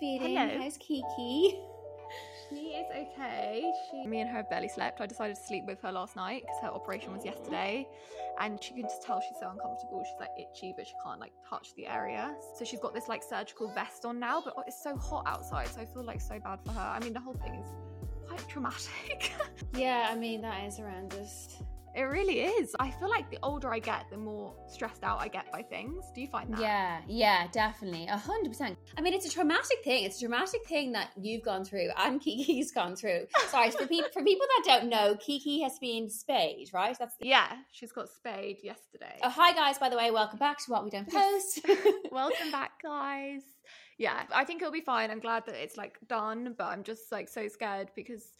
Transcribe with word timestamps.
Feeling? 0.00 0.36
Hello. 0.36 0.58
How's 0.62 0.78
Kiki? 0.78 1.60
She 2.48 2.56
is 2.56 2.86
okay. 2.90 3.70
She, 3.90 4.06
me 4.08 4.20
and 4.22 4.30
her 4.30 4.38
have 4.38 4.50
barely 4.50 4.68
slept. 4.68 5.00
I 5.00 5.06
decided 5.06 5.36
to 5.36 5.42
sleep 5.42 5.66
with 5.66 5.80
her 5.82 5.92
last 5.92 6.16
night 6.16 6.42
because 6.42 6.60
her 6.62 6.68
operation 6.68 7.12
was 7.12 7.24
yesterday, 7.24 7.86
and 8.40 8.60
she 8.60 8.72
can 8.72 8.82
just 8.82 9.02
tell 9.02 9.20
she's 9.20 9.38
so 9.38 9.50
uncomfortable. 9.50 10.02
She's 10.04 10.18
like 10.18 10.30
itchy, 10.38 10.72
but 10.76 10.86
she 10.86 10.94
can't 11.04 11.20
like 11.20 11.32
touch 11.48 11.74
the 11.76 11.86
area. 11.86 12.34
So 12.58 12.64
she's 12.64 12.80
got 12.80 12.92
this 12.92 13.06
like 13.08 13.22
surgical 13.22 13.72
vest 13.74 14.04
on 14.04 14.18
now, 14.18 14.42
but 14.44 14.54
it's 14.66 14.82
so 14.82 14.96
hot 14.96 15.24
outside, 15.26 15.68
so 15.68 15.80
I 15.80 15.84
feel 15.84 16.02
like 16.02 16.20
so 16.20 16.40
bad 16.40 16.58
for 16.64 16.72
her. 16.72 16.80
I 16.80 16.98
mean, 17.00 17.12
the 17.12 17.20
whole 17.20 17.34
thing 17.34 17.54
is 17.54 17.68
quite 18.26 18.48
traumatic. 18.48 19.32
Yeah, 19.76 20.08
I 20.10 20.16
mean 20.16 20.40
that 20.40 20.64
is 20.64 20.78
horrendous. 20.78 21.62
It 21.94 22.02
really 22.02 22.40
is. 22.40 22.74
I 22.78 22.90
feel 22.90 23.08
like 23.10 23.30
the 23.30 23.38
older 23.42 23.72
I 23.72 23.78
get, 23.80 24.04
the 24.10 24.16
more 24.16 24.54
stressed 24.68 25.02
out 25.02 25.20
I 25.20 25.28
get 25.28 25.50
by 25.50 25.62
things. 25.62 26.04
Do 26.14 26.20
you 26.20 26.28
find 26.28 26.52
that? 26.52 26.60
Yeah, 26.60 27.00
yeah, 27.08 27.46
definitely, 27.52 28.06
a 28.06 28.16
hundred 28.16 28.50
percent. 28.50 28.78
I 28.96 29.00
mean, 29.00 29.12
it's 29.14 29.26
a 29.26 29.30
traumatic 29.30 29.82
thing. 29.84 30.04
It's 30.04 30.16
a 30.18 30.20
traumatic 30.20 30.64
thing 30.66 30.92
that 30.92 31.10
you've 31.20 31.42
gone 31.42 31.64
through 31.64 31.88
and 31.98 32.20
Kiki's 32.24 32.70
gone 32.72 32.94
through. 32.96 33.26
Sorry, 33.48 33.70
for 33.70 33.86
people 33.86 34.10
for 34.12 34.22
people 34.22 34.46
that 34.56 34.78
don't 34.78 34.88
know, 34.88 35.16
Kiki 35.16 35.62
has 35.62 35.78
been 35.80 36.08
spayed, 36.08 36.70
right? 36.72 36.96
That's 36.98 37.16
the- 37.16 37.26
Yeah, 37.26 37.50
she's 37.72 37.92
got 37.92 38.08
spayed 38.08 38.58
yesterday. 38.62 39.18
Oh, 39.22 39.30
hi 39.30 39.52
guys! 39.52 39.78
By 39.78 39.88
the 39.88 39.96
way, 39.96 40.10
welcome 40.10 40.38
back 40.38 40.58
to 40.58 40.70
what 40.70 40.84
we 40.84 40.90
don't 40.90 41.10
post. 41.10 41.60
Welcome 42.12 42.50
back, 42.50 42.82
guys. 42.82 43.42
Yeah, 43.98 44.22
I 44.34 44.44
think 44.44 44.62
it'll 44.62 44.72
be 44.72 44.80
fine. 44.80 45.10
I'm 45.10 45.20
glad 45.20 45.44
that 45.46 45.54
it's 45.54 45.76
like 45.76 45.98
done, 46.08 46.54
but 46.56 46.64
I'm 46.64 46.82
just 46.82 47.12
like 47.12 47.28
so 47.28 47.48
scared 47.48 47.90
because 47.94 48.32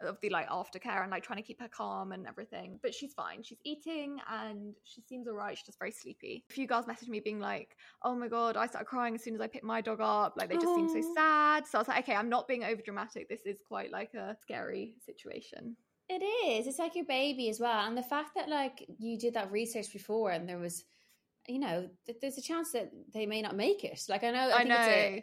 of 0.00 0.18
the 0.20 0.30
like 0.30 0.48
aftercare 0.48 1.02
and 1.02 1.10
like 1.10 1.22
trying 1.22 1.38
to 1.38 1.42
keep 1.42 1.60
her 1.60 1.68
calm 1.68 2.12
and 2.12 2.26
everything. 2.26 2.78
But 2.82 2.94
she's 2.94 3.12
fine. 3.14 3.42
She's 3.42 3.60
eating 3.64 4.18
and 4.30 4.74
she 4.84 5.00
seems 5.02 5.26
all 5.28 5.34
right. 5.34 5.56
She's 5.56 5.66
just 5.66 5.78
very 5.78 5.92
sleepy. 5.92 6.44
A 6.50 6.52
few 6.52 6.66
girls 6.66 6.86
messaged 6.86 7.08
me 7.08 7.20
being 7.20 7.40
like, 7.40 7.76
"Oh 8.02 8.14
my 8.14 8.28
god, 8.28 8.56
I 8.56 8.66
started 8.66 8.86
crying 8.86 9.14
as 9.14 9.22
soon 9.22 9.34
as 9.34 9.40
I 9.40 9.46
picked 9.46 9.64
my 9.64 9.80
dog 9.80 10.00
up. 10.00 10.34
Like 10.36 10.48
they 10.48 10.56
just 10.56 10.74
seem 10.74 10.88
so 10.88 11.00
sad." 11.14 11.66
So 11.66 11.78
I 11.78 11.80
was 11.80 11.88
like, 11.88 12.04
"Okay, 12.04 12.14
I'm 12.14 12.28
not 12.28 12.48
being 12.48 12.64
over 12.64 12.82
dramatic. 12.82 13.28
This 13.28 13.46
is 13.46 13.60
quite 13.66 13.90
like 13.90 14.14
a 14.14 14.36
scary 14.40 14.94
situation." 15.04 15.76
It 16.08 16.22
is. 16.22 16.66
It's 16.66 16.78
like 16.78 16.94
your 16.94 17.04
baby 17.04 17.48
as 17.48 17.58
well. 17.58 17.86
And 17.86 17.98
the 17.98 18.02
fact 18.02 18.30
that 18.36 18.48
like 18.48 18.86
you 18.98 19.18
did 19.18 19.34
that 19.34 19.50
research 19.50 19.92
before 19.92 20.30
and 20.30 20.48
there 20.48 20.58
was, 20.58 20.84
you 21.48 21.58
know, 21.58 21.88
th- 22.06 22.18
there's 22.20 22.38
a 22.38 22.42
chance 22.42 22.72
that 22.72 22.90
they 23.12 23.26
may 23.26 23.42
not 23.42 23.56
make 23.56 23.84
it. 23.84 24.00
Like 24.08 24.24
I 24.24 24.30
know, 24.30 24.48
I, 24.50 24.54
I 24.54 24.62
think 24.62 24.70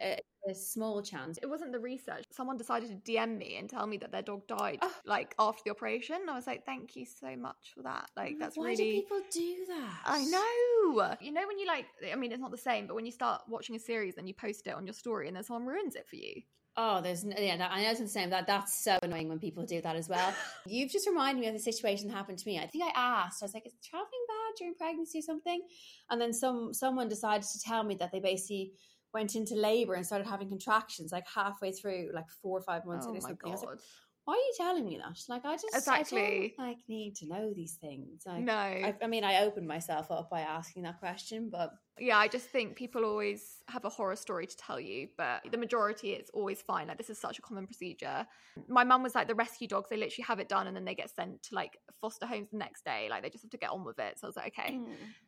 it's 0.02 0.04
a, 0.04 0.50
a, 0.50 0.52
a 0.52 0.54
small 0.54 1.02
chance. 1.02 1.38
It 1.42 1.46
wasn't 1.46 1.72
the 1.72 1.78
research. 1.78 2.24
Someone 2.30 2.56
decided 2.56 2.88
to 2.90 3.12
DM 3.12 3.36
me 3.38 3.56
and 3.58 3.68
tell 3.68 3.86
me 3.86 3.96
that 3.98 4.12
their 4.12 4.22
dog 4.22 4.46
died 4.46 4.78
Oh. 4.82 4.92
like 5.06 5.34
after 5.38 5.62
the 5.64 5.70
operation. 5.70 6.16
I 6.28 6.34
was 6.34 6.46
like, 6.46 6.64
"Thank 6.66 6.96
you 6.96 7.06
so 7.06 7.34
much 7.36 7.72
for 7.74 7.82
that." 7.82 8.10
Like 8.16 8.34
oh 8.36 8.38
that's 8.40 8.56
Why 8.56 8.64
really 8.70 8.76
do 8.76 8.92
people 8.92 9.20
do 9.32 9.56
that? 9.68 10.00
I 10.04 10.24
know. 10.24 11.16
You 11.20 11.32
know 11.32 11.46
when 11.46 11.58
you 11.58 11.66
like 11.66 11.86
I 12.12 12.16
mean 12.16 12.32
it's 12.32 12.40
not 12.40 12.50
the 12.50 12.58
same, 12.58 12.86
but 12.86 12.94
when 12.94 13.06
you 13.06 13.12
start 13.12 13.42
watching 13.48 13.76
a 13.76 13.80
series 13.80 14.16
and 14.18 14.28
you 14.28 14.34
post 14.34 14.66
it 14.66 14.74
on 14.74 14.86
your 14.86 14.94
story 14.94 15.28
and 15.28 15.36
then 15.36 15.44
someone 15.44 15.66
ruins 15.66 15.94
it 15.94 16.06
for 16.08 16.16
you. 16.16 16.42
Oh, 16.76 17.00
there's 17.00 17.24
n- 17.24 17.34
yeah, 17.38 17.56
that, 17.56 17.70
I 17.72 17.82
know 17.82 17.90
it's 17.90 18.00
the 18.00 18.08
same. 18.08 18.30
That 18.30 18.46
that's 18.46 18.82
so 18.82 18.98
annoying 19.02 19.28
when 19.28 19.38
people 19.38 19.64
do 19.64 19.80
that 19.82 19.94
as 19.94 20.08
well. 20.08 20.34
You've 20.66 20.90
just 20.90 21.06
reminded 21.06 21.40
me 21.40 21.46
of 21.46 21.54
the 21.54 21.60
situation 21.60 22.08
that 22.08 22.14
happened 22.14 22.38
to 22.38 22.48
me. 22.48 22.58
I 22.58 22.66
think 22.66 22.84
I 22.84 22.90
asked. 22.94 23.42
I 23.42 23.46
was 23.46 23.54
like, 23.54 23.66
"Is 23.66 23.74
traveling 23.82 24.10
bad 24.26 24.58
during 24.58 24.74
pregnancy 24.74 25.20
or 25.20 25.22
something?" 25.22 25.62
And 26.10 26.20
then 26.20 26.32
some 26.32 26.74
someone 26.74 27.08
decided 27.08 27.46
to 27.48 27.60
tell 27.60 27.84
me 27.84 27.94
that 27.96 28.10
they 28.10 28.18
basically 28.18 28.72
went 29.12 29.36
into 29.36 29.54
labor 29.54 29.94
and 29.94 30.04
started 30.04 30.26
having 30.26 30.48
contractions 30.48 31.12
like 31.12 31.24
halfway 31.32 31.70
through, 31.70 32.10
like 32.12 32.28
four 32.42 32.58
or 32.58 32.62
five 32.62 32.84
months 32.84 33.06
in 33.06 33.12
oh 33.12 33.14
or 33.18 33.20
my 33.20 33.28
something. 33.28 33.48
I 33.48 33.52
was 33.52 33.62
like. 33.62 33.78
Why 34.24 34.34
are 34.34 34.36
you 34.36 34.52
telling 34.56 34.84
me 34.84 34.96
that? 34.96 35.18
Like, 35.28 35.44
I 35.44 35.54
just 35.54 35.74
I 35.74 35.78
Exactly. 35.78 36.54
don't, 36.56 36.66
like 36.66 36.78
need 36.88 37.16
to 37.16 37.26
know 37.26 37.52
these 37.54 37.74
things. 37.74 38.22
Like, 38.26 38.42
no. 38.42 38.52
I, 38.52 38.94
I 39.02 39.06
mean, 39.06 39.24
I 39.24 39.44
opened 39.44 39.68
myself 39.68 40.10
up 40.10 40.30
by 40.30 40.40
asking 40.40 40.84
that 40.84 40.98
question, 40.98 41.50
but 41.50 41.72
yeah, 41.98 42.18
I 42.18 42.26
just 42.26 42.46
think 42.46 42.74
people 42.74 43.04
always 43.04 43.62
have 43.68 43.84
a 43.84 43.88
horror 43.88 44.16
story 44.16 44.46
to 44.46 44.56
tell 44.56 44.80
you, 44.80 45.08
but 45.16 45.42
the 45.50 45.58
majority 45.58 46.10
it's 46.12 46.30
always 46.30 46.60
fine. 46.60 46.88
Like 46.88 46.98
this 46.98 47.10
is 47.10 47.18
such 47.18 47.38
a 47.38 47.42
common 47.42 47.66
procedure. 47.66 48.26
My 48.66 48.82
mum 48.82 49.02
was 49.02 49.14
like 49.14 49.28
the 49.28 49.34
rescue 49.34 49.68
dogs, 49.68 49.90
they 49.90 49.96
literally 49.96 50.24
have 50.26 50.40
it 50.40 50.48
done 50.48 50.66
and 50.66 50.76
then 50.76 50.84
they 50.84 50.94
get 50.94 51.14
sent 51.14 51.42
to 51.44 51.54
like 51.54 51.78
foster 52.00 52.26
homes 52.26 52.48
the 52.50 52.58
next 52.58 52.84
day. 52.84 53.06
Like 53.10 53.22
they 53.22 53.30
just 53.30 53.44
have 53.44 53.50
to 53.50 53.58
get 53.58 53.70
on 53.70 53.84
with 53.84 53.98
it. 54.00 54.18
So 54.18 54.26
I 54.26 54.28
was 54.28 54.36
like, 54.36 54.54
okay. 54.58 54.74
Mm. 54.74 54.86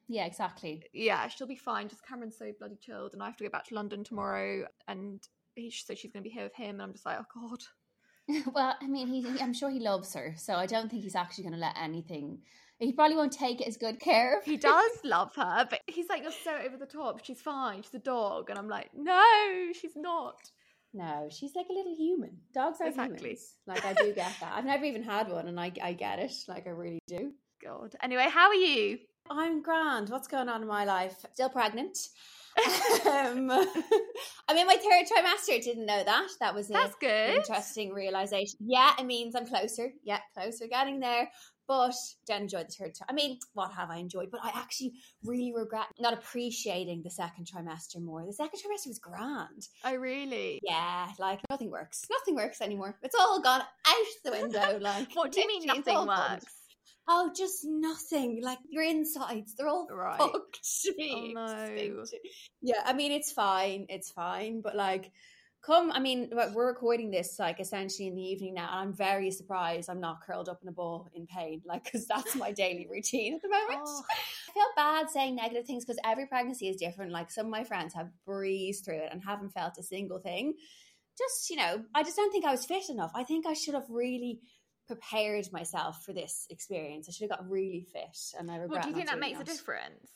yeah, 0.09 0.27
exactly. 0.27 0.83
yeah, 0.93 1.29
she'll 1.29 1.47
be 1.47 1.55
fine. 1.55 1.89
Just 1.89 2.05
Cameron's 2.05 2.37
so 2.37 2.51
bloody 2.59 2.79
chilled, 2.81 3.13
and 3.13 3.23
I 3.23 3.27
have 3.27 3.37
to 3.37 3.45
go 3.45 3.51
back 3.51 3.67
to 3.67 3.75
London 3.75 4.03
tomorrow, 4.03 4.67
and 4.89 5.23
he, 5.55 5.71
so 5.71 5.95
she's 5.95 6.11
going 6.13 6.23
to 6.25 6.29
be 6.29 6.35
here 6.35 6.45
with 6.45 6.55
him, 6.55 6.71
and 6.77 6.83
I'm 6.83 6.93
just 6.93 7.07
like, 7.07 7.19
oh 7.21 7.49
god. 7.49 7.61
well, 8.53 8.77
I 8.81 8.87
mean, 8.87 9.09
he, 9.09 9.41
I'm 9.41 9.55
sure 9.55 9.71
he 9.71 9.81
loves 9.81 10.15
her, 10.15 10.35
so 10.37 10.55
I 10.55 10.67
don't 10.67 10.91
think 10.91 11.03
he's 11.03 11.15
actually 11.15 11.45
going 11.45 11.55
to 11.55 11.61
let 11.61 11.77
anything. 11.81 12.39
He 12.79 12.93
probably 12.93 13.17
won't 13.17 13.33
take 13.33 13.61
it 13.61 13.69
as 13.69 13.77
good 13.77 14.01
care 14.01 14.39
of. 14.39 14.45
He 14.45 14.57
does 14.57 14.91
love 15.05 15.35
her, 15.37 15.67
but 15.71 15.81
he's 15.87 16.09
like, 16.09 16.23
you're 16.23 16.33
so 16.33 16.55
over 16.65 16.77
the 16.77 16.87
top. 16.87 17.25
She's 17.25 17.41
fine. 17.41 17.83
She's 17.83 17.95
a 17.95 17.99
dog, 17.99 18.51
and 18.51 18.59
I'm 18.59 18.69
like, 18.69 18.91
no, 18.95 19.73
she's 19.73 19.97
not. 19.97 20.37
No, 20.93 21.29
she's 21.31 21.55
like 21.55 21.67
a 21.71 21.73
little 21.73 21.95
human. 21.95 22.39
Dogs 22.55 22.81
are 22.81 22.89
Exactly. 22.89 23.19
humans. 23.19 23.55
Like 23.67 23.85
I 23.85 23.93
do 23.93 24.13
get 24.15 24.33
that. 24.41 24.53
I've 24.55 24.65
never 24.65 24.85
even 24.85 25.03
had 25.03 25.29
one, 25.31 25.47
and 25.49 25.59
I 25.61 25.73
I 25.83 25.93
get 25.93 26.19
it. 26.19 26.33
Like 26.49 26.67
I 26.67 26.71
really 26.71 27.01
do. 27.07 27.33
God. 27.63 27.95
Anyway, 28.03 28.27
how 28.31 28.49
are 28.49 28.55
you? 28.55 28.99
I'm 29.31 29.63
grand. 29.63 30.09
What's 30.09 30.29
going 30.29 30.49
on 30.49 30.63
in 30.63 30.69
my 30.69 30.85
life? 30.85 31.25
Still 31.33 31.49
pregnant. 31.51 31.99
Um, 33.07 33.51
I'm 34.49 34.57
in 34.57 34.67
my 34.67 34.77
third 34.77 35.07
trimester. 35.07 35.63
Didn't 35.63 35.87
know 35.87 36.03
that. 36.05 36.29
That 36.41 36.55
was 36.55 36.71
a 36.71 36.73
That's 36.73 36.95
good. 37.01 37.35
interesting 37.37 37.93
realization. 37.93 38.59
Yeah, 38.61 38.93
it 38.99 39.05
means 39.05 39.35
I'm 39.35 39.47
closer. 39.47 39.93
Yeah, 40.05 40.19
closer, 40.35 40.67
getting 40.67 41.01
there. 41.01 41.31
But 41.69 41.95
don't 42.29 42.43
enjoy 42.43 42.63
the 42.63 42.71
third 42.71 42.95
time. 42.95 43.07
I 43.11 43.13
mean, 43.13 43.41
what 43.55 43.73
have 43.73 43.91
I 43.91 43.97
enjoyed? 43.97 44.31
But 44.31 44.45
I 44.45 44.53
actually 44.55 44.93
really 45.25 45.53
regret 45.53 45.87
not 45.99 46.13
appreciating 46.15 47.03
the 47.03 47.11
second 47.11 47.47
trimester 47.53 48.01
more. 48.01 48.25
The 48.25 48.33
second 48.33 48.61
trimester 48.61 48.87
was 48.87 49.01
grand. 49.01 49.67
Oh, 49.85 49.97
really? 49.97 50.61
Yeah, 50.63 51.09
like 51.19 51.41
nothing 51.51 51.73
works. 51.73 52.05
Nothing 52.09 52.37
works 52.37 52.61
anymore. 52.61 52.97
It's 53.03 53.17
all 53.19 53.41
gone 53.41 53.63
out 53.63 54.07
the 54.25 54.31
window. 54.31 54.79
Like, 54.87 55.09
What 55.15 55.33
do 55.33 55.41
you 55.41 55.49
mean 55.49 55.67
nothing 55.67 56.07
works? 56.07 56.45
Oh, 57.09 57.31
just 57.37 57.65
nothing. 57.65 58.43
Like 58.43 58.59
your 58.69 58.83
insides, 58.83 59.55
they're 59.55 59.69
all 59.69 59.87
Right. 59.91 60.19
fucked. 60.19 60.61
Oh, 61.01 61.31
no. 61.35 62.05
Yeah, 62.63 62.83
I 62.85 62.93
mean 62.93 63.13
it's 63.13 63.33
fine, 63.33 63.87
it's 63.89 64.11
fine, 64.11 64.61
but 64.61 64.75
like, 64.75 65.13
come. 65.65 65.91
I 65.93 65.99
mean, 66.01 66.31
we're 66.55 66.67
recording 66.67 67.11
this 67.11 67.39
like 67.39 67.61
essentially 67.61 68.09
in 68.09 68.15
the 68.15 68.23
evening 68.23 68.55
now, 68.55 68.69
and 68.71 68.81
I'm 68.89 68.93
very 68.95 69.31
surprised 69.31 69.89
I'm 69.91 70.01
not 70.01 70.23
curled 70.23 70.49
up 70.49 70.61
in 70.63 70.69
a 70.69 70.73
ball 70.73 71.09
in 71.15 71.27
pain, 71.27 71.63
like 71.65 71.85
because 71.85 72.07
that's 72.07 72.35
my 72.37 72.53
daily 72.63 72.87
routine 72.91 73.35
at 73.35 73.43
the 73.43 73.49
moment. 73.49 73.83
Oh. 73.87 74.03
I 74.49 74.53
feel 74.53 74.65
bad 74.77 75.11
saying 75.11 75.37
negative 75.37 75.67
things 75.67 75.85
because 75.85 76.01
every 76.05 76.27
pregnancy 76.27 76.69
is 76.69 76.77
different. 76.77 77.13
Like 77.13 77.31
some 77.31 77.47
of 77.47 77.51
my 77.53 77.65
friends 77.65 77.95
have 77.95 78.09
breezed 78.25 78.85
through 78.85 78.99
it 79.05 79.09
and 79.13 79.23
haven't 79.23 79.51
felt 79.51 79.79
a 79.79 79.83
single 79.83 80.19
thing. 80.19 80.55
Just 81.19 81.51
you 81.51 81.57
know, 81.57 81.83
I 81.95 82.03
just 82.03 82.17
don't 82.17 82.31
think 82.31 82.45
I 82.45 82.53
was 82.53 82.65
fit 82.67 82.89
enough. 82.89 83.11
I 83.15 83.25
think 83.25 83.47
I 83.47 83.53
should 83.55 83.75
have 83.75 83.89
really 83.89 84.41
prepared 84.87 85.53
myself 85.53 86.05
for 86.05 86.13
this 86.13 86.47
experience. 86.51 87.09
I 87.09 87.13
should 87.13 87.31
have 87.31 87.39
got 87.39 87.51
really 87.51 87.87
fit, 87.93 88.17
and 88.39 88.51
I 88.51 88.57
regret. 88.57 88.71
What 88.71 88.83
do 88.83 88.89
you 88.89 88.95
think 88.95 89.09
that 89.09 89.19
makes 89.19 89.41
a 89.41 89.45
difference? 89.45 90.11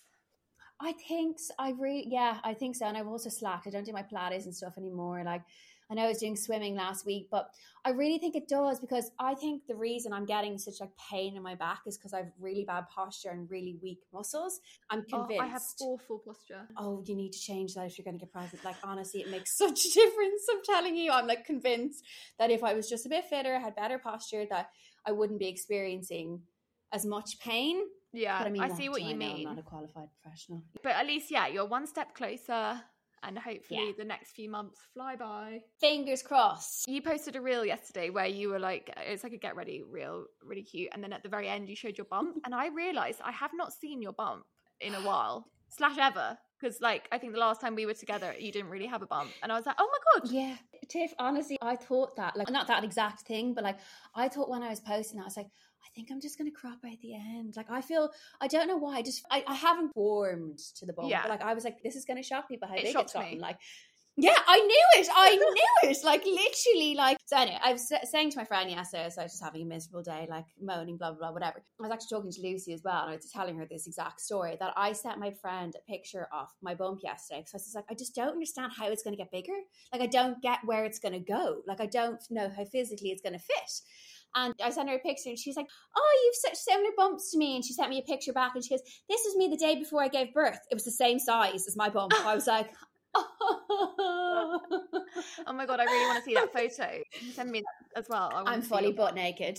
I 0.82 0.93
think 0.93 1.37
I 1.58 1.72
really, 1.78 2.06
yeah, 2.08 2.38
I 2.43 2.55
think 2.55 2.75
so. 2.75 2.87
And 2.87 2.96
I've 2.96 3.06
also 3.06 3.28
slacked. 3.28 3.67
I 3.67 3.70
don't 3.70 3.84
do 3.84 3.93
my 3.93 4.02
Pilates 4.02 4.44
and 4.44 4.55
stuff 4.55 4.78
anymore. 4.78 5.22
Like, 5.25 5.43
I 5.91 5.95
know 5.95 6.05
I 6.05 6.09
was 6.09 6.19
doing 6.19 6.37
swimming 6.37 6.77
last 6.77 7.05
week, 7.05 7.29
but 7.31 7.51
I 7.85 7.91
really 7.91 8.19
think 8.19 8.37
it 8.37 8.49
does 8.49 8.79
because 8.79 9.11
I 9.19 9.35
think 9.35 9.67
the 9.67 9.75
reason 9.75 10.13
I'm 10.13 10.27
getting 10.27 10.57
such 10.59 10.81
like 10.81 10.91
pain 11.11 11.37
in 11.37 11.43
my 11.43 11.55
back 11.55 11.81
is 11.87 11.97
because 11.97 12.13
I 12.13 12.19
have 12.19 12.33
really 12.39 12.65
bad 12.65 12.89
posture 12.95 13.31
and 13.31 13.51
really 13.51 13.77
weak 13.83 14.01
muscles. 14.13 14.61
I'm 14.91 15.03
convinced. 15.03 15.41
Oh, 15.41 15.45
I 15.45 15.47
have 15.47 15.63
awful 15.81 16.23
posture. 16.25 16.69
Oh, 16.77 17.03
you 17.07 17.17
need 17.17 17.33
to 17.33 17.41
change 17.41 17.75
that 17.75 17.87
if 17.87 17.99
you're 17.99 18.05
going 18.05 18.19
to 18.19 18.25
get 18.25 18.33
pregnant. 18.33 18.65
Like 18.65 18.77
honestly, 18.85 19.21
it 19.23 19.31
makes 19.31 19.53
such 19.59 19.85
a 19.85 19.93
difference. 19.93 20.43
I'm 20.51 20.63
telling 20.63 20.97
you, 20.97 21.11
I'm 21.11 21.27
like 21.27 21.45
convinced 21.45 22.05
that 22.39 22.51
if 22.51 22.63
I 22.63 22.75
was 22.75 22.89
just 22.89 23.07
a 23.07 23.09
bit 23.09 23.25
fitter, 23.25 23.59
had 23.59 23.75
better 23.75 23.99
posture, 23.99 24.47
that 24.51 24.71
I 25.07 25.13
wouldn't 25.13 25.39
be 25.39 25.49
experiencing 25.49 26.43
as 26.93 27.05
much 27.07 27.39
pain. 27.41 27.81
Yeah, 28.13 28.39
But 28.39 28.47
I 28.49 28.51
mean, 28.51 28.63
I 28.63 28.69
see 28.69 28.89
what 28.89 29.03
you 29.03 29.13
know? 29.15 29.27
mean. 29.27 29.47
I'm 29.49 29.55
not 29.55 29.59
a 29.59 29.63
qualified 29.63 30.09
professional. 30.21 30.63
But 30.83 30.93
at 30.93 31.07
least, 31.07 31.31
yeah, 31.31 31.47
you're 31.47 31.67
one 31.67 31.87
step 31.87 32.15
closer, 32.15 32.81
and 33.22 33.38
hopefully 33.38 33.87
Yeah. 33.87 33.93
the 33.99 34.05
next 34.05 34.32
few 34.32 34.49
months 34.50 34.78
fly 34.94 35.17
by. 35.17 35.61
Fingers 35.81 36.22
crossed. 36.22 36.87
You 36.88 37.02
posted 37.02 37.37
a 37.37 37.40
reel 37.40 37.64
yesterday 37.64 38.11
where 38.11 38.26
you 38.26 38.49
were 38.49 38.58
like, 38.58 38.93
it's 38.99 39.22
like 39.22 39.32
a 39.32 39.38
get 39.38 39.56
ready 39.56 39.82
reel, 39.82 40.26
really 40.43 40.62
cute. 40.62 40.88
And 40.93 41.02
then 41.02 41.12
at 41.12 41.22
the 41.22 41.28
very 41.28 41.49
end, 41.49 41.69
you 41.69 41.76
showed 41.76 41.99
your 41.99 42.06
bump. 42.06 42.38
And 42.44 42.55
I 42.55 42.69
realized 42.69 43.20
I 43.25 43.32
have 43.32 43.50
not 43.55 43.72
seen 43.72 44.00
your 44.02 44.12
bump 44.12 44.44
in 44.81 44.94
a 44.94 45.00
while, 45.02 45.46
slash 45.70 45.96
ever. 45.99 46.38
Because, 46.61 46.78
like, 46.82 47.08
I 47.11 47.17
think 47.17 47.32
the 47.32 47.38
last 47.38 47.58
time 47.62 47.75
we 47.75 47.87
were 47.87 47.94
together, 47.94 48.34
you 48.38 48.52
didn't 48.52 48.69
really 48.69 48.84
have 48.87 49.00
a 49.00 49.06
bump. 49.06 49.31
And 49.43 49.50
I 49.50 49.56
was 49.56 49.64
like, 49.64 49.76
oh 49.78 49.88
my 49.90 50.20
God. 50.20 50.31
Yeah, 50.31 50.56
Tiff. 50.88 51.12
Honestly, 51.19 51.56
I 51.62 51.75
thought 51.76 52.17
that 52.17 52.37
like 52.37 52.50
not 52.50 52.67
that 52.67 52.84
exact 52.84 53.22
thing, 53.22 53.55
but 53.55 53.64
like 53.64 53.78
I 54.14 54.28
thought 54.28 54.50
when 54.50 54.62
I 54.62 54.69
was 54.69 54.81
posting 54.81 55.17
that, 55.17 55.22
I 55.22 55.26
was 55.26 55.37
like, 55.38 55.46
I 55.46 55.88
think 55.94 56.11
I'm 56.12 56.20
just 56.20 56.37
gonna 56.37 56.50
crop 56.50 56.78
out 56.84 57.00
the 57.00 57.14
end. 57.14 57.55
Like 57.56 57.70
I 57.70 57.81
feel, 57.81 58.11
I 58.43 58.46
don't 58.46 58.69
know 58.69 58.76
why. 58.76 58.96
I 58.99 59.02
just 59.02 59.25
I, 59.31 59.43
I 59.46 59.55
haven't 59.55 59.93
warmed 59.96 60.58
to 60.76 60.84
the 60.84 60.93
bump. 60.93 61.08
Yeah. 61.08 61.22
But, 61.22 61.31
like 61.31 61.43
I 61.43 61.55
was 61.55 61.64
like, 61.64 61.82
this 61.82 61.96
is 61.96 62.05
gonna 62.05 62.22
shock 62.22 62.46
people 62.49 62.69
how 62.69 62.75
It 62.75 62.82
big 62.84 62.96
it's 62.96 63.12
gotten. 63.14 63.32
me. 63.37 63.38
Like. 63.40 63.56
Yeah, 64.20 64.37
I 64.46 64.61
knew 64.61 64.87
it. 64.99 65.08
I 65.14 65.37
knew 65.84 65.90
it. 65.90 65.96
Like 66.05 66.25
literally, 66.26 66.94
like 66.94 67.17
so. 67.25 67.38
Anyway, 67.38 67.58
I 67.64 67.72
was 67.72 67.90
saying 68.05 68.31
to 68.32 68.38
my 68.38 68.44
friend 68.44 68.70
yesterday, 68.70 69.08
so 69.08 69.22
I 69.22 69.25
was 69.25 69.32
just 69.32 69.43
having 69.43 69.62
a 69.62 69.64
miserable 69.64 70.02
day, 70.02 70.26
like 70.28 70.44
moaning, 70.61 70.99
blah 70.99 71.12
blah 71.12 71.19
blah, 71.19 71.32
whatever. 71.32 71.62
I 71.81 71.82
was 71.82 71.90
actually 71.90 72.19
talking 72.19 72.31
to 72.31 72.43
Lucy 72.43 72.75
as 72.75 72.82
well, 72.84 73.02
and 73.02 73.12
I 73.12 73.17
was 73.17 73.31
telling 73.31 73.56
her 73.56 73.67
this 73.67 73.87
exact 73.87 74.20
story 74.20 74.58
that 74.61 74.75
I 74.76 74.93
sent 74.93 75.19
my 75.19 75.32
friend 75.40 75.75
a 75.75 75.90
picture 75.90 76.28
of 76.32 76.49
my 76.61 76.75
bump 76.75 77.00
yesterday 77.02 77.40
because 77.40 77.55
I 77.55 77.56
was 77.56 77.64
just 77.64 77.76
like, 77.76 77.87
I 77.90 77.94
just 77.94 78.14
don't 78.14 78.32
understand 78.32 78.72
how 78.76 78.88
it's 78.88 79.02
going 79.02 79.17
to 79.17 79.22
get 79.22 79.32
bigger. 79.32 79.58
Like 79.90 80.02
I 80.02 80.06
don't 80.06 80.43
get 80.43 80.58
where 80.64 80.84
it's 80.84 80.99
going 80.99 81.14
to 81.14 81.20
go. 81.20 81.62
Like 81.67 81.81
I 81.81 81.87
don't 81.87 82.20
know 82.28 82.50
how 82.55 82.64
physically 82.67 83.11
it's 83.11 83.22
going 83.22 83.38
to 83.38 83.38
fit. 83.38 83.70
And 84.34 84.55
I 84.62 84.70
sent 84.70 84.88
her 84.88 84.96
a 84.96 85.00
picture, 85.00 85.31
and 85.31 85.38
she's 85.38 85.56
like, 85.56 85.67
"Oh, 85.96 86.20
you've 86.25 86.52
such 86.52 86.62
similar 86.62 86.90
bumps 86.96 87.32
to 87.32 87.38
me." 87.38 87.56
And 87.56 87.64
she 87.64 87.72
sent 87.72 87.90
me 87.90 87.99
a 87.99 88.02
picture 88.02 88.32
back, 88.32 88.52
and 88.55 88.62
she 88.62 88.70
goes, 88.70 88.82
"This 89.08 89.22
was 89.25 89.34
me 89.37 89.49
the 89.49 89.56
day 89.56 89.76
before 89.76 90.02
I 90.02 90.08
gave 90.08 90.32
birth. 90.32 90.61
It 90.70 90.75
was 90.75 90.84
the 90.84 90.93
same 90.93 91.19
size 91.19 91.67
as 91.67 91.76
my 91.76 91.88
bump." 91.88 92.12
I 92.14 92.34
was 92.34 92.46
like, 92.46 92.70
"Oh." 93.15 94.61
My 95.53 95.67
God, 95.67 95.81
I 95.81 95.85
really 95.85 96.07
want 96.07 96.19
to 96.19 96.25
see 96.25 96.35
that 96.35 96.53
photo. 96.53 97.03
You 97.21 97.33
Send 97.33 97.51
me 97.51 97.61
that 97.61 97.99
as 98.01 98.07
well. 98.09 98.31
I 98.35 98.43
I'm 98.53 98.62
fully 98.62 98.93
butt 98.93 99.15
naked. 99.15 99.59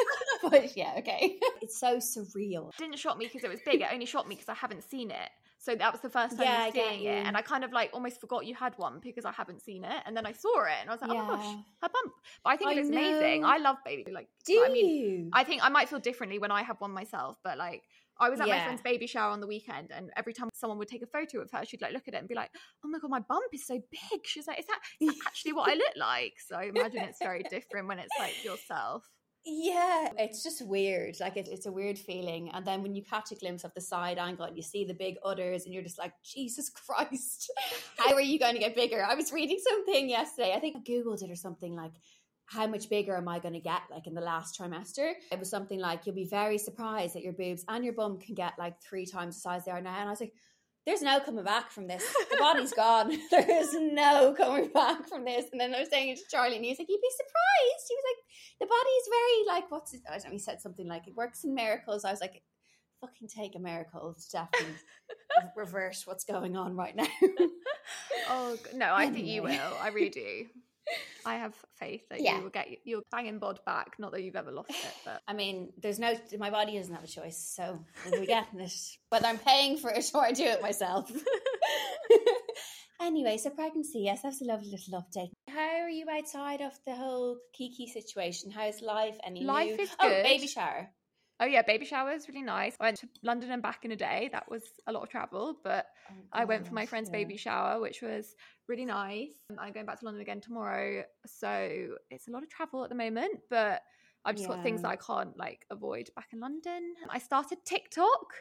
but 0.42 0.76
yeah, 0.76 0.94
okay. 0.98 1.38
It's 1.60 1.78
so 1.78 1.96
surreal. 1.98 2.70
It 2.70 2.78
didn't 2.78 2.98
shock 2.98 3.18
me 3.18 3.26
because 3.26 3.44
it 3.44 3.50
was 3.50 3.60
big. 3.64 3.80
It 3.82 3.88
only 3.92 4.06
shocked 4.06 4.28
me 4.28 4.34
because 4.34 4.48
I 4.48 4.54
haven't 4.54 4.82
seen 4.88 5.10
it. 5.10 5.30
So 5.58 5.76
that 5.76 5.92
was 5.92 6.00
the 6.00 6.10
first 6.10 6.36
time 6.36 6.46
Yeah, 6.46 6.70
seeing 6.72 7.04
it, 7.04 7.24
and 7.24 7.36
I 7.36 7.42
kind 7.42 7.62
of 7.62 7.72
like 7.72 7.90
almost 7.92 8.20
forgot 8.20 8.46
you 8.46 8.54
had 8.54 8.76
one 8.78 8.98
because 9.00 9.24
I 9.24 9.30
haven't 9.30 9.62
seen 9.62 9.84
it, 9.84 10.02
and 10.06 10.16
then 10.16 10.26
I 10.26 10.32
saw 10.32 10.64
it, 10.64 10.74
and 10.80 10.90
I 10.90 10.92
was 10.92 11.00
like, 11.02 11.10
oh 11.12 11.14
my 11.14 11.36
gosh, 11.36 11.54
her 11.82 11.88
bump. 11.88 12.12
But 12.42 12.50
I 12.50 12.56
think 12.56 12.70
I 12.70 12.74
it's 12.80 12.88
amazing. 12.90 13.42
know. 13.42 13.48
I 13.48 13.58
love 13.58 13.76
baby. 13.84 14.10
Like, 14.10 14.28
Do 14.44 14.54
I 14.54 14.70
mean, 14.72 14.86
you? 14.86 15.30
I 15.32 15.44
think 15.44 15.62
I 15.64 15.68
might 15.68 15.88
feel 15.88 16.00
differently 16.00 16.40
when 16.40 16.50
I 16.50 16.62
have 16.62 16.80
one 16.80 16.90
myself, 16.92 17.38
but 17.44 17.58
like. 17.58 17.82
I 18.22 18.30
was 18.30 18.40
at 18.40 18.48
my 18.48 18.62
friend's 18.62 18.82
baby 18.82 19.06
shower 19.06 19.30
on 19.30 19.40
the 19.40 19.46
weekend, 19.46 19.90
and 19.92 20.10
every 20.16 20.32
time 20.32 20.48
someone 20.54 20.78
would 20.78 20.88
take 20.88 21.02
a 21.02 21.06
photo 21.06 21.40
of 21.40 21.50
her, 21.50 21.64
she'd 21.64 21.82
like 21.82 21.92
look 21.92 22.08
at 22.08 22.14
it 22.14 22.18
and 22.18 22.28
be 22.28 22.34
like, 22.34 22.50
"Oh 22.84 22.88
my 22.88 22.98
god, 22.98 23.10
my 23.10 23.20
bump 23.20 23.52
is 23.52 23.66
so 23.66 23.80
big." 23.90 24.20
She's 24.24 24.46
like, 24.46 24.60
"Is 24.60 24.66
that, 24.66 24.78
is 25.00 25.08
that 25.08 25.26
actually 25.26 25.52
what 25.54 25.70
I 25.70 25.74
look 25.84 25.96
like?" 25.96 26.34
So 26.46 26.56
I 26.56 26.64
imagine 26.64 27.00
it's 27.02 27.18
very 27.18 27.42
different 27.50 27.88
when 27.88 27.98
it's 27.98 28.14
like 28.18 28.44
yourself. 28.44 29.08
Yeah, 29.44 30.10
it's 30.18 30.44
just 30.44 30.64
weird. 30.64 31.18
Like 31.18 31.36
it, 31.36 31.48
it's 31.50 31.66
a 31.66 31.72
weird 31.72 31.98
feeling. 31.98 32.50
And 32.52 32.64
then 32.64 32.80
when 32.80 32.94
you 32.94 33.02
catch 33.02 33.32
a 33.32 33.34
glimpse 33.34 33.64
of 33.64 33.74
the 33.74 33.80
side 33.80 34.18
angle 34.18 34.44
and 34.44 34.56
you 34.56 34.62
see 34.62 34.84
the 34.84 34.94
big 34.94 35.16
udders, 35.24 35.64
and 35.64 35.74
you're 35.74 35.82
just 35.82 35.98
like, 35.98 36.12
Jesus 36.24 36.70
Christ, 36.70 37.50
how 37.96 38.14
are 38.14 38.20
you 38.20 38.38
going 38.38 38.54
to 38.54 38.60
get 38.60 38.76
bigger? 38.76 39.04
I 39.04 39.16
was 39.16 39.32
reading 39.32 39.58
something 39.68 40.08
yesterday. 40.08 40.52
I 40.54 40.60
think 40.60 40.76
I 40.76 40.80
googled 40.88 41.22
it 41.22 41.30
or 41.30 41.36
something 41.36 41.74
like. 41.74 41.92
How 42.46 42.66
much 42.66 42.90
bigger 42.90 43.16
am 43.16 43.28
I 43.28 43.38
going 43.38 43.54
to 43.54 43.60
get 43.60 43.82
like 43.90 44.06
in 44.06 44.14
the 44.14 44.20
last 44.20 44.58
trimester? 44.58 45.12
It 45.30 45.38
was 45.38 45.48
something 45.48 45.78
like 45.78 46.04
you'll 46.04 46.14
be 46.14 46.26
very 46.28 46.58
surprised 46.58 47.14
that 47.14 47.22
your 47.22 47.32
boobs 47.32 47.64
and 47.68 47.84
your 47.84 47.94
bum 47.94 48.18
can 48.18 48.34
get 48.34 48.52
like 48.58 48.80
three 48.82 49.06
times 49.06 49.36
the 49.36 49.40
size 49.40 49.64
they 49.64 49.72
are 49.72 49.80
now. 49.80 49.98
And 49.98 50.08
I 50.08 50.10
was 50.12 50.20
like, 50.20 50.34
there's 50.84 51.02
no 51.02 51.20
coming 51.20 51.44
back 51.44 51.70
from 51.70 51.86
this. 51.86 52.04
The 52.30 52.36
body's 52.38 52.72
gone. 52.76 53.16
There 53.30 53.48
is 53.48 53.74
no 53.74 54.34
coming 54.36 54.68
back 54.72 55.08
from 55.08 55.24
this. 55.24 55.46
And 55.52 55.60
then 55.60 55.74
I 55.74 55.80
was 55.80 55.88
saying 55.88 56.08
it 56.10 56.18
to 56.18 56.24
Charlie, 56.30 56.56
and 56.56 56.64
he 56.64 56.70
was 56.70 56.78
like, 56.78 56.88
"You'd 56.88 57.00
be 57.00 57.10
surprised." 57.16 57.86
He 57.88 57.94
was 57.94 58.04
like, 58.10 58.60
"The 58.60 58.66
body's 58.66 59.08
very 59.10 59.56
like 59.56 59.70
what's 59.70 59.94
it?" 59.94 60.00
I 60.08 60.18
don't 60.18 60.24
know. 60.24 60.30
He 60.32 60.38
said 60.38 60.60
something 60.60 60.88
like, 60.88 61.06
"It 61.06 61.14
works 61.14 61.44
in 61.44 61.54
miracles." 61.54 62.04
I 62.04 62.10
was 62.10 62.20
like, 62.20 62.42
"Fucking 63.00 63.28
take 63.28 63.54
a 63.54 63.60
miracle 63.60 64.14
to 64.14 64.30
definitely 64.30 64.74
re- 65.08 65.44
reverse 65.56 66.04
what's 66.04 66.24
going 66.24 66.56
on 66.56 66.74
right 66.74 66.96
now." 66.96 67.06
Oh 68.28 68.56
no, 68.74 68.92
I 68.94 69.08
think 69.08 69.26
you 69.26 69.42
will. 69.44 69.76
I 69.80 69.88
really 69.88 70.10
do. 70.10 70.46
I 71.26 71.36
have 71.36 71.54
faith 71.78 72.02
that 72.10 72.20
Yeah. 72.20 72.36
you 72.38 72.42
will 72.42 72.50
get 72.50 72.68
your 72.84 73.02
banging 73.10 73.38
bod 73.38 73.60
back. 73.64 73.94
Not 73.98 74.12
that 74.12 74.22
you've 74.22 74.36
ever 74.36 74.50
lost 74.50 74.70
it, 74.70 74.94
but 75.04 75.20
I 75.28 75.32
mean, 75.32 75.72
there's 75.80 75.98
no. 75.98 76.14
My 76.38 76.50
body 76.50 76.76
doesn't 76.76 76.94
have 76.94 77.04
a 77.04 77.06
choice, 77.06 77.38
so 77.56 77.84
we're 78.10 78.26
getting 78.26 78.60
it. 78.60 78.72
Whether 79.10 79.26
I'm 79.26 79.38
paying 79.38 79.76
for 79.78 79.90
it 79.90 80.10
or 80.14 80.22
I 80.22 80.32
do 80.32 80.44
it 80.44 80.60
myself. 80.62 81.10
anyway, 83.00 83.36
so 83.38 83.50
pregnancy. 83.50 84.00
Yes, 84.00 84.22
that's 84.22 84.40
a 84.42 84.44
lovely 84.44 84.70
little 84.70 85.02
update. 85.02 85.30
How 85.48 85.82
are 85.82 85.88
you 85.90 86.06
outside 86.10 86.60
of 86.60 86.72
the 86.86 86.94
whole 86.94 87.38
Kiki 87.52 87.86
situation? 87.86 88.50
How's 88.50 88.80
life? 88.82 89.16
Any 89.24 89.44
Life 89.44 89.76
new? 89.76 89.82
is 89.82 89.90
Oh, 90.00 90.08
good. 90.08 90.22
baby 90.24 90.46
shower. 90.46 90.90
Oh 91.40 91.46
yeah, 91.46 91.62
baby 91.62 91.84
shower 91.84 92.12
is 92.12 92.28
really 92.28 92.42
nice. 92.42 92.76
I 92.80 92.84
went 92.84 92.98
to 92.98 93.08
London 93.22 93.50
and 93.50 93.62
back 93.62 93.84
in 93.84 93.92
a 93.92 93.96
day. 93.96 94.28
That 94.32 94.50
was 94.50 94.62
a 94.86 94.92
lot 94.92 95.02
of 95.02 95.08
travel, 95.08 95.56
but 95.64 95.86
Oh, 96.10 96.14
I 96.32 96.44
went 96.44 96.66
for 96.66 96.74
my 96.74 96.84
friend's 96.84 97.08
yeah. 97.08 97.18
baby 97.18 97.36
shower, 97.36 97.80
which 97.80 98.02
was 98.02 98.34
really 98.68 98.84
nice. 98.84 99.30
Um, 99.50 99.56
I'm 99.58 99.72
going 99.72 99.86
back 99.86 99.98
to 100.00 100.04
London 100.04 100.20
again 100.20 100.40
tomorrow, 100.40 101.04
so 101.26 101.88
it's 102.10 102.28
a 102.28 102.30
lot 102.30 102.42
of 102.42 102.50
travel 102.50 102.82
at 102.84 102.90
the 102.90 102.96
moment, 102.96 103.40
but 103.50 103.82
I've 104.24 104.36
just 104.36 104.48
got 104.48 104.62
things 104.62 104.82
that 104.82 104.88
I 104.88 104.96
can't 104.96 105.36
like 105.36 105.66
avoid 105.70 106.10
back 106.14 106.28
in 106.32 106.40
London. 106.40 106.94
I 107.08 107.18
started 107.18 107.58
TikTok. 107.64 108.34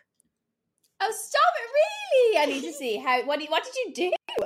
Oh, 1.04 1.14
stop 1.18 1.42
it! 1.58 1.70
Really, 1.74 2.38
I 2.38 2.46
need 2.46 2.68
to 2.68 2.74
see 2.74 2.98
how. 2.98 3.24
What? 3.24 3.42
What 3.50 3.64
did 3.64 3.74
you 3.76 4.12
do? 4.40 4.44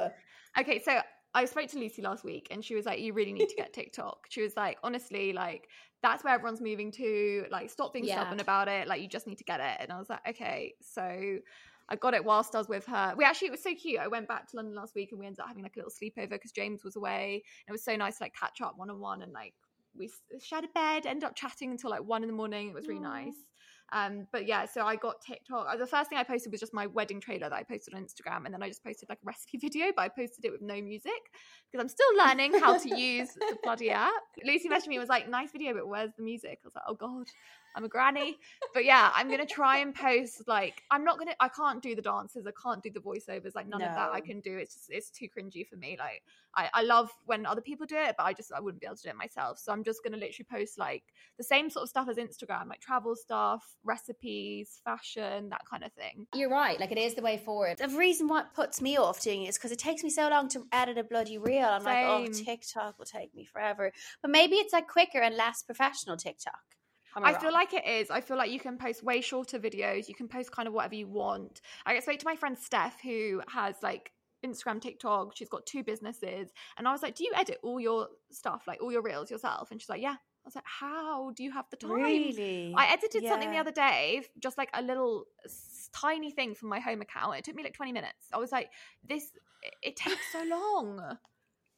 Okay, 0.57 0.81
so 0.81 0.99
I 1.33 1.43
spoke 1.45 1.67
to 1.71 1.77
Lucy 1.79 2.01
last 2.01 2.23
week 2.23 2.47
and 2.51 2.63
she 2.63 2.75
was 2.75 2.85
like, 2.85 2.99
You 2.99 3.11
really 3.13 3.33
need 3.33 3.49
to 3.49 3.55
get 3.55 3.73
TikTok. 3.79 4.27
She 4.29 4.41
was 4.41 4.55
like, 4.55 4.77
honestly, 4.83 5.33
like 5.33 5.67
that's 6.05 6.23
where 6.23 6.33
everyone's 6.33 6.61
moving 6.61 6.91
to. 6.93 7.45
Like, 7.49 7.69
stop 7.69 7.93
being 7.93 8.05
Yeah. 8.05 8.21
stubborn 8.21 8.39
about 8.39 8.67
it. 8.67 8.87
Like, 8.87 9.01
you 9.01 9.07
just 9.07 9.27
need 9.27 9.37
to 9.39 9.43
get 9.43 9.59
it. 9.59 9.77
And 9.79 9.91
I 9.91 9.97
was 9.97 10.09
like, 10.09 10.19
Okay. 10.29 10.75
So 10.81 11.39
I 11.87 11.95
got 11.95 12.13
it 12.13 12.23
whilst 12.23 12.55
I 12.55 12.59
was 12.59 12.67
with 12.67 12.85
her. 12.87 13.13
We 13.17 13.23
actually, 13.25 13.49
it 13.49 13.51
was 13.51 13.63
so 13.63 13.73
cute. 13.75 13.99
I 13.99 14.07
went 14.07 14.27
back 14.27 14.49
to 14.49 14.55
London 14.55 14.75
last 14.75 14.95
week 14.95 15.09
and 15.11 15.19
we 15.19 15.25
ended 15.25 15.39
up 15.39 15.47
having 15.47 15.63
like 15.63 15.75
a 15.75 15.79
little 15.79 15.91
sleepover 15.91 16.31
because 16.31 16.51
James 16.51 16.83
was 16.83 16.95
away. 16.95 17.43
And 17.67 17.69
it 17.69 17.71
was 17.71 17.83
so 17.83 17.95
nice 17.95 18.17
to 18.17 18.23
like 18.23 18.33
catch 18.39 18.61
up 18.61 18.73
one 18.75 18.89
on 18.89 18.99
one 18.99 19.21
and 19.21 19.31
like 19.31 19.53
we 19.97 20.09
shared 20.43 20.65
a 20.65 20.67
bed, 20.73 21.05
ended 21.05 21.23
up 21.23 21.35
chatting 21.35 21.71
until 21.71 21.89
like 21.89 22.03
one 22.03 22.23
in 22.23 22.27
the 22.29 22.35
morning. 22.35 22.69
It 22.69 22.73
was 22.75 22.87
really 22.87 22.99
Aw. 22.99 23.03
nice. 23.03 23.37
Um, 23.93 24.27
but 24.31 24.47
yeah, 24.47 24.65
so 24.65 24.85
I 24.85 24.95
got 24.95 25.21
TikTok. 25.21 25.67
uh, 25.71 25.77
The 25.77 25.85
first 25.87 26.09
thing 26.09 26.17
I 26.17 26.23
posted 26.23 26.51
was 26.51 26.59
just 26.59 26.73
my 26.73 26.87
wedding 26.87 27.21
trailer 27.21 27.49
that 27.49 27.53
I 27.53 27.63
posted 27.63 27.93
on 27.93 28.03
Instagram, 28.03 28.45
and 28.45 28.53
then 28.53 28.63
I 28.63 28.67
just 28.67 28.83
posted 28.83 29.09
like 29.09 29.19
a 29.23 29.25
recipe 29.25 29.57
video, 29.61 29.87
but 29.95 30.03
I 30.03 30.09
posted 30.09 30.43
it 30.45 30.51
with 30.51 30.61
no 30.61 30.81
music 30.81 31.11
because 31.71 31.83
I'm 31.83 31.89
still 31.89 32.17
learning 32.17 32.59
how 32.59 32.77
to 32.77 32.97
use 32.97 33.29
the 33.33 33.57
bloody 33.63 33.91
app. 33.91 34.11
Lucy 34.43 34.69
messaged 34.69 34.87
me 34.87 34.95
and 34.95 35.01
was 35.01 35.09
like, 35.09 35.29
"Nice 35.29 35.51
video, 35.51 35.73
but 35.73 35.87
where's 35.87 36.11
the 36.17 36.23
music?" 36.23 36.59
I 36.63 36.67
was 36.67 36.75
like, 36.75 36.83
"Oh 36.87 36.95
god, 36.95 37.27
I'm 37.75 37.83
a 37.83 37.89
granny." 37.89 38.37
But 38.73 38.85
yeah, 38.85 39.11
I'm 39.13 39.29
gonna 39.29 39.45
try 39.45 39.77
and 39.77 39.93
post 39.93 40.47
like 40.47 40.83
I'm 40.91 41.03
not 41.03 41.17
gonna. 41.19 41.35
I 41.39 41.49
can't 41.49 41.81
do 41.81 41.95
the 41.95 42.01
dances. 42.01 42.47
I 42.47 42.51
can't 42.61 42.81
do 42.81 42.89
the 42.89 42.99
voiceovers. 42.99 43.55
Like 43.55 43.67
none 43.67 43.81
of 43.81 43.93
that 43.95 44.11
I 44.11 44.21
can 44.21 44.39
do. 44.39 44.57
It's 44.57 44.73
just 44.73 44.89
it's 44.89 45.09
too 45.09 45.27
cringy 45.27 45.67
for 45.67 45.75
me. 45.75 45.95
Like 45.99 46.23
I, 46.55 46.69
I 46.73 46.81
love 46.83 47.11
when 47.25 47.45
other 47.45 47.61
people 47.61 47.85
do 47.85 47.95
it, 47.95 48.15
but 48.17 48.23
I 48.23 48.33
just 48.33 48.51
I 48.51 48.59
wouldn't 48.59 48.81
be 48.81 48.87
able 48.87 48.95
to 48.95 49.03
do 49.03 49.09
it 49.09 49.15
myself. 49.15 49.59
So 49.59 49.71
I'm 49.71 49.83
just 49.83 50.03
gonna 50.03 50.17
literally 50.17 50.47
post 50.49 50.77
like 50.77 51.03
the 51.37 51.43
same 51.43 51.69
sort 51.69 51.83
of 51.83 51.89
stuff 51.89 52.07
as 52.09 52.17
Instagram, 52.17 52.67
like 52.69 52.79
travel 52.79 53.15
stuff, 53.15 53.63
recipes, 53.83 54.81
fashion, 54.83 55.49
that 55.49 55.61
kind 55.69 55.83
of 55.83 55.91
thing. 55.93 56.27
You're 56.33 56.49
right. 56.49 56.79
Like 56.79 56.91
it 56.91 56.97
is 56.97 57.15
the 57.15 57.21
way 57.21 57.37
forward. 57.37 57.77
The 57.77 57.89
reason 57.89 58.27
what 58.27 58.53
puts 58.53 58.81
me 58.81 58.97
off 58.97 59.21
doing 59.21 59.43
it 59.43 59.49
is 59.49 59.57
because 59.57 59.71
it 59.71 59.79
takes 59.79 60.03
me 60.03 60.09
so 60.09 60.29
long 60.29 60.47
to 60.49 60.65
edit 60.71 60.97
a 60.97 61.03
bloody 61.03 61.37
reel. 61.37 61.65
I'm 61.65 61.83
like, 61.83 62.05
oh, 62.05 62.27
TikTok 62.27 62.97
will 62.97 63.05
take 63.05 63.35
me 63.35 63.45
forever. 63.45 63.91
But 64.21 64.31
maybe 64.31 64.55
it's 64.55 64.73
like 64.73 64.87
quicker 64.87 65.19
and 65.19 65.35
less 65.35 65.63
professional 65.63 66.17
TikTok. 66.17 66.53
I 67.23 67.33
feel 67.33 67.53
like 67.53 67.73
it 67.73 67.85
is. 67.85 68.09
I 68.09 68.21
feel 68.21 68.37
like 68.37 68.51
you 68.51 68.59
can 68.59 68.77
post 68.77 69.03
way 69.03 69.21
shorter 69.21 69.59
videos. 69.59 70.07
You 70.07 70.15
can 70.15 70.27
post 70.27 70.51
kind 70.51 70.67
of 70.67 70.73
whatever 70.73 70.95
you 70.95 71.07
want. 71.07 71.61
I 71.85 71.99
spoke 71.99 72.19
to 72.19 72.25
my 72.25 72.35
friend 72.35 72.57
Steph, 72.57 73.01
who 73.01 73.41
has 73.47 73.75
like 73.81 74.11
Instagram, 74.45 74.81
TikTok. 74.81 75.35
She's 75.35 75.49
got 75.49 75.65
two 75.65 75.83
businesses. 75.83 76.51
And 76.77 76.87
I 76.87 76.91
was 76.91 77.01
like, 77.01 77.15
Do 77.15 77.23
you 77.23 77.31
edit 77.35 77.59
all 77.63 77.79
your 77.79 78.07
stuff, 78.31 78.63
like 78.67 78.81
all 78.81 78.91
your 78.91 79.01
reels 79.01 79.31
yourself? 79.31 79.71
And 79.71 79.81
she's 79.81 79.89
like, 79.89 80.01
Yeah. 80.01 80.15
I 80.15 80.47
was 80.47 80.55
like, 80.55 80.65
How 80.65 81.31
do 81.31 81.43
you 81.43 81.51
have 81.51 81.65
the 81.71 81.77
time? 81.77 81.91
really. 81.91 82.73
I 82.77 82.87
edited 82.93 83.25
something 83.25 83.51
the 83.51 83.57
other 83.57 83.71
day, 83.71 84.23
just 84.39 84.57
like 84.57 84.69
a 84.73 84.81
little 84.81 85.25
tiny 85.93 86.31
thing 86.31 86.53
from 86.53 86.69
my 86.69 86.79
home 86.79 87.01
account. 87.01 87.37
It 87.37 87.43
took 87.43 87.55
me 87.55 87.63
like 87.63 87.73
20 87.73 87.91
minutes. 87.93 88.27
I 88.33 88.37
was 88.37 88.51
like, 88.51 88.69
This, 89.07 89.31
it 89.81 89.95
takes 89.95 90.31
so 90.31 90.43
long. 90.43 91.17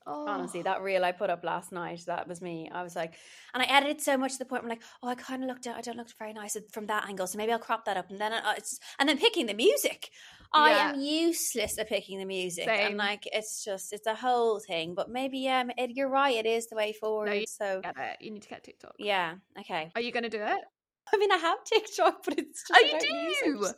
Honestly, 0.07 0.61
Oh. 0.61 0.63
that 0.63 0.81
reel 0.81 1.03
I 1.03 1.11
put 1.11 1.29
up 1.29 1.43
last 1.43 1.71
night, 1.71 2.01
that 2.07 2.27
was 2.27 2.41
me. 2.41 2.69
I 2.73 2.83
was 2.83 2.95
like, 2.95 3.15
and 3.53 3.61
I 3.61 3.65
edited 3.65 4.01
so 4.01 4.17
much 4.17 4.33
to 4.33 4.37
the 4.39 4.45
point 4.45 4.63
where 4.63 4.71
I'm 4.71 4.77
like, 4.77 4.87
oh, 5.03 5.09
I 5.09 5.15
kind 5.15 5.43
of 5.43 5.49
looked, 5.49 5.67
I 5.67 5.81
don't 5.81 5.97
look 5.97 6.07
very 6.17 6.33
nice 6.33 6.55
from 6.71 6.87
that 6.87 7.07
angle, 7.07 7.27
so 7.27 7.37
maybe 7.37 7.51
I'll 7.51 7.59
crop 7.59 7.85
that 7.85 7.97
up. 7.97 8.09
And 8.09 8.19
then 8.19 8.33
uh, 8.33 8.53
it's, 8.57 8.79
and 8.99 9.07
then 9.09 9.17
picking 9.17 9.45
the 9.45 9.53
music. 9.53 10.09
I 10.53 10.71
am 10.71 11.01
useless 11.01 11.77
at 11.77 11.89
picking 11.89 12.19
the 12.19 12.25
music, 12.25 12.65
Same. 12.65 12.87
and 12.87 12.97
like 12.97 13.23
it's 13.25 13.65
just 13.65 13.91
it's 13.91 14.07
a 14.07 14.15
whole 14.15 14.59
thing. 14.59 14.95
But 14.95 15.09
maybe 15.09 15.49
um, 15.49 15.71
it, 15.77 15.91
you're 15.93 16.09
right, 16.09 16.35
it 16.35 16.45
is 16.45 16.67
the 16.67 16.75
way 16.77 16.93
forward. 16.93 17.33
you 17.33 17.45
so. 17.45 17.81
You 18.21 18.31
need 18.31 18.43
to 18.43 18.49
get 18.49 18.63
TikTok. 18.63 18.93
yeah, 18.97 19.33
okay. 19.59 19.91
Are 19.93 20.01
you 20.01 20.11
going 20.13 20.23
to 20.23 20.29
do 20.29 20.41
it? 20.41 20.59
I 21.13 21.17
mean, 21.17 21.31
I 21.31 21.37
have 21.37 21.63
TikTok, 21.65 22.23
but 22.25 22.37
it's 22.39 22.63
just 22.67 22.79
Oh, 22.81 22.85
you 22.85 22.99
do? 22.99 23.47
users. 23.51 23.73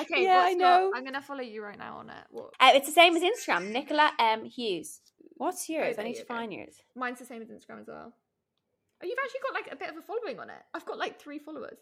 Okay, 0.00 0.24
Yeah, 0.24 0.42
I 0.44 0.52
know. 0.54 0.88
Your, 0.88 0.96
I'm 0.96 1.02
going 1.02 1.14
to 1.14 1.20
follow 1.22 1.40
you 1.40 1.62
right 1.62 1.78
now 1.78 1.96
on 1.98 2.10
it. 2.10 2.24
What? 2.30 2.50
Uh, 2.60 2.72
it's 2.74 2.86
the 2.86 2.92
same 2.92 3.16
as 3.16 3.22
Instagram, 3.22 3.70
Nicola 3.70 4.12
M 4.18 4.44
Hughes. 4.44 5.00
What's 5.42 5.68
yours? 5.68 5.98
I 5.98 6.04
need 6.04 6.14
to 6.14 6.24
find 6.24 6.52
yours. 6.52 6.76
Mine's 6.94 7.18
the 7.18 7.24
same 7.24 7.42
as 7.42 7.48
Instagram 7.48 7.80
as 7.80 7.88
well. 7.88 8.12
Oh, 9.02 9.06
you've 9.06 9.18
actually 9.24 9.40
got 9.42 9.54
like 9.54 9.72
a 9.72 9.76
bit 9.76 9.90
of 9.90 9.96
a 9.96 10.02
following 10.02 10.38
on 10.38 10.48
it. 10.48 10.62
I've 10.72 10.86
got 10.86 10.98
like 10.98 11.20
three 11.20 11.40
followers. 11.40 11.78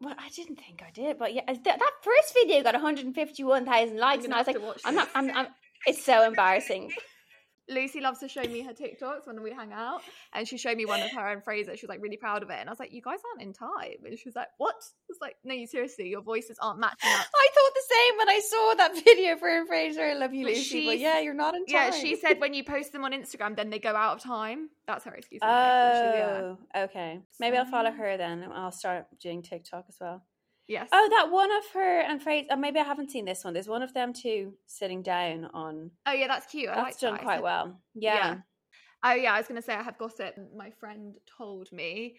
Well, 0.00 0.14
I 0.18 0.30
didn't 0.30 0.56
think 0.56 0.82
I 0.82 0.90
did, 0.90 1.18
but 1.18 1.34
yeah, 1.34 1.44
th- 1.44 1.62
that 1.62 1.90
first 2.02 2.32
video 2.32 2.62
got 2.62 2.72
151,000 2.72 3.98
likes, 3.98 4.24
and 4.24 4.32
I 4.32 4.38
was 4.38 4.46
like, 4.46 4.56
I'm 4.86 4.94
not. 4.94 5.08
I'm, 5.14 5.30
I'm, 5.32 5.46
it's 5.86 6.02
so 6.02 6.24
embarrassing. 6.24 6.92
Lucy 7.68 8.00
loves 8.00 8.20
to 8.20 8.28
show 8.28 8.42
me 8.42 8.60
her 8.62 8.72
TikToks 8.72 9.26
when 9.26 9.42
we 9.42 9.50
hang 9.52 9.72
out, 9.72 10.02
and 10.32 10.46
she 10.46 10.56
showed 10.56 10.76
me 10.76 10.86
one 10.86 11.02
of 11.02 11.10
her 11.10 11.28
and 11.32 11.42
Fraser. 11.42 11.76
She 11.76 11.84
was 11.84 11.88
like 11.88 12.00
really 12.00 12.16
proud 12.16 12.42
of 12.42 12.50
it, 12.50 12.56
and 12.60 12.68
I 12.68 12.72
was 12.72 12.78
like, 12.78 12.92
"You 12.92 13.02
guys 13.02 13.18
aren't 13.30 13.42
in 13.42 13.52
time." 13.52 14.04
And 14.04 14.18
she 14.18 14.28
was 14.28 14.36
like, 14.36 14.48
"What?" 14.58 14.74
I 14.76 15.06
was 15.08 15.18
like, 15.20 15.36
"No, 15.44 15.54
you 15.54 15.66
seriously, 15.66 16.08
your 16.08 16.22
voices 16.22 16.58
aren't 16.62 16.78
matching 16.78 17.10
up." 17.10 17.26
I 17.34 17.48
thought 17.54 17.74
the 17.74 17.94
same 17.94 18.18
when 18.18 18.28
I 18.28 18.40
saw 18.40 18.74
that 18.76 18.94
video 19.04 19.36
for 19.36 19.48
her 19.48 19.66
Fraser. 19.66 20.02
I 20.02 20.14
love 20.14 20.32
you, 20.32 20.44
But 20.46 20.54
Lucy. 20.54 20.86
But 20.86 20.98
yeah, 20.98 21.18
you're 21.20 21.34
not 21.34 21.54
in 21.54 21.66
time. 21.66 21.74
Yeah, 21.74 21.90
she 21.90 22.16
said 22.16 22.40
when 22.40 22.54
you 22.54 22.62
post 22.64 22.92
them 22.92 23.04
on 23.04 23.12
Instagram, 23.12 23.56
then 23.56 23.70
they 23.70 23.78
go 23.78 23.94
out 23.96 24.16
of 24.16 24.22
time. 24.22 24.70
That's 24.86 25.04
her 25.04 25.14
excuse. 25.14 25.40
anyway, 25.42 25.56
but 25.56 26.16
yeah. 26.18 26.40
Oh, 26.76 26.82
okay. 26.84 27.20
Maybe 27.40 27.56
I'll 27.56 27.64
follow 27.64 27.90
her 27.90 28.16
then. 28.16 28.46
I'll 28.54 28.70
start 28.70 29.06
doing 29.20 29.42
TikTok 29.42 29.86
as 29.88 29.96
well. 30.00 30.22
Yes. 30.68 30.88
Oh, 30.92 31.08
that 31.10 31.30
one 31.30 31.52
of 31.52 31.62
her 31.74 32.00
and 32.00 32.20
Fraser. 32.20 32.48
Oh, 32.50 32.54
uh, 32.54 32.56
maybe 32.56 32.80
I 32.80 32.84
haven't 32.84 33.10
seen 33.10 33.24
this 33.24 33.44
one. 33.44 33.54
There's 33.54 33.68
one 33.68 33.82
of 33.82 33.94
them 33.94 34.12
two 34.12 34.54
sitting 34.66 35.02
down 35.02 35.48
on. 35.54 35.92
Oh 36.06 36.12
yeah, 36.12 36.26
that's 36.26 36.46
cute. 36.46 36.68
I 36.68 36.74
That's 36.74 36.84
like 36.84 36.98
done 36.98 37.14
that. 37.14 37.22
Quite 37.22 37.42
well. 37.42 37.80
Yeah. 37.94 38.14
Yeah. 38.14 38.36
Oh 39.04 39.14
yeah, 39.14 39.34
I 39.34 39.38
was 39.38 39.46
gonna 39.46 39.62
say 39.62 39.74
I 39.74 39.82
have 39.82 39.98
got 39.98 40.18
it. 40.18 40.34
My 40.56 40.70
friend 40.70 41.14
told 41.38 41.70
me, 41.70 42.16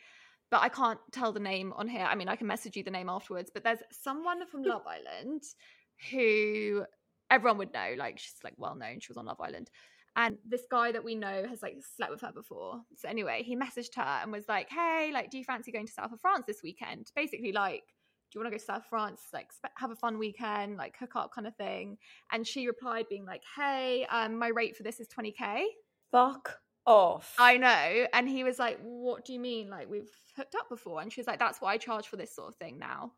but 0.49 0.61
I 0.61 0.69
can't 0.69 0.99
tell 1.11 1.33
the 1.33 1.41
name 1.41 1.73
on 1.75 1.89
here. 1.89 2.05
I 2.05 2.15
mean, 2.15 2.29
I 2.29 2.37
can 2.37 2.47
message 2.47 2.77
you 2.77 2.83
the 2.83 2.91
name 2.91 3.09
afterwards. 3.09 3.51
But 3.53 3.63
there's 3.65 3.79
someone 3.91 4.47
from 4.47 4.63
hmm. 4.63 4.69
Love 4.69 4.83
Island 4.87 5.43
who 6.11 6.85
everyone 7.29 7.57
would 7.57 7.73
know. 7.73 7.95
Like 7.97 8.17
she's 8.17 8.35
like 8.45 8.53
well 8.57 8.75
known. 8.75 9.01
She 9.01 9.09
was 9.09 9.17
on 9.17 9.25
Love 9.25 9.41
Island. 9.41 9.69
And 10.15 10.37
this 10.47 10.63
guy 10.71 10.91
that 10.93 11.03
we 11.03 11.13
know 11.13 11.45
has 11.47 11.61
like 11.61 11.75
slept 11.95 12.11
with 12.11 12.21
her 12.21 12.31
before. 12.31 12.81
So 12.95 13.07
anyway, 13.07 13.43
he 13.43 13.55
messaged 13.55 13.95
her 13.97 14.21
and 14.23 14.31
was 14.31 14.45
like, 14.47 14.67
"Hey, 14.69 15.11
like, 15.13 15.29
do 15.29 15.37
you 15.37 15.43
fancy 15.43 15.71
going 15.71 15.85
to 15.85 15.93
South 15.93 16.11
of 16.11 16.19
France 16.19 16.45
this 16.47 16.63
weekend?" 16.63 17.11
Basically, 17.15 17.51
like, 17.51 17.83
do 18.31 18.37
you 18.37 18.41
want 18.41 18.51
to 18.53 18.57
go 18.57 18.59
to 18.59 18.65
South 18.65 18.85
France? 18.89 19.21
Like, 19.33 19.51
sp- 19.53 19.75
have 19.77 19.91
a 19.91 19.95
fun 19.95 20.17
weekend, 20.17 20.77
like, 20.77 20.97
hook 20.97 21.15
up, 21.15 21.31
kind 21.33 21.47
of 21.47 21.55
thing. 21.55 21.97
And 22.31 22.45
she 22.45 22.67
replied, 22.67 23.05
being 23.09 23.25
like, 23.25 23.43
"Hey, 23.55 24.05
um, 24.09 24.37
my 24.37 24.49
rate 24.49 24.75
for 24.75 24.83
this 24.83 24.99
is 24.99 25.07
twenty 25.07 25.31
k." 25.31 25.67
Fuck 26.11 26.59
off. 26.87 27.35
I 27.37 27.57
know. 27.57 28.07
And 28.13 28.27
he 28.27 28.43
was 28.43 28.57
like, 28.57 28.79
What 28.81 29.25
do 29.25 29.33
you 29.33 29.39
mean? 29.39 29.69
Like, 29.69 29.89
we've 29.89 30.09
hooked 30.35 30.55
up 30.55 30.69
before? 30.69 31.01
And 31.01 31.11
she 31.11 31.19
was 31.19 31.27
like, 31.27 31.37
That's 31.37 31.61
what 31.61 31.69
I 31.69 31.77
charge 31.77 32.07
for 32.07 32.15
this 32.15 32.33
sort 32.33 32.47
of 32.47 32.55
thing 32.55 32.79
now. 32.79 33.11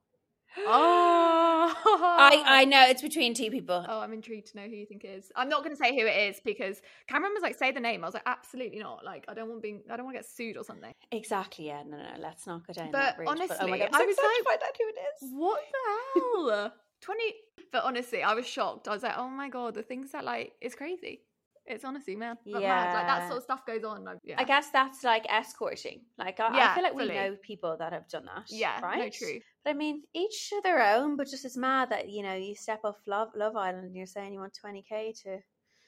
Oh. 0.58 1.74
I, 1.86 2.44
I 2.46 2.66
know 2.66 2.84
it's 2.88 3.02
between 3.02 3.34
two 3.34 3.50
people. 3.52 3.86
Oh, 3.88 4.00
I'm 4.00 4.14
intrigued 4.14 4.48
to 4.52 4.58
know 4.58 4.64
who 4.64 4.76
you 4.76 4.86
think 4.86 5.04
it 5.04 5.10
is. 5.10 5.32
I'm 5.36 5.50
not 5.50 5.64
going 5.64 5.76
to 5.76 5.82
say 5.82 5.96
who 6.00 6.06
it 6.06 6.30
is 6.30 6.42
because 6.44 6.82
Cameron 7.08 7.34
was 7.34 7.44
like, 7.44 7.58
"Say 7.58 7.72
the 7.72 7.80
name." 7.80 8.04
I 8.04 8.08
was 8.08 8.14
like, 8.14 8.24
"Absolutely 8.26 8.80
not!" 8.80 9.04
Like, 9.06 9.26
I 9.28 9.34
don't 9.34 9.50
want 9.50 9.62
being, 9.62 9.82
I 9.90 9.96
don't 9.98 10.06
want 10.06 10.16
to 10.18 10.20
get 10.24 10.30
sued 10.30 10.58
or 10.58 10.64
something. 10.64 10.94
Exactly. 11.12 11.68
Yeah. 11.68 11.84
No, 11.84 11.98
no. 11.98 12.04
no, 12.04 12.20
Let's 12.20 12.48
not 12.48 12.66
go 12.66 12.74
down 12.74 12.92
But 12.92 13.00
that 13.00 13.18
route. 13.20 13.28
oh 13.30 13.36
my 13.36 13.44
honestly, 13.44 13.80
God, 13.80 13.90
I'm 13.94 14.02
I 14.02 14.06
was 14.06 14.16
so 14.16 14.22
excited 14.24 14.44
to 14.44 14.50
like- 14.50 14.60
find 14.60 14.62
out 14.64 14.78
who 14.78 14.88
it 14.88 15.00
is. 15.26 15.32
What 15.34 15.62
the 15.72 16.52
hell? 16.52 16.74
Twenty. 17.02 17.34
But 17.72 17.84
honestly, 17.84 18.24
I 18.24 18.34
was 18.34 18.48
shocked. 18.48 18.88
I 18.88 18.92
was 18.94 19.04
like, 19.04 19.14
"Oh 19.18 19.30
my 19.30 19.50
god, 19.50 19.74
the 19.76 19.84
things 19.84 20.12
that 20.12 20.26
like 20.26 20.54
it's 20.62 20.76
crazy." 20.76 21.22
It's 21.70 21.86
honestly 21.86 22.16
man, 22.16 22.36
but 22.46 22.62
mad. 22.62 22.94
Like 22.94 23.08
that 23.08 23.28
sort 23.28 23.38
of 23.38 23.44
stuff 23.44 23.66
goes 23.66 23.84
on. 23.84 24.04
Like, 24.04 24.18
yeah, 24.24 24.36
I 24.40 24.44
guess 24.44 24.70
that's 24.72 25.04
like 25.04 25.26
escorting. 25.30 26.02
Like 26.18 26.40
I, 26.40 26.72
I 26.72 26.74
feel 26.74 26.84
like 26.84 26.96
we 26.96 27.08
know 27.08 27.36
people 27.42 27.76
that 27.80 27.94
have 27.94 28.10
done 28.10 28.26
that. 28.26 28.46
yeah, 28.50 28.80
right. 28.82 29.00
no, 29.00 29.10
true. 29.10 29.40
But 29.64 29.72
I 29.72 29.74
mean, 29.74 30.02
each 30.14 30.50
to 30.50 30.62
their 30.64 30.82
own. 30.96 31.16
But 31.16 31.28
just 31.28 31.46
it's 31.46 31.56
mad 31.58 31.92
that 31.92 32.10
you 32.10 32.24
know 32.24 32.34
you 32.34 32.56
step 32.56 32.82
off 32.84 32.98
Love 33.06 33.30
Love 33.36 33.56
Island 33.56 33.86
and 33.86 33.96
you're 33.96 34.06
saying 34.08 34.34
you 34.34 34.40
want 34.40 34.58
twenty 34.60 34.82
k 34.88 35.14
to. 35.24 35.38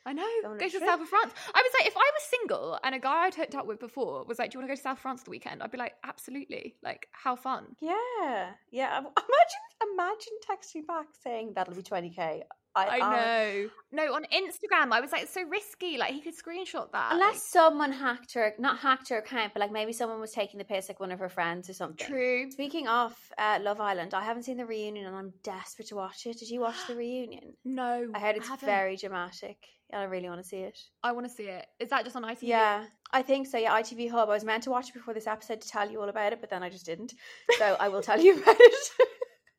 I 0.03 0.13
know. 0.13 0.23
Go 0.43 0.49
Go 0.57 0.57
to 0.57 0.63
the 0.65 0.69
trip. 0.79 0.89
south 0.89 1.01
of 1.01 1.09
France. 1.09 1.31
I 1.53 1.61
was 1.61 1.71
like, 1.79 1.87
if 1.87 1.95
I 1.95 1.99
was 1.99 2.23
single 2.23 2.79
and 2.83 2.95
a 2.95 2.99
guy 2.99 3.25
I'd 3.25 3.35
hooked 3.35 3.53
up 3.53 3.67
with 3.67 3.79
before 3.79 4.25
was 4.25 4.39
like, 4.39 4.49
"Do 4.49 4.55
you 4.55 4.59
want 4.59 4.69
to 4.69 4.71
go 4.73 4.75
to 4.75 4.81
South 4.81 4.97
France 4.99 5.21
the 5.21 5.29
weekend?" 5.29 5.61
I'd 5.61 5.69
be 5.71 5.77
like, 5.77 5.93
"Absolutely!" 6.03 6.75
Like, 6.81 7.07
how 7.11 7.35
fun. 7.35 7.75
Yeah, 7.79 8.51
yeah. 8.71 8.97
Imagine, 8.97 9.93
imagine 9.93 10.33
texting 10.49 10.87
back 10.87 11.05
saying 11.23 11.53
that'll 11.55 11.75
be 11.75 11.83
twenty 11.83 12.09
k. 12.09 12.43
I 12.75 12.99
know. 12.99 13.69
No, 13.91 14.13
on 14.13 14.23
Instagram, 14.33 14.91
I 14.91 15.01
was 15.01 15.11
like, 15.11 15.23
it's 15.23 15.33
so 15.33 15.43
risky. 15.43 15.97
Like, 15.97 16.13
he 16.13 16.21
could 16.21 16.33
screenshot 16.37 16.91
that. 16.93 17.11
Unless 17.13 17.43
someone 17.43 17.91
hacked 17.91 18.33
her, 18.33 18.53
not 18.57 18.77
hacked 18.79 19.09
her 19.09 19.17
account, 19.17 19.53
but 19.53 19.59
like 19.59 19.71
maybe 19.71 19.91
someone 19.91 20.21
was 20.21 20.31
taking 20.31 20.57
the 20.57 20.63
piss, 20.63 20.87
like 20.87 20.99
one 20.99 21.11
of 21.11 21.19
her 21.19 21.29
friends 21.29 21.69
or 21.69 21.73
something. 21.73 22.07
true. 22.07 22.49
Speaking 22.51 22.87
of 22.87 23.13
uh, 23.37 23.59
Love 23.61 23.81
Island, 23.81 24.13
I 24.13 24.23
haven't 24.23 24.43
seen 24.43 24.57
the 24.57 24.65
reunion 24.65 25.05
and 25.05 25.15
I'm 25.15 25.33
desperate 25.43 25.89
to 25.89 25.95
watch 25.95 26.25
it. 26.25 26.39
Did 26.39 26.49
you 26.49 26.61
watch 26.61 26.77
the 26.87 26.95
reunion? 27.03 27.53
No, 27.65 28.07
I 28.13 28.19
heard 28.19 28.37
it's 28.37 28.47
haven't. 28.47 28.65
very 28.65 28.95
dramatic. 28.95 29.57
and 29.91 30.01
I 30.01 30.05
really 30.05 30.29
want 30.29 30.41
to 30.41 30.47
see 30.47 30.59
it. 30.59 30.79
I 31.03 31.11
want 31.11 31.27
to 31.27 31.33
see 31.33 31.43
it. 31.49 31.65
Is 31.79 31.89
that 31.89 32.05
just 32.05 32.15
on 32.15 32.23
ITV? 32.23 32.37
Yeah, 32.43 32.85
I 33.11 33.21
think 33.21 33.47
so. 33.47 33.57
Yeah, 33.57 33.73
ITV 33.81 34.09
Hub. 34.09 34.29
I 34.29 34.33
was 34.33 34.45
meant 34.45 34.63
to 34.63 34.69
watch 34.69 34.87
it 34.87 34.93
before 34.93 35.13
this 35.13 35.27
episode 35.27 35.59
to 35.61 35.67
tell 35.67 35.91
you 35.91 35.99
all 36.01 36.07
about 36.07 36.31
it, 36.31 36.39
but 36.39 36.49
then 36.49 36.63
I 36.63 36.69
just 36.69 36.85
didn't. 36.85 37.13
So 37.57 37.75
I 37.79 37.89
will 37.89 38.01
tell 38.01 38.19
you 38.21 38.35
about 38.41 38.55
it 38.57 38.75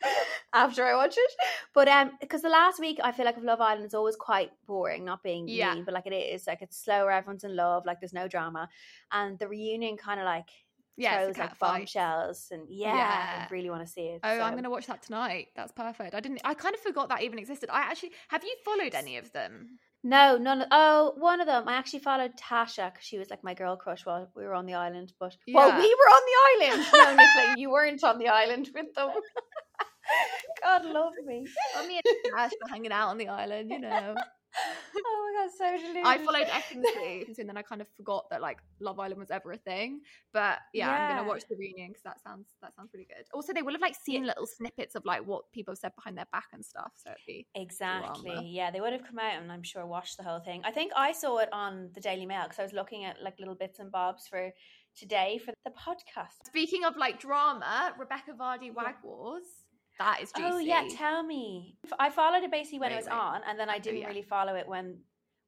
after 0.53 0.85
I 0.87 0.95
watch 0.95 1.15
it. 1.17 1.33
But 1.75 1.89
um, 1.89 2.13
because 2.21 2.43
the 2.43 2.49
last 2.49 2.81
week 2.81 2.99
I 3.03 3.13
feel 3.13 3.25
like 3.25 3.37
of 3.37 3.45
Love 3.45 3.61
Island 3.61 3.87
is 3.87 3.95
always 3.95 4.17
quite 4.17 4.51
boring, 4.67 5.05
not 5.05 5.23
being 5.23 5.49
Yeah. 5.49 5.75
mean, 5.75 5.85
but 5.85 5.95
like 5.95 6.07
it 6.07 6.13
is. 6.15 6.47
Like 6.47 6.63
it's 6.63 6.77
slower. 6.83 7.11
Everyone's 7.11 7.45
in 7.45 7.57
love. 7.57 7.85
Like 7.87 8.01
there's 8.01 8.13
no 8.13 8.29
drama, 8.29 8.69
and 9.13 9.39
the 9.39 9.49
reunion 9.49 9.97
kind 9.97 10.21
of 10.21 10.25
like 10.27 10.49
Yeah, 10.97 11.23
throws 11.25 11.39
like 11.39 11.59
bombshells, 11.59 12.49
and 12.51 12.67
yeah, 12.69 12.95
Yeah. 12.97 13.47
I 13.49 13.53
really 13.53 13.71
want 13.71 13.87
to 13.87 13.91
see 13.93 14.03
it. 14.09 14.21
Oh, 14.23 14.41
I'm 14.41 14.55
gonna 14.55 14.71
watch 14.71 14.87
that 14.87 15.03
tonight. 15.03 15.49
That's 15.57 15.73
perfect. 15.73 16.15
I 16.15 16.21
didn't. 16.21 16.41
I 16.45 16.55
kind 16.55 16.75
of 16.75 16.81
forgot 16.83 17.09
that 17.09 17.23
even 17.23 17.39
existed. 17.39 17.71
I 17.73 17.81
actually 17.81 18.13
have 18.29 18.45
you 18.45 18.55
followed 18.65 18.95
any 18.95 19.17
of 19.17 19.33
them? 19.33 19.79
No, 20.05 20.37
none 20.37 20.63
of. 20.63 20.69
Oh, 20.73 21.15
one 21.17 21.41
of 21.41 21.47
them. 21.47 21.69
I 21.69 21.75
actually 21.75 22.01
followed 22.01 22.33
Tasha 22.37 22.93
because 22.93 23.07
she 23.07 23.19
was 23.19 23.31
like 23.31 23.45
my 23.45 23.55
girl 23.55 23.77
crush 23.77 24.05
while 24.05 24.29
we 24.35 24.45
were 24.45 24.55
on 24.55 24.67
the 24.67 24.75
island. 24.75 25.13
But 25.19 25.37
well, 25.55 25.69
Yeah. 25.69 25.79
we 25.79 25.95
were 25.95 26.11
on 26.17 26.23
the 26.27 26.67
island. 26.67 26.87
No, 26.93 27.15
Nicola, 27.25 27.57
you 27.57 27.71
weren't 27.71 28.03
on 28.05 28.19
the 28.19 28.29
island 28.29 28.69
with 28.75 28.93
them. 28.95 29.11
God 30.63 30.85
love 30.85 31.13
me. 31.27 31.47
Oh, 31.77 31.87
me 31.87 32.01
and 32.05 32.39
Ash 32.39 32.51
were 32.61 32.69
hanging 32.69 32.93
out 32.93 33.09
on 33.09 33.19
the 33.19 33.29
island. 33.29 33.71
You 33.71 33.81
know, 33.81 34.15
Oh 34.55 35.33
my 35.35 35.45
god, 35.45 35.51
so 35.57 35.87
delicious. 35.87 36.05
I 36.05 36.19
followed 36.19 36.47
Ecclesby, 36.47 37.39
and 37.39 37.49
then 37.49 37.57
I 37.57 37.63
kind 37.63 37.81
of 37.81 37.89
forgot 37.97 38.29
that 38.31 38.43
like 38.43 38.59
Love 38.81 39.01
Island 39.01 39.19
was 39.19 39.31
ever 39.31 39.53
a 39.53 39.57
thing. 39.57 40.01
But 40.33 40.59
yeah, 40.75 40.91
I'm 40.91 41.09
gonna 41.09 41.27
watch 41.27 41.43
the 41.49 41.57
reunion 41.57 41.89
because 41.89 42.03
that 42.03 42.23
sounds 42.23 42.49
that 42.61 42.75
sounds 42.77 42.91
pretty 42.91 43.07
good. 43.07 43.25
Also, 43.33 43.53
they 43.53 43.63
will 43.63 43.73
have 43.73 43.81
like 43.81 43.95
seen 43.95 44.27
little 44.27 44.47
snippets 44.47 44.95
of 44.95 45.05
like 45.05 45.27
what 45.27 45.51
people 45.53 45.73
have 45.73 45.79
said 45.79 45.93
behind 45.97 46.19
their 46.19 46.27
back 46.33 46.47
and 46.53 46.65
stuff. 46.65 46.93
So 46.97 47.11
it'd 47.11 47.23
be 47.27 47.47
Exactly. 47.55 48.31
drama. 48.31 48.47
Yeah, 48.47 48.71
they 48.71 48.81
would 48.81 48.93
have 48.93 49.05
come 49.05 49.19
out 49.19 49.41
and 49.41 49.51
I'm 49.51 49.63
sure 49.63 49.87
watched 49.87 50.19
the 50.19 50.25
whole 50.25 50.41
thing. 50.41 50.61
I 50.65 50.71
think 50.71 50.93
I 50.95 51.13
saw 51.13 51.39
it 51.39 51.49
on 51.53 51.91
the 51.95 52.01
Daily 52.01 52.27
Mail 52.27 52.43
because 52.45 52.59
I 52.59 52.65
was 52.65 52.73
looking 52.73 53.05
at 53.05 53.23
like 53.23 53.39
little 53.39 53.55
bits 53.55 53.79
and 53.79 53.91
bobs 53.91 54.29
for 54.29 54.51
today 54.95 55.41
for 55.43 55.55
the 55.65 55.71
podcast. 55.71 56.47
Speaking 56.47 56.85
of 56.85 56.97
like 56.97 57.19
drama, 57.19 57.95
Rebekah 57.99 58.35
Vardy 58.39 58.73
Wag 58.75 58.97
Wagwars. 59.03 59.62
That 60.03 60.21
is 60.21 60.33
juicy. 60.33 60.51
Oh 60.53 60.59
yeah, 60.59 60.85
tell 60.91 61.23
me. 61.23 61.77
I 61.99 62.11
followed 62.11 62.43
it 62.43 62.51
basically 62.51 62.81
when 62.81 62.91
it 62.91 62.97
was 62.97 63.07
wait. 63.07 63.13
on, 63.13 63.41
and 63.49 63.59
then 63.59 63.71
I 63.71 63.79
didn't 63.79 64.01
yeah. 64.01 64.09
really 64.09 64.23
follow 64.23 64.57
it 64.57 64.67
when 64.67 64.99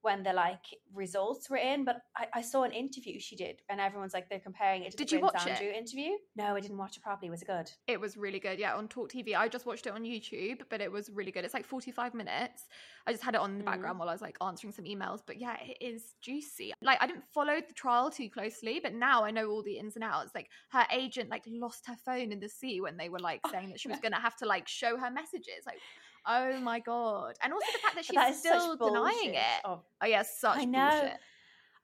when 0.04 0.22
the 0.22 0.32
like 0.32 0.64
results 0.92 1.48
were 1.48 1.56
in. 1.56 1.84
But 1.84 2.02
I, 2.16 2.26
I 2.34 2.40
saw 2.42 2.62
an 2.62 2.72
interview 2.72 3.18
she 3.18 3.36
did, 3.36 3.62
and 3.68 3.80
everyone's 3.80 4.12
like 4.12 4.28
they're 4.28 4.38
comparing 4.38 4.84
it 4.84 4.90
to 4.92 4.96
Did 4.98 5.08
the 5.08 5.16
you 5.16 5.20
Prince 5.20 5.34
watch 5.34 5.46
it? 5.46 5.50
Andrew 5.62 5.68
interview. 5.72 6.10
No, 6.36 6.54
I 6.54 6.60
didn't 6.60 6.76
watch 6.76 6.96
it 6.96 7.02
properly. 7.02 7.30
Was 7.30 7.42
it 7.42 7.46
good? 7.46 7.70
It 7.88 7.98
was 7.98 8.16
really 8.16 8.38
good, 8.38 8.58
yeah, 8.58 8.74
on 8.76 8.86
Talk 8.88 9.10
TV. 9.10 9.34
I 9.34 9.48
just 9.48 9.64
watched 9.66 9.86
it 9.86 9.92
on 9.94 10.02
YouTube, 10.02 10.60
but 10.68 10.80
it 10.82 10.92
was 10.92 11.10
really 11.10 11.32
good. 11.32 11.44
It's 11.44 11.54
like 11.54 11.64
45 11.66 12.12
minutes. 12.14 12.66
I 13.06 13.12
just 13.12 13.24
had 13.24 13.34
it 13.34 13.40
on 13.40 13.52
in 13.52 13.58
the 13.58 13.64
Mhm. 13.64 13.66
background 13.66 13.98
while 13.98 14.08
I 14.08 14.12
was 14.12 14.22
like 14.22 14.36
answering 14.42 14.72
some 14.72 14.84
emails. 14.84 15.20
But 15.26 15.38
yeah, 15.38 15.56
it 15.60 15.78
is 15.80 16.14
juicy. 16.20 16.72
Like 16.82 17.02
I 17.02 17.06
didn't 17.06 17.24
follow 17.32 17.60
the 17.66 17.74
trial 17.74 18.10
too 18.10 18.28
closely, 18.28 18.80
but 18.82 18.92
now 18.94 19.24
I 19.24 19.30
know 19.30 19.48
all 19.48 19.62
the 19.62 19.78
ins 19.78 19.96
and 19.96 20.04
outs. 20.04 20.34
Like 20.34 20.50
her 20.70 20.86
agent 20.92 21.30
like 21.30 21.44
lost 21.46 21.86
her 21.86 21.96
phone 22.04 22.30
in 22.30 22.40
the 22.40 22.48
sea 22.48 22.80
when 22.80 22.96
they 22.98 23.08
were 23.08 23.20
like 23.20 23.40
Oh, 23.44 23.50
saying 23.50 23.70
that 23.70 23.80
she 23.80 23.88
was 23.88 24.00
gonna 24.00 24.20
have 24.20 24.36
to 24.36 24.46
like 24.46 24.68
show 24.68 24.96
her 24.98 25.10
messages. 25.10 25.64
Like, 25.66 25.78
oh 26.26 26.60
my 26.60 26.80
god. 26.80 27.34
And 27.42 27.52
also 27.52 27.66
the 27.72 27.78
fact 27.78 27.94
that 27.96 28.04
But 28.14 28.14
that 28.14 28.28
she's 28.28 28.38
still 28.38 28.76
denying 28.76 29.34
it. 29.34 29.60
Oh, 29.64 29.82
Oh 30.02 30.06
yeah, 30.06 30.22
such 30.22 30.58
I 30.58 30.64
know. 30.64 30.90
bullshit. 30.90 31.18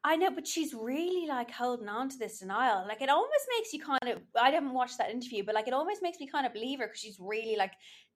I 0.02 0.16
know, 0.16 0.30
but 0.30 0.47
she's 0.47 0.73
really 0.73 1.26
like 1.28 1.50
holding 1.50 1.88
on 1.88 2.09
to 2.09 2.16
this 2.16 2.38
denial. 2.38 2.87
Like 2.88 3.02
it 3.02 3.11
almost 3.11 3.47
makes 3.59 3.73
you 3.75 3.82
kind 3.82 4.09
of. 4.09 4.23
I 4.40 4.50
haven't 4.50 4.73
watched 4.73 4.97
that 4.99 5.11
interview, 5.11 5.44
but 5.44 5.54
like 5.54 5.68
it 5.68 5.75
almost 5.75 6.02
makes 6.02 6.18
me 6.18 6.26
kind 6.26 6.47
of 6.47 6.54
believe 6.54 6.78
her 6.78 6.87
because 6.87 7.00
she's 7.00 7.18
really 7.20 7.56
like 7.56 7.73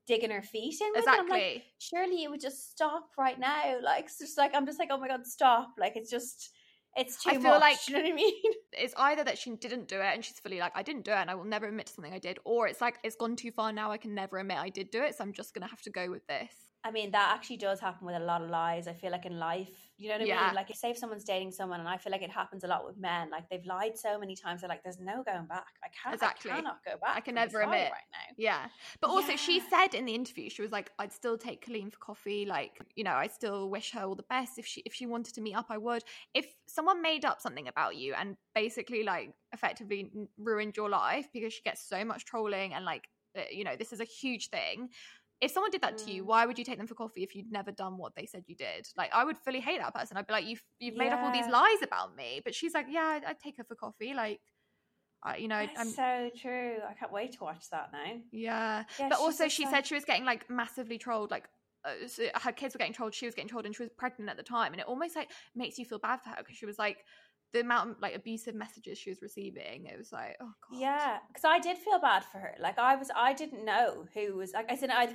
digging 0.07 0.31
her 0.31 0.41
feet 0.41 0.81
in. 0.81 0.87
I'm 0.95 1.27
like, 1.29 1.41
Exactly. 1.43 1.63
surely 1.79 2.21
you 2.23 2.31
would 2.31 2.41
just 2.41 2.71
stop 2.71 3.09
right 3.17 3.39
now. 3.39 3.77
Like, 3.83 4.05
it's 4.05 4.17
just 4.17 4.37
like 4.37 4.55
I'm 4.55 4.65
just 4.65 4.79
like, 4.79 4.89
oh 4.91 4.97
my 4.97 5.07
god, 5.07 5.25
stop! 5.27 5.69
Like, 5.79 5.95
it's 5.95 6.09
just, 6.09 6.49
it's 6.95 7.23
too 7.23 7.29
I 7.31 7.33
feel 7.33 7.41
much. 7.43 7.61
like- 7.61 7.77
you 7.87 7.93
know 7.95 8.01
what 8.01 8.11
I 8.11 8.15
mean? 8.15 8.33
It's 8.73 8.93
either 8.97 9.23
that 9.23 9.37
she 9.37 9.55
didn't 9.55 9.87
do 9.87 9.97
it 9.97 10.05
and 10.13 10.23
she's 10.23 10.39
fully 10.39 10.59
like, 10.59 10.73
I 10.75 10.83
didn't 10.83 11.05
do 11.05 11.11
it 11.11 11.15
and 11.17 11.29
I 11.31 11.35
will 11.35 11.45
never 11.45 11.67
admit 11.67 11.87
to 11.87 11.93
something 11.93 12.13
I 12.13 12.19
did, 12.19 12.39
or 12.43 12.67
it's 12.67 12.81
like 12.81 12.97
it's 13.03 13.15
gone 13.15 13.35
too 13.35 13.51
far 13.51 13.71
now. 13.71 13.91
I 13.91 13.97
can 13.97 14.13
never 14.13 14.37
admit 14.37 14.57
I 14.57 14.69
did 14.69 14.91
do 14.91 15.01
it, 15.01 15.15
so 15.15 15.23
I'm 15.23 15.33
just 15.33 15.53
gonna 15.53 15.67
have 15.67 15.81
to 15.83 15.89
go 15.89 16.09
with 16.09 16.25
this. 16.27 16.51
I 16.83 16.91
mean, 16.91 17.11
that 17.11 17.31
actually 17.35 17.57
does 17.57 17.79
happen 17.79 18.05
with 18.05 18.15
a 18.15 18.19
lot 18.19 18.41
of 18.43 18.49
lies. 18.49 18.87
I 18.87 18.93
feel 18.93 19.11
like 19.11 19.25
in 19.25 19.39
life, 19.39 19.84
you 19.97 20.09
know 20.09 20.15
what 20.15 20.21
I 20.21 20.25
Yeah. 20.25 20.45
mean? 20.47 20.55
Like, 20.55 20.75
say 20.75 20.89
if 20.91 20.97
someone's 20.97 21.23
dating 21.23 21.51
someone, 21.51 21.79
and 21.79 21.87
I 21.89 21.97
feel 21.97 22.11
like 22.11 22.21
it 22.21 22.31
happens 22.31 22.63
a 22.63 22.67
lot 22.67 22.85
with 22.85 22.97
men. 22.97 23.29
Like 23.29 23.49
they've 23.49 23.65
lied 23.65 23.97
so 23.97 24.19
many 24.19 24.35
times, 24.35 24.61
they're 24.61 24.69
like, 24.69 24.83
"There's 24.83 24.99
no 24.99 25.23
going 25.23 25.45
back. 25.47 25.67
I 25.83 25.87
can't. 25.89 26.13
Exactly. 26.13 26.51
I 26.51 26.55
cannot 26.55 26.83
go 26.83 26.97
back. 26.97 27.15
I 27.17 27.21
can 27.21 27.35
never 27.35 27.61
admit. 27.61 27.91
right 27.91 28.09
now." 28.11 28.33
Yeah. 28.37 28.67
But 29.01 29.09
also, 29.09 29.35
she 29.35 29.59
said 29.59 29.93
in 29.93 30.05
the 30.05 30.13
interview, 30.15 30.49
she 30.49 30.61
was 30.61 30.71
like, 30.71 30.91
I'd 30.99 31.13
still 31.13 31.37
take 31.37 31.65
Colleen 31.65 31.89
for 31.89 31.97
coffee. 31.97 32.45
Like, 32.45 32.79
you 32.95 33.03
know, 33.03 33.13
I 33.13 33.27
still 33.27 33.69
wish 33.69 33.91
her 33.91 34.01
all 34.03 34.15
the 34.15 34.23
best. 34.23 34.57
If 34.57 34.65
she 34.65 34.81
if 34.81 34.93
she 34.93 35.05
wanted 35.05 35.33
to 35.35 35.41
meet 35.41 35.55
up, 35.55 35.67
I 35.69 35.77
would. 35.77 36.03
If 36.33 36.47
someone 36.67 37.01
made 37.01 37.23
up 37.25 37.39
something 37.41 37.67
about 37.67 37.95
you 37.95 38.13
and 38.15 38.37
basically, 38.53 39.03
like, 39.03 39.33
effectively 39.53 40.11
ruined 40.37 40.75
your 40.75 40.89
life 40.89 41.27
because 41.31 41.53
she 41.53 41.61
gets 41.63 41.87
so 41.87 42.03
much 42.03 42.25
trolling 42.25 42.73
and, 42.73 42.83
like, 42.85 43.07
uh, 43.37 43.43
you 43.51 43.63
know, 43.63 43.75
this 43.75 43.93
is 43.93 43.99
a 44.01 44.05
huge 44.05 44.49
thing. 44.49 44.89
If 45.41 45.51
someone 45.51 45.69
did 45.71 45.81
that 45.81 45.97
to 45.99 46.11
you, 46.11 46.23
Mm. 46.23 46.27
why 46.27 46.45
would 46.45 46.57
you 46.57 46.63
take 46.63 46.77
them 46.77 46.87
for 46.87 46.95
coffee 46.95 47.21
if 47.23 47.35
you'd 47.35 47.51
never 47.51 47.71
done 47.71 47.97
what 47.97 48.15
they 48.15 48.25
said 48.25 48.45
you 48.47 48.55
did? 48.55 48.87
Like, 48.95 49.13
I 49.13 49.23
would 49.25 49.37
fully 49.37 49.59
hate 49.59 49.79
that 49.79 49.93
person. 49.93 50.15
I'd 50.17 50.27
be 50.27 50.33
like, 50.33 50.45
you've 50.45 50.63
you've 50.79 50.95
made 50.95 51.11
up 51.11 51.21
all 51.21 51.31
these 51.31 51.47
lies 51.47 51.81
about 51.83 52.15
me. 52.15 52.41
But 52.43 52.55
she's 52.55 52.73
like, 52.73 52.87
yeah, 52.89 53.03
I'd, 53.17 53.25
I'd 53.25 53.39
take 53.39 53.57
her 53.57 53.63
for 53.65 53.75
coffee. 53.75 54.13
Like, 54.13 54.39
I, 55.23 55.37
you 55.37 55.47
know, 55.47 55.65
That's 55.65 55.79
I'm 55.79 55.89
so 55.89 56.29
true. 56.39 56.77
I 56.87 56.93
can't 56.93 57.11
wait 57.11 57.33
to 57.33 57.43
watch 57.43 57.69
that 57.71 57.89
now. 57.91 58.13
yeah. 58.31 58.83
Yeah, 58.99 59.09
but 59.09 59.19
also, 59.19 59.47
she 59.47 59.63
like- 59.65 59.73
said 59.73 59.87
she 59.87 59.95
was 59.95 60.05
getting 60.05 60.23
like 60.25 60.49
massively 60.49 60.97
trolled. 60.97 61.31
Like, 61.31 61.49
uh, 61.83 62.07
so 62.07 62.23
her 62.35 62.51
kids 62.51 62.73
were 62.73 62.79
getting 62.79 62.93
trolled. 62.93 63.13
She 63.13 63.25
was 63.25 63.35
getting 63.35 63.49
trolled, 63.49 63.65
and 63.65 63.75
she 63.75 63.83
was 63.83 63.89
pregnant 63.97 64.29
at 64.29 64.37
the 64.37 64.43
time. 64.43 64.71
And 64.71 64.79
it 64.79 64.87
almost 64.87 65.15
like 65.15 65.29
makes 65.53 65.77
you 65.77 65.85
feel 65.85 65.99
bad 65.99 66.21
for 66.21 66.29
her 66.29 66.35
because 66.39 66.55
she 66.55 66.65
was 66.65 66.79
like 66.79 67.03
the 67.55 67.61
amount 67.61 67.91
of 67.91 67.95
like 68.01 68.13
abusive 68.13 68.53
messages 68.53 68.97
she 68.97 69.09
was 69.09 69.21
receiving. 69.21 69.85
It 69.85 69.97
was 69.97 70.11
like, 70.11 70.35
oh 70.41 70.51
god. 70.69 70.77
Yeah, 70.77 71.17
because 71.29 71.45
I 71.45 71.57
did 71.59 71.77
feel 71.77 71.99
bad 71.99 72.25
for 72.25 72.37
her. 72.37 72.53
Like 72.59 72.77
I 72.77 72.97
was, 72.97 73.09
I 73.15 73.31
didn't 73.31 73.63
know 73.63 74.05
who 74.13 74.35
was. 74.35 74.51
Like 74.53 74.69
I 74.69 74.75
said, 74.75 74.89
I, 74.93 75.07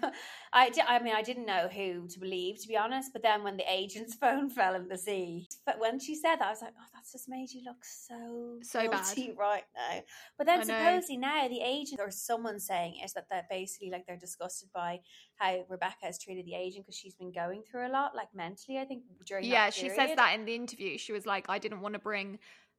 I, 0.55 0.71
di- 0.71 0.87
I 0.89 1.03
mean, 1.03 1.15
I 1.15 1.21
didn't 1.21 1.45
know 1.45 1.69
who 1.69 2.09
to 2.09 2.19
believe, 2.19 2.59
to 2.63 2.69
be 2.69 2.79
honest. 2.79 3.13
But 3.13 3.23
then 3.23 3.45
when 3.45 3.59
the 3.59 3.71
agent's 3.71 4.15
phone 4.23 4.49
fell 4.49 4.75
in 4.75 4.89
the 4.89 4.97
sea, 4.97 5.49
but 5.67 5.79
when 5.79 6.01
she 6.01 6.15
said 6.15 6.37
that, 6.37 6.47
I 6.47 6.51
was 6.51 6.63
like, 6.63 6.73
oh, 6.81 6.87
that's 6.95 7.13
just 7.13 7.29
made 7.29 7.51
you 7.53 7.63
look 7.63 7.85
so 7.85 8.59
So 8.63 8.91
bad. 8.91 9.05
right 9.39 9.65
now. 9.77 10.01
But 10.39 10.47
then 10.47 10.63
I 10.63 10.65
know. 10.65 10.79
supposedly 10.79 11.19
now 11.19 11.47
the 11.47 11.61
agent 11.61 12.01
or 12.01 12.11
someone 12.11 12.59
saying 12.59 13.01
is 13.05 13.13
that 13.13 13.27
they're 13.31 13.47
basically 13.51 13.91
like 13.91 14.07
they're 14.07 14.17
disgusted 14.17 14.71
by 14.75 15.01
how 15.37 15.65
Rebekah 15.69 15.95
has 16.05 16.19
treated 16.19 16.47
the 16.47 16.55
agent 16.55 16.87
because 16.87 16.97
she's 16.97 17.15
been 17.15 17.33
going 17.33 17.63
through 17.71 17.87
a 17.87 17.93
lot, 17.93 18.15
like 18.15 18.29
mentally. 18.35 18.79
I 18.79 18.85
think 18.87 19.03
during 19.27 19.45
Yeah, 19.45 19.69
she 19.71 19.91
says 19.91 20.17
that 20.17 20.35
in 20.35 20.47
the 20.47 20.55
interview. 20.55 20.97
She 20.97 21.13
was 21.13 21.27
like, 21.27 21.47
I 21.49 21.59
didn't 21.59 21.81
want 21.81 21.95
to 21.95 21.99
bring 21.99 22.30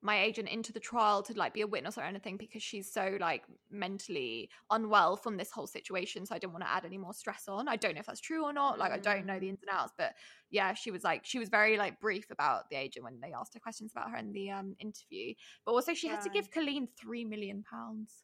my 0.03 0.19
agent 0.19 0.49
into 0.49 0.73
the 0.73 0.79
trial 0.79 1.21
to 1.21 1.33
like 1.33 1.53
be 1.53 1.61
a 1.61 1.67
witness 1.67 1.97
or 1.97 2.01
anything 2.01 2.35
because 2.35 2.63
she's 2.63 2.91
so 2.91 3.17
like 3.19 3.43
mentally 3.69 4.49
unwell 4.71 5.15
from 5.15 5.37
this 5.37 5.51
whole 5.51 5.67
situation 5.67 6.25
so 6.25 6.33
i 6.33 6.39
didn't 6.39 6.53
want 6.53 6.63
to 6.63 6.69
add 6.69 6.85
any 6.85 6.97
more 6.97 7.13
stress 7.13 7.47
on 7.47 7.67
i 7.67 7.75
don't 7.75 7.93
know 7.93 7.99
if 7.99 8.07
that's 8.07 8.19
true 8.19 8.43
or 8.43 8.51
not 8.51 8.79
like 8.79 8.91
i 8.91 8.97
don't 8.97 9.27
know 9.27 9.39
the 9.39 9.47
ins 9.47 9.61
and 9.61 9.69
outs 9.71 9.93
but 9.97 10.13
yeah 10.49 10.73
she 10.73 10.89
was 10.89 11.03
like 11.03 11.21
she 11.23 11.37
was 11.37 11.49
very 11.49 11.77
like 11.77 11.99
brief 11.99 12.31
about 12.31 12.67
the 12.71 12.75
agent 12.75 13.03
when 13.05 13.19
they 13.21 13.31
asked 13.31 13.53
her 13.53 13.59
questions 13.59 13.91
about 13.95 14.09
her 14.09 14.17
in 14.17 14.31
the 14.33 14.49
um 14.49 14.75
interview 14.79 15.33
but 15.65 15.73
also 15.73 15.93
she 15.93 16.07
had 16.07 16.21
to 16.21 16.29
give 16.29 16.49
colleen 16.51 16.87
three 16.99 17.23
million 17.23 17.63
pounds 17.63 18.23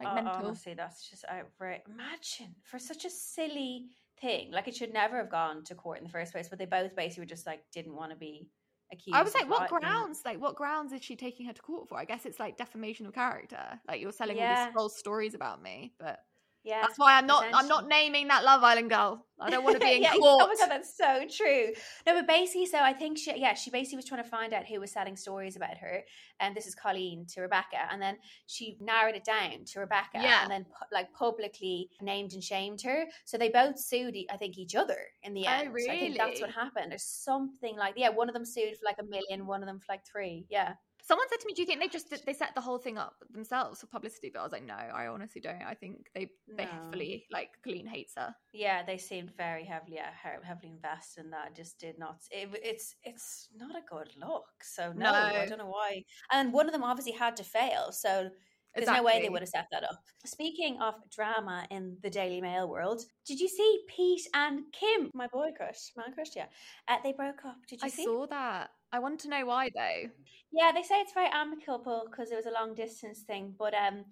like 0.00 0.08
Oh, 0.10 0.14
mental 0.14 0.32
Honestly, 0.46 0.74
that's 0.74 1.10
just 1.10 1.24
outright. 1.28 1.82
Imagine 1.88 2.54
for 2.62 2.78
such 2.78 3.04
a 3.04 3.10
silly 3.10 3.86
thing. 4.20 4.52
Like 4.52 4.68
it 4.68 4.76
should 4.76 4.92
never 4.92 5.16
have 5.16 5.30
gone 5.30 5.64
to 5.64 5.74
court 5.74 5.98
in 5.98 6.04
the 6.04 6.10
first 6.10 6.32
place. 6.32 6.48
But 6.48 6.58
they 6.58 6.66
both 6.66 6.94
basically 6.94 7.22
were 7.22 7.26
just 7.28 7.46
like 7.46 7.64
didn't 7.72 7.96
want 7.96 8.12
to 8.12 8.16
be 8.16 8.46
accused. 8.92 9.16
I 9.16 9.22
was 9.22 9.34
like, 9.34 9.48
what 9.48 9.68
grounds? 9.68 10.22
Like, 10.24 10.40
what 10.40 10.54
grounds 10.54 10.92
is 10.92 11.02
she 11.02 11.16
taking 11.16 11.46
her 11.46 11.52
to 11.52 11.62
court 11.62 11.88
for? 11.88 11.98
I 11.98 12.04
guess 12.04 12.26
it's 12.26 12.38
like 12.40 12.56
defamation 12.56 13.06
of 13.06 13.14
character. 13.14 13.80
Like, 13.86 14.00
you're 14.00 14.12
selling 14.12 14.40
all 14.40 14.64
these 14.64 14.74
false 14.74 14.98
stories 14.98 15.34
about 15.34 15.62
me. 15.62 15.92
But 15.98 16.20
Yeah, 16.64 16.82
that's 16.82 16.98
why 16.98 17.16
I'm 17.16 17.26
not. 17.26 17.44
I'm 17.52 17.68
not 17.68 17.88
naming 17.88 18.28
that 18.28 18.44
Love 18.44 18.62
Island 18.62 18.90
girl. 18.90 19.24
I 19.40 19.50
don't 19.50 19.62
want 19.64 19.80
to 19.80 19.86
be 19.86 19.92
in 19.96 20.02
yeah, 20.02 20.12
court. 20.12 20.42
Oh 20.42 20.46
my 20.48 20.54
god, 20.58 20.70
that's 20.70 20.96
so 20.96 21.24
true. 21.30 21.68
No, 22.06 22.14
but 22.14 22.26
basically, 22.26 22.66
so 22.66 22.78
I 22.78 22.92
think 22.92 23.18
she, 23.18 23.38
yeah, 23.38 23.54
she 23.54 23.70
basically 23.70 23.96
was 23.96 24.04
trying 24.04 24.22
to 24.22 24.28
find 24.28 24.52
out 24.52 24.66
who 24.66 24.80
was 24.80 24.90
selling 24.90 25.16
stories 25.16 25.56
about 25.56 25.78
her, 25.78 26.02
and 26.40 26.56
this 26.56 26.66
is 26.66 26.74
Colleen 26.74 27.26
to 27.34 27.42
Rebekah, 27.42 27.90
and 27.90 28.02
then 28.02 28.16
she 28.46 28.76
narrowed 28.80 29.14
it 29.14 29.24
down 29.24 29.64
to 29.66 29.80
Rebekah, 29.80 30.20
Yeah. 30.20 30.42
and 30.42 30.50
then 30.50 30.66
like 30.92 31.12
publicly 31.12 31.88
named 32.02 32.32
and 32.32 32.42
shamed 32.42 32.82
her. 32.82 33.04
So 33.24 33.38
they 33.38 33.48
both 33.48 33.78
sued, 33.78 34.16
I 34.30 34.36
think, 34.36 34.58
each 34.58 34.74
other 34.74 34.98
in 35.22 35.34
the 35.34 35.46
Oh, 35.46 35.50
end. 35.50 35.74
So 35.78 35.90
I 35.92 35.98
think 35.98 36.18
that's 36.18 36.40
what 36.40 36.50
happened. 36.50 36.90
There's 36.90 37.04
something 37.04 37.76
like 37.76 37.94
yeah, 37.96 38.10
one 38.10 38.28
of 38.28 38.34
them 38.34 38.44
sued 38.44 38.76
for 38.76 38.84
like 38.84 38.98
a 39.00 39.04
million, 39.04 39.46
one 39.46 39.62
of 39.62 39.66
them 39.68 39.78
for 39.78 39.86
like 39.92 40.04
three. 40.04 40.46
Yeah. 40.50 40.74
Someone 41.08 41.26
said 41.30 41.40
to 41.40 41.46
me, 41.46 41.54
"Do 41.54 41.62
you 41.62 41.66
think 41.66 41.80
they 41.80 41.88
just 41.88 42.10
they 42.26 42.34
set 42.34 42.54
the 42.54 42.60
whole 42.60 42.76
thing 42.78 42.98
up 42.98 43.14
themselves 43.30 43.80
for 43.80 43.86
publicity?" 43.86 44.30
But 44.32 44.40
I 44.40 44.42
was 44.42 44.52
like, 44.52 44.66
"No, 44.66 44.74
I 44.74 45.06
honestly 45.06 45.40
don't. 45.40 45.62
I 45.62 45.74
think 45.74 46.10
they 46.14 46.24
they 46.58 46.66
No. 46.66 46.90
fully 46.92 47.26
like 47.30 47.50
Colleen 47.64 47.86
hates 47.86 48.12
her." 48.16 48.34
Yeah, 48.52 48.82
they 48.84 48.98
seemed 48.98 49.30
very 49.34 49.64
heavily, 49.64 49.96
yeah, 49.96 50.12
he- 50.22 50.46
heavily 50.46 50.72
invested 50.72 51.24
in 51.24 51.30
that. 51.30 51.54
Just 51.56 51.78
did 51.78 51.98
not. 51.98 52.18
It, 52.30 52.50
it's 52.62 52.94
it's 53.04 53.48
not 53.56 53.74
a 53.74 53.82
good 53.88 54.10
look. 54.16 54.48
So 54.62 54.92
no, 54.92 55.10
I 55.12 55.46
don't 55.46 55.58
know 55.58 55.66
why. 55.80 56.04
And 56.30 56.52
one 56.52 56.66
of 56.66 56.72
them 56.72 56.84
obviously 56.84 57.12
had 57.12 57.36
to 57.36 57.44
fail. 57.44 57.90
So 57.92 58.30
there's 58.74 58.86
no 58.86 59.02
way 59.02 59.20
they 59.22 59.30
would 59.30 59.40
have 59.42 59.48
set 59.48 59.66
that 59.72 59.84
up. 59.84 60.02
Speaking 60.26 60.78
of 60.80 60.94
drama 61.10 61.66
in 61.70 61.96
the 62.02 62.10
Daily 62.10 62.40
Mail 62.40 62.68
world, 62.68 63.02
did 63.26 63.40
you 63.40 63.48
see 63.48 63.80
Pete 63.88 64.26
and 64.34 64.60
Kim, 64.72 65.10
my 65.14 65.26
boy 65.26 65.48
crush, 65.56 65.90
man 65.96 66.12
crush? 66.12 66.36
Yeah, 66.36 66.46
uh, 66.86 66.98
they 67.02 67.12
broke 67.12 67.44
up. 67.46 67.56
Did 67.66 67.80
you 67.82 67.86
I 67.86 67.90
see? 67.90 68.04
saw 68.04 68.26
that. 68.26 68.70
I 68.92 68.98
want 69.00 69.20
to 69.20 69.28
know 69.28 69.44
why 69.46 69.70
though. 69.74 70.10
Yeah, 70.52 70.72
they 70.72 70.82
say 70.82 70.96
it's 71.00 71.12
very 71.12 71.28
amicable 71.32 72.04
because 72.10 72.30
it 72.30 72.36
was 72.36 72.46
a 72.46 72.50
long 72.52 72.74
distance 72.74 73.20
thing. 73.22 73.54
But 73.58 73.74
um, 73.74 74.04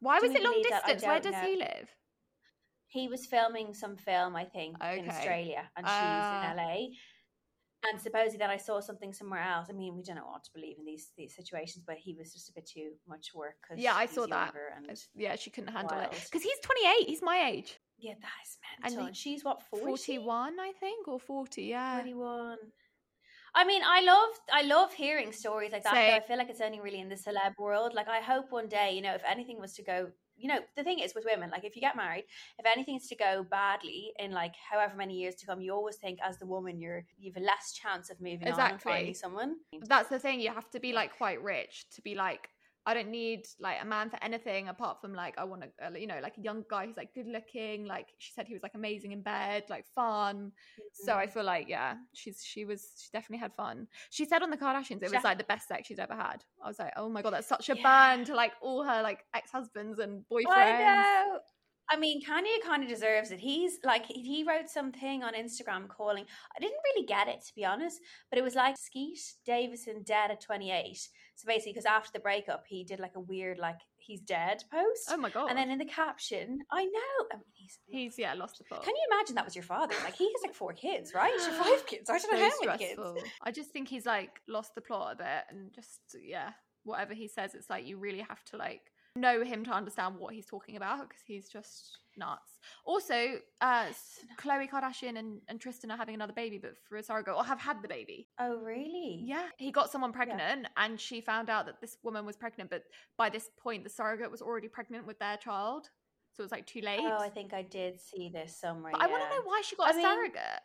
Why 0.00 0.18
was 0.20 0.32
it 0.32 0.42
long 0.42 0.52
believe 0.54 0.70
that? 0.70 0.82
I 0.84 0.92
distance? 0.94 1.08
Where 1.08 1.20
does 1.20 1.32
know. 1.32 1.48
he 1.48 1.56
live? 1.56 1.88
he 2.92 3.06
was 3.06 3.24
filming 3.24 3.72
some 3.72 3.96
film, 3.96 4.34
I 4.34 4.44
think, 4.46 4.76
in 4.82 5.08
Australia, 5.08 5.70
and 5.76 5.86
she's 5.86 5.92
Ah. 5.94 6.50
in 6.50 6.56
LA. 6.56 6.86
And 7.88 8.00
supposedly 8.00 8.38
that 8.38 8.50
I 8.50 8.56
saw 8.56 8.80
something 8.80 9.12
somewhere 9.12 9.40
else. 9.42 9.68
I 9.70 9.74
mean, 9.74 9.96
we 9.96 10.02
don't 10.02 10.16
know 10.16 10.26
what 10.26 10.42
to 10.42 10.50
believe 10.52 10.76
in 10.76 10.84
these 10.84 11.12
these 11.16 11.36
situations, 11.36 11.84
but 11.86 11.96
he 11.98 12.14
was 12.18 12.32
just 12.32 12.50
a 12.50 12.52
bit 12.52 12.66
too 12.66 12.90
much 13.06 13.32
work. 13.32 13.54
'cause 13.62 13.78
Yeah, 13.78 13.94
I 13.94 14.06
saw 14.06 14.26
that. 14.26 14.52
And 14.76 15.00
Yeah, 15.14 15.36
she 15.36 15.50
couldn't 15.50 15.72
handle 15.72 16.00
it 16.00 16.10
because 16.10 16.42
he's 16.42 16.58
28. 16.64 17.06
He's 17.06 17.22
my 17.22 17.48
age. 17.52 17.78
yeah, 17.96 18.14
that 18.20 18.32
is 18.44 18.58
And 18.78 18.82
mental. 18.82 19.02
he- 19.02 19.06
And, 19.08 19.16
she's 19.16 19.44
what 19.44 19.62
40? 19.62 19.84
41, 19.84 20.58
I 20.58 20.72
think, 20.72 21.06
or 21.06 21.20
40. 21.20 21.62
Yeah. 21.66 21.94
41. 21.98 22.58
I 23.54 23.64
mean, 23.64 23.82
I 23.84 24.00
love 24.02 24.28
I 24.52 24.62
love 24.62 24.92
hearing 24.92 25.32
stories 25.32 25.72
like 25.72 25.84
that. 25.84 25.94
Though 25.94 26.16
I 26.16 26.20
feel 26.20 26.38
like 26.38 26.50
it's 26.50 26.60
only 26.60 26.80
really 26.80 27.00
in 27.00 27.08
the 27.08 27.16
celeb 27.16 27.58
world. 27.58 27.94
Like 27.94 28.08
I 28.08 28.20
hope 28.20 28.50
one 28.50 28.68
day, 28.68 28.92
you 28.92 29.02
know, 29.02 29.14
if 29.14 29.22
anything 29.28 29.60
was 29.60 29.72
to 29.74 29.82
go, 29.82 30.08
you 30.36 30.48
know, 30.48 30.60
the 30.76 30.84
thing 30.84 31.00
is 31.00 31.14
with 31.14 31.24
women, 31.24 31.50
like 31.50 31.64
if 31.64 31.74
you 31.76 31.82
get 31.82 31.96
married, 31.96 32.24
if 32.58 32.66
anything 32.66 32.96
is 32.96 33.06
to 33.08 33.16
go 33.16 33.44
badly 33.50 34.12
in 34.18 34.30
like 34.32 34.54
however 34.70 34.94
many 34.96 35.14
years 35.14 35.34
to 35.36 35.46
come, 35.46 35.60
you 35.60 35.72
always 35.72 35.96
think 35.96 36.18
as 36.24 36.38
the 36.38 36.46
woman 36.46 36.78
you're 36.78 37.04
you've 37.18 37.36
a 37.36 37.40
less 37.40 37.72
chance 37.72 38.10
of 38.10 38.20
moving 38.20 38.48
on 38.52 38.60
and 38.72 38.80
finding 38.82 39.14
someone. 39.14 39.56
That's 39.82 40.08
the 40.08 40.18
thing. 40.18 40.40
You 40.40 40.52
have 40.52 40.70
to 40.70 40.80
be 40.80 40.92
like 40.92 41.16
quite 41.16 41.42
rich 41.42 41.86
to 41.94 42.02
be 42.02 42.14
like, 42.14 42.48
I 42.86 42.94
don't 42.94 43.08
need 43.08 43.46
like 43.58 43.76
a 43.82 43.84
man 43.84 44.08
for 44.08 44.18
anything 44.22 44.68
apart 44.68 45.00
from 45.00 45.12
like 45.12 45.36
I 45.38 45.44
want 45.44 45.62
to, 45.62 45.86
uh, 45.86 45.90
you 45.98 46.06
know, 46.06 46.18
like 46.22 46.38
a 46.38 46.40
young 46.40 46.64
guy 46.68 46.86
who's 46.86 46.96
like 46.96 47.14
good 47.14 47.26
looking. 47.26 47.84
Like 47.84 48.08
she 48.18 48.32
said, 48.32 48.46
he 48.48 48.54
was 48.54 48.62
like 48.62 48.72
amazing 48.74 49.12
in 49.12 49.22
bed, 49.22 49.64
like 49.68 49.84
fun. 49.94 50.52
So 50.92 51.14
I 51.14 51.24
mm-hmm. 51.24 51.32
feel 51.32 51.44
like 51.44 51.68
yeah, 51.68 51.94
she's 52.14 52.42
she 52.42 52.64
was 52.64 52.88
she 52.98 53.08
definitely 53.12 53.38
had 53.38 53.52
fun. 53.54 53.86
She 54.10 54.24
said 54.24 54.42
on 54.42 54.50
the 54.50 54.56
Kardashians 54.56 55.02
it 55.02 55.12
was 55.12 55.24
like 55.24 55.38
the 55.38 55.44
best 55.44 55.68
sex 55.68 55.88
she's 55.88 55.98
ever 55.98 56.14
had. 56.14 56.42
I 56.64 56.68
was 56.68 56.78
like, 56.78 56.92
oh 56.96 57.08
my 57.08 57.22
god, 57.22 57.34
that's 57.34 57.48
such 57.48 57.68
a 57.68 57.76
Yeah. 57.76 58.16
burn 58.16 58.24
to 58.26 58.34
like 58.34 58.52
all 58.62 58.82
her 58.82 59.02
like 59.02 59.24
ex 59.34 59.50
husbands 59.50 59.98
and 59.98 60.24
boyfriends. 60.32 61.38
I 61.90 61.96
mean, 61.96 62.22
Kanye 62.22 62.62
kind 62.64 62.82
of 62.82 62.88
deserves 62.88 63.30
it. 63.32 63.40
He's 63.40 63.78
like, 63.84 64.06
he- 64.06 64.44
wrote 64.48 64.68
something 64.68 65.22
on 65.22 65.34
Instagram 65.34 65.88
calling, 65.88 66.24
I 66.56 66.60
didn't 66.60 66.78
really 66.94 67.06
get 67.06 67.28
it 67.28 67.40
to 67.46 67.54
be 67.54 67.64
honest, 67.64 68.00
but 68.30 68.38
it 68.38 68.42
was 68.42 68.54
like 68.54 68.76
Skete 68.78 69.18
Davidson 69.44 70.02
dead 70.04 70.30
at 70.30 70.40
28. 70.40 70.96
So 71.36 71.46
basically, 71.46 71.72
because 71.72 71.86
after 71.86 72.10
the 72.12 72.20
breakup, 72.20 72.64
he 72.66 72.84
did 72.84 73.00
like 73.00 73.16
a 73.16 73.20
weird, 73.20 73.58
like, 73.58 73.78
he's 73.98 74.20
dead 74.20 74.62
post. 74.72 75.08
Oh 75.10 75.16
my 75.16 75.30
god. 75.30 75.48
and 75.50 75.58
then 75.58 75.70
in 75.70 75.78
the 75.78 75.84
caption, 75.84 76.58
I 76.70 76.84
know. 76.84 77.26
I 77.32 77.36
mean, 77.36 77.44
he's, 77.54 77.78
he's 77.88 78.18
yeah 78.18 78.34
lost 78.34 78.58
the 78.58 78.64
plot. 78.64 78.82
Can 78.84 78.94
you 78.94 79.06
imagine 79.12 79.34
that 79.36 79.44
was 79.44 79.54
your 79.56 79.62
father? 79.64 79.94
Like, 80.04 80.16
he 80.16 80.24
has 80.24 80.42
like 80.42 80.54
four 80.54 80.72
kids, 80.72 81.12
right? 81.14 81.32
Or 81.34 81.52
five 81.64 81.86
kids. 81.86 82.08
I 82.08 82.18
don't 82.18 82.32
know 82.32 82.48
so 82.50 82.68
how 82.70 82.72
many 82.72 82.84
kids. 82.86 83.00
I 83.42 83.50
just 83.52 83.70
think 83.70 83.88
he's 83.88 84.06
like 84.06 84.40
lost 84.48 84.74
the 84.74 84.80
plot 84.80 85.14
a 85.14 85.16
bit 85.16 85.44
and 85.50 85.72
just 85.74 86.00
yeah, 86.22 86.50
whatever 86.84 87.14
he 87.14 87.28
says, 87.28 87.54
it's 87.54 87.68
like 87.70 87.86
you 87.86 87.98
really 87.98 88.20
have 88.28 88.42
to 88.46 88.56
like 88.56 88.90
know 89.16 89.42
him 89.44 89.64
to 89.64 89.70
understand 89.70 90.16
what 90.18 90.34
he's 90.34 90.46
talking 90.46 90.76
about 90.76 91.08
because 91.08 91.22
he's 91.26 91.48
just 91.48 91.98
nuts. 92.16 92.58
Also, 92.84 93.14
uh 93.60 93.84
Yes. 93.88 94.20
Khloe 94.38 94.68
Kardashian 94.68 95.18
and, 95.18 95.40
and 95.48 95.60
Tristan 95.60 95.90
are 95.90 95.96
having 95.96 96.14
another 96.14 96.32
baby, 96.32 96.58
but 96.58 96.74
for 96.88 96.96
a 96.96 97.02
surrogate 97.02 97.34
or 97.34 97.44
have 97.44 97.60
had 97.60 97.82
the 97.82 97.88
baby. 97.88 98.28
Oh, 98.38 98.56
really? 98.58 99.20
Yeah, 99.24 99.46
he 99.58 99.72
got 99.72 99.90
someone 99.90 100.12
pregnant, 100.12 100.68
and 100.76 101.00
she 101.00 101.20
found 101.20 101.50
out 101.50 101.66
that 101.66 101.80
this 101.80 101.96
woman 102.02 102.24
was 102.24 102.36
pregnant, 102.36 102.70
but 102.70 102.82
by 103.18 103.30
this 103.30 103.48
point, 103.62 103.84
the 103.84 103.90
surrogate 103.90 104.30
was 104.30 104.42
already 104.42 104.68
pregnant 104.68 105.06
with 105.06 105.18
their 105.18 105.36
child. 105.36 105.88
so 106.34 106.42
it 106.42 106.44
was 106.44 106.52
like 106.52 106.66
too 106.66 106.80
late. 106.80 107.00
Oh, 107.02 107.18
I 107.18 107.30
think 107.30 107.52
I 107.52 107.62
did 107.62 108.00
see 108.00 108.30
this 108.32 108.56
somewhere. 108.60 108.92
but 108.92 109.02
I 109.02 109.06
want 109.08 109.22
to 109.24 109.28
know 109.30 109.42
why 109.44 109.62
she 109.64 109.76
got 109.76 109.88
I 109.88 109.90
a 109.90 109.94
mean, 109.94 110.02
surrogate. 110.06 110.60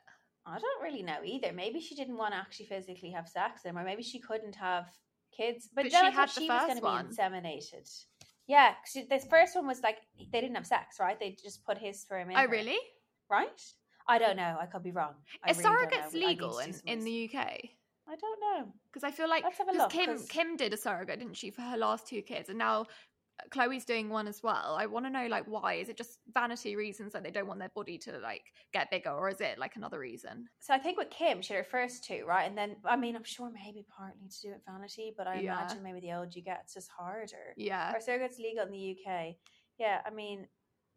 I 0.46 0.60
don't 0.60 0.84
really 0.84 1.02
know 1.02 1.18
either. 1.24 1.52
Maybe 1.54 1.80
she 1.80 1.96
didn't 1.96 2.18
want 2.18 2.34
to 2.34 2.38
actually 2.38 2.68
physically 2.68 3.10
have 3.12 3.28
sex 3.28 3.62
with 3.64 3.72
him, 3.72 3.78
or 3.80 3.84
maybe 3.84 4.04
she 4.04 4.20
couldn't 4.20 4.56
have 4.56 4.86
kids. 5.36 5.70
But, 5.74 5.84
But 5.86 5.92
she 5.92 5.98
I 5.98 6.02
thought 6.02 6.14
had 6.14 6.30
the 6.30 6.42
she 6.42 6.48
was 6.50 6.62
going 6.68 6.78
to 6.78 6.84
one. 6.84 7.08
be 7.08 7.16
inseminated. 7.16 7.90
Yeah, 8.48 8.74
'cause 8.76 8.92
she- 8.92 9.04
this 9.08 9.26
first 9.26 9.56
one 9.56 9.66
was 9.68 9.82
like 9.82 10.00
they 10.32 10.42
didn't 10.42 10.56
have 10.56 10.68
sex, 10.68 11.00
right? 11.00 11.20
They 11.20 11.32
just 11.32 11.66
put 11.66 11.78
his 11.78 12.00
sperm 12.02 12.30
in. 12.30 12.38
Oh, 12.38 12.42
her, 12.42 12.48
really? 12.48 12.80
Right? 13.30 13.62
I 14.08 14.20
don't 14.20 14.36
know. 14.38 14.58
I 14.60 14.68
could 14.68 14.84
be 14.84 14.92
wrong. 14.92 15.16
I 15.44 15.50
Is 15.52 15.58
really 15.58 15.70
surrogates. 15.88 16.14
Legal 16.14 16.60
in, 16.60 16.76
in 16.86 17.00
the 17.00 17.12
UK? 17.30 17.38
I 18.08 18.16
don't 18.16 18.40
know. 18.40 18.72
Because 18.86 19.04
I 19.04 19.10
feel 19.10 19.28
like 19.28 19.44
Let's 19.44 19.58
have 19.58 19.68
a 19.68 19.72
'cause 19.72 19.80
look, 19.80 19.90
Kim 19.92 20.06
'cause- 20.12 20.28
Kim 20.28 20.56
did 20.58 20.74
a 20.74 20.78
surrogate, 20.78 21.18
didn't 21.20 21.34
she, 21.38 21.50
for 21.50 21.62
her 21.64 21.76
last 21.76 22.06
two 22.08 22.22
kids, 22.22 22.50
and 22.50 22.60
now 22.60 22.86
Khloe's 23.50 23.86
doing 23.86 24.10
one 24.10 24.28
as 24.28 24.42
well. 24.42 24.76
I 24.78 24.86
want 24.86 25.06
to 25.06 25.10
know 25.10 25.28
like 25.28 25.46
why? 25.46 25.74
Is 25.76 25.90
it 25.90 25.98
just 25.98 26.20
vanity 26.34 26.76
reasons 26.76 27.14
that 27.14 27.24
they 27.24 27.32
don't 27.32 27.48
want 27.48 27.60
their 27.60 27.72
body 27.76 27.98
to 28.00 28.18
like 28.20 28.44
get 28.74 28.90
bigger, 28.92 29.12
or 29.12 29.30
is 29.30 29.42
it 29.42 29.58
like 29.60 29.76
another 29.76 30.00
reason? 30.00 30.48
So 30.60 30.74
I 30.74 30.80
think 30.80 30.98
with 30.98 31.10
Kim, 31.10 31.42
she 31.42 31.56
refers 31.56 32.00
to, 32.02 32.24
right? 32.24 32.48
And 32.48 32.58
then, 32.58 32.78
I 32.86 32.96
mean, 32.96 33.16
I'm 33.16 33.24
sure 33.24 33.52
maybe 33.52 33.86
partly 33.96 34.28
to 34.28 34.42
do 34.42 34.50
with 34.54 34.66
vanity, 34.66 35.14
but 35.16 35.28
I 35.28 35.40
Yeah. 35.40 35.54
imagine 35.62 35.84
maybe 35.84 36.00
the 36.00 36.14
older 36.14 36.32
you 36.34 36.42
get, 36.42 36.62
it's 36.64 36.74
just 36.74 36.90
harder. 36.90 37.54
Yeah, 37.56 37.92
Are 37.94 38.00
surrogates 38.00 38.40
legal 38.40 38.66
in 38.66 38.72
the 38.72 38.98
UK? 39.06 39.36
Yeah, 39.78 40.02
I 40.06 40.10
mean, 40.10 40.48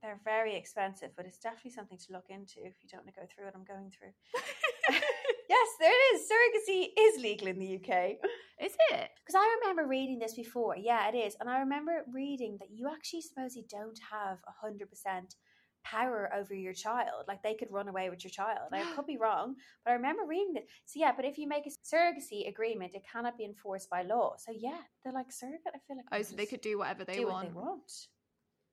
they're 0.03 0.21
very 0.25 0.55
expensive, 0.55 1.11
but 1.17 1.27
it's 1.27 1.39
definitely 1.39 1.73
something 1.73 1.99
to 1.99 2.13
look 2.13 2.27
into 2.31 2.61
if 2.65 2.77
you 2.83 2.89
don't 2.91 3.05
want 3.05 3.15
to 3.15 3.21
go 3.21 3.27
through 3.27 3.47
what 3.47 3.55
I'm 3.55 3.65
going 3.65 3.91
through. 3.91 4.13
yes, 5.49 5.69
there 5.81 5.93
it 5.93 6.15
is. 6.15 6.29
Surrogacy 6.31 6.87
is 6.99 7.23
legal 7.23 7.49
in 7.49 7.59
the 7.59 7.67
UK. 7.67 8.19
is 8.61 8.73
it? 8.91 9.11
Because 9.25 9.35
I 9.37 9.57
remember 9.61 9.87
reading 9.89 10.19
this 10.19 10.35
before. 10.35 10.77
Yeah, 10.77 11.09
it 11.09 11.15
is. 11.17 11.37
And 11.41 11.49
I 11.49 11.61
remember 11.61 12.05
reading 12.13 12.57
that 12.61 12.71
you 12.71 12.89
actually 12.89 13.23
supposedly 13.23 13.67
don't 13.71 13.99
have 14.11 14.39
100% 14.65 15.35
power 15.85 16.29
over 16.35 16.55
your 16.55 16.73
child. 16.75 17.25
Like 17.29 17.43
they 17.43 17.55
could 17.55 17.71
run 17.71 17.89
away 17.89 18.11
with 18.11 18.25
your 18.25 18.31
child. 18.31 18.69
I 18.73 18.85
could 18.95 19.07
be 19.07 19.17
wrong, 19.21 19.55
but 19.85 19.93
I 19.93 19.95
remember 19.95 20.23
reading 20.27 20.55
this. 20.55 20.65
So, 20.87 21.01
yeah, 21.01 21.13
but 21.17 21.25
if 21.25 21.39
you 21.39 21.49
make 21.49 21.67
a 21.67 21.71
surrogacy 21.71 22.49
agreement, 22.49 22.95
it 22.95 23.03
cannot 23.11 23.39
be 23.39 23.45
enforced 23.45 23.89
by 23.89 24.03
law. 24.03 24.35
So, 24.39 24.53
yeah, 24.57 24.81
they're 25.03 25.13
like 25.13 25.33
surrogate. 25.33 25.61
I 25.75 25.79
feel 25.87 25.97
like 25.97 26.07
Oh, 26.13 26.23
so 26.23 26.37
they 26.37 26.47
could 26.47 26.61
do 26.61 26.79
whatever 26.79 27.05
they 27.05 27.17
do 27.17 27.27
want. 27.29 27.35
what 27.35 27.43
they 27.47 27.53
want. 27.53 27.93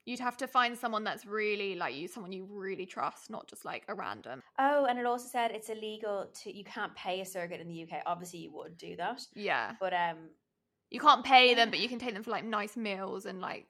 You'd 0.06 0.20
have 0.20 0.38
to 0.38 0.48
find 0.48 0.78
someone 0.78 1.04
that's 1.04 1.26
really 1.26 1.76
like 1.76 1.96
you, 1.96 2.08
someone 2.08 2.32
you 2.32 2.46
really 2.50 2.86
trust, 2.86 3.30
not 3.30 3.48
just 3.48 3.66
like 3.66 3.84
a 3.88 3.96
random. 3.96 4.42
Oh, 4.60 4.86
and 4.86 5.00
it 5.00 5.06
also 5.06 5.28
said 5.28 5.52
it's 5.52 5.70
illegal 5.70 6.28
to, 6.44 6.56
you 6.56 6.64
can't 6.64 6.94
pay 6.96 7.22
a 7.22 7.26
surrogate 7.26 7.60
in 7.60 7.68
the 7.68 7.84
UK. 7.84 8.04
Obviously, 8.06 8.40
you 8.40 8.52
would 8.54 8.78
do 8.78 8.96
that. 8.98 9.22
Yeah, 9.34 9.74
But, 9.80 9.94
um, 9.94 10.18
you 10.92 11.00
can't 11.00 11.26
pay 11.26 11.56
them, 11.56 11.72
but 11.72 11.80
you 11.80 11.90
can 11.90 11.98
take 11.98 12.14
them 12.14 12.22
for 12.24 12.30
like 12.30 12.46
nice 12.46 12.78
meals 12.78 13.26
and 13.26 13.42
like, 13.42 13.68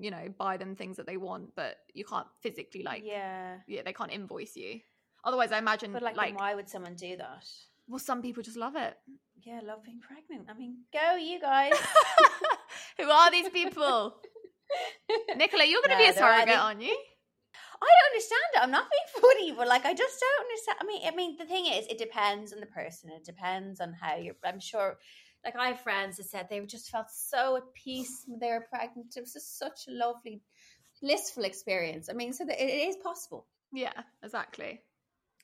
you 0.00 0.10
know, 0.12 0.32
buy 0.38 0.56
them 0.56 0.76
things 0.76 0.96
that 0.96 1.06
they 1.06 1.16
want. 1.16 1.54
But 1.56 1.76
you 1.92 2.04
can't 2.04 2.28
physically 2.40 2.82
like, 2.84 3.02
yeah, 3.04 3.56
yeah. 3.66 3.82
they 3.84 3.92
can't 3.92 4.12
invoice 4.12 4.56
you. 4.56 4.80
Otherwise, 5.24 5.50
I 5.52 5.58
imagine 5.58 5.92
But, 5.92 6.02
like, 6.02 6.16
like, 6.16 6.38
why 6.38 6.54
would 6.54 6.68
someone 6.68 6.94
do 6.94 7.16
that? 7.16 7.44
well, 7.88 7.98
some 7.98 8.22
people 8.22 8.42
just 8.42 8.56
love 8.56 8.76
it. 8.76 8.96
Yeah, 9.42 9.60
love 9.64 9.82
being 9.82 10.00
pregnant. 10.00 10.48
I 10.48 10.54
mean, 10.56 10.78
go, 10.92 11.16
you 11.16 11.40
guys. 11.40 11.72
Who 12.98 13.10
are 13.10 13.30
these 13.32 13.48
people? 13.48 14.14
Nicola, 15.36 15.64
you're 15.64 15.82
going 15.82 15.96
to 15.96 16.04
be 16.04 16.08
a 16.08 16.14
surrogate, 16.14 16.58
aren't 16.58 16.82
you? 16.82 16.96
I 17.82 17.86
don't 17.86 18.12
understand 18.12 18.50
it. 18.54 18.62
I'm 18.62 18.70
not 18.70 18.90
being 18.90 19.22
funny, 19.22 19.52
but 19.52 19.66
like 19.66 19.86
I 19.86 19.94
just 19.94 20.20
don't 20.20 20.44
understand. 20.44 20.78
I 20.80 20.84
mean, 20.84 21.02
I 21.06 21.16
mean, 21.16 21.36
the 21.38 21.46
thing 21.46 21.66
is, 21.66 21.86
it 21.86 21.98
depends 21.98 22.52
on 22.52 22.60
the 22.60 22.66
person. 22.66 23.10
It 23.10 23.24
depends 23.24 23.80
on 23.80 23.94
how 23.94 24.16
you're. 24.16 24.36
I'm 24.44 24.60
sure. 24.60 24.98
Like 25.44 25.56
I 25.56 25.68
have 25.68 25.80
friends 25.80 26.18
that 26.18 26.24
said 26.24 26.48
they 26.50 26.60
just 26.66 26.90
felt 26.90 27.06
so 27.10 27.56
at 27.56 27.62
peace 27.72 28.24
when 28.26 28.38
they 28.38 28.48
were 28.48 28.66
pregnant. 28.68 29.14
It 29.16 29.20
was 29.20 29.32
just 29.32 29.58
such 29.58 29.88
a 29.88 29.92
lovely, 29.92 30.42
blissful 31.00 31.44
experience. 31.44 32.10
I 32.10 32.12
mean, 32.12 32.34
so 32.34 32.44
that 32.44 32.62
it, 32.62 32.88
is 32.88 32.96
possible. 32.96 33.46
Yeah, 33.72 33.92
exactly. 34.22 34.82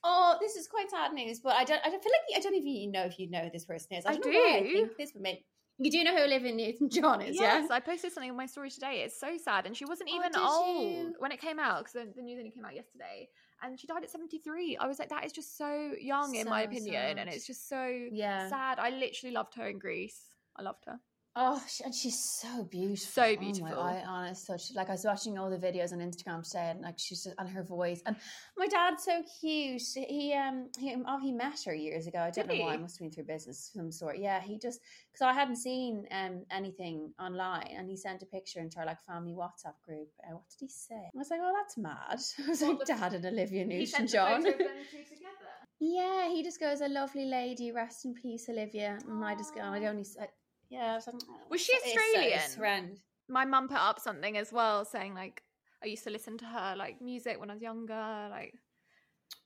Oh, 0.03 0.37
this 0.39 0.55
is 0.55 0.67
quite 0.67 0.91
sad 0.91 1.13
news, 1.13 1.39
but 1.39 1.55
I 1.55 1.63
don't. 1.63 1.81
I 1.83 1.89
don't 1.89 2.03
feel 2.03 2.11
like 2.11 2.37
I 2.37 2.41
don't 2.41 2.53
even 2.53 2.91
know 2.91 3.05
if 3.05 3.17
you 3.17 3.29
know 3.31 3.45
who 3.45 3.49
this 3.49 3.65
person 3.65 3.93
is. 3.93 4.05
I, 4.05 4.11
I 4.11 4.17
why 4.17 4.59
I 4.59 4.63
think 4.63 4.95
this 4.97 5.13
would 5.15 5.23
make. 5.23 5.43
You 5.79 5.91
do 5.91 6.03
know 6.03 6.15
who 6.15 6.23
Olivia 6.23 6.51
Newton 6.53 6.89
John 6.89 7.21
is, 7.21 7.35
yes, 7.35 7.69
yeah? 7.69 7.75
I 7.75 7.79
posted 7.79 8.11
something 8.11 8.31
on 8.31 8.37
my 8.37 8.47
story 8.47 8.69
today. 8.71 9.03
It's 9.05 9.19
so 9.19 9.37
sad, 9.37 9.65
and 9.65 9.77
she 9.77 9.85
wasn't 9.85 10.09
Oh, 10.09 10.15
even 10.15 10.31
did 10.31 10.41
old 10.41 11.05
you? 11.07 11.15
when 11.19 11.31
it 11.31 11.39
came 11.39 11.59
out 11.59 11.79
because 11.79 11.93
the, 11.93 12.11
the 12.15 12.21
news 12.23 12.39
only 12.39 12.51
came 12.51 12.65
out 12.65 12.75
yesterday, 12.75 13.29
and 13.61 13.79
she 13.79 13.85
died 13.85 14.03
at 14.03 14.09
seventy 14.09 14.39
three. 14.39 14.75
I 14.77 14.87
was 14.87 14.97
like, 14.97 15.09
that 15.09 15.25
is 15.25 15.31
just 15.31 15.57
so 15.57 15.91
young, 15.99 16.35
in 16.35 16.45
my 16.49 16.61
So 16.61 16.65
opinion, 16.65 17.19
and 17.19 17.29
it's 17.29 17.45
just 17.45 17.69
so 17.69 18.07
Yeah. 18.11 18.49
sad. 18.49 18.79
I 18.79 18.89
literally 18.89 19.33
loved 19.33 19.55
her 19.55 19.67
in 19.67 19.77
Grease. 19.77 20.29
I 20.55 20.63
loved 20.63 20.85
her. 20.85 20.99
Oh, 21.39 21.61
and 21.85 21.93
she's 21.93 22.17
so 22.19 22.63
beautiful. 22.63 22.97
So 22.97 23.21
Oh 23.21 23.29
my- 23.29 23.35
beautiful. 23.35 23.79
I 23.79 24.01
honest, 24.07 24.49
like 24.75 24.89
I 24.89 24.93
was 24.93 25.05
watching 25.05 25.37
all 25.37 25.51
the 25.51 25.57
videos 25.57 25.93
on 25.93 25.99
Instagram 25.99 26.43
today, 26.43 26.71
and 26.71 26.81
like 26.81 26.97
she's 26.97 27.23
just 27.23 27.35
and 27.37 27.47
her 27.47 27.61
voice. 27.61 28.01
And 28.07 28.15
my 28.57 28.65
dad's 28.65 29.03
so 29.03 29.21
cute. 29.39 29.83
He 29.95 30.33
um 30.33 30.69
he 30.79 30.95
oh 31.07 31.19
he 31.19 31.31
met 31.31 31.59
her 31.67 31.75
years 31.75 32.07
ago. 32.07 32.17
I 32.19 32.31
don't 32.31 32.47
Did 32.47 32.57
know 32.57 32.63
why. 32.65 32.71
he? 32.71 32.75
It 32.77 32.81
must 32.81 32.95
have 32.97 33.01
been 33.05 33.11
through 33.11 33.25
business 33.35 33.69
of 33.69 33.79
some 33.81 33.91
sort. 33.91 34.17
Yeah, 34.17 34.41
he 34.41 34.57
just 34.57 34.79
because 35.11 35.21
I 35.21 35.33
hadn't 35.33 35.57
seen 35.57 36.07
um 36.11 36.43
anything 36.49 37.13
online, 37.19 37.67
and 37.77 37.87
he 37.87 37.97
sent 37.97 38.23
a 38.23 38.25
picture 38.25 38.59
into 38.59 38.79
our 38.79 38.85
like 38.87 39.01
family 39.05 39.33
WhatsApp 39.33 39.77
group. 39.85 40.09
Uh, 40.27 40.33
what 40.33 40.49
did 40.49 40.59
he 40.65 40.69
say? 40.69 40.95
I 41.13 41.17
was 41.17 41.29
like, 41.29 41.39
oh, 41.43 41.53
that's 41.55 41.77
mad. 41.77 42.19
I 42.45 42.49
was 42.49 42.61
like, 42.63 42.83
Dad 42.85 43.13
and 43.13 43.25
Olivia 43.25 43.61
He 43.61 43.65
Newton 43.69 43.85
sent 43.85 44.09
the 44.09 44.17
John. 44.17 44.41
photo 44.41 44.53
of 44.53 44.57
them 44.57 44.67
two 44.91 45.03
together. 45.03 45.13
Yeah, 45.79 46.27
he 46.29 46.41
just 46.41 46.59
goes, 46.59 46.81
"A 46.81 46.87
lovely 46.87 47.25
lady, 47.25 47.71
rest 47.71 48.03
in 48.05 48.15
peace, 48.15 48.49
Olivia." 48.49 48.97
And 49.07 49.23
I 49.23 49.35
just 49.35 49.53
go, 49.53 49.61
I 49.61 49.85
only, 49.85 50.03
I, 50.19 50.25
yeah, 50.69 50.95
was 50.95 51.07
like, 51.07 51.15
"Oh, 51.29 51.39
Was 51.49 51.61
she 51.61 51.77
so- 51.79 51.85
Australian? 51.85 52.99
My 53.29 53.43
mum 53.45 53.67
put 53.67 53.77
up 53.77 53.99
something 53.99 54.37
as 54.37 54.51
well, 54.53 54.85
saying 54.85 55.13
like, 55.13 55.43
I 55.83 55.87
used 55.87 56.03
to 56.05 56.09
listen 56.09 56.37
to 56.39 56.45
her 56.45 56.75
like 56.77 57.01
music 57.01 57.39
when 57.39 57.49
I 57.49 57.53
was 57.53 57.61
younger. 57.61 58.27
Like, 58.31 58.53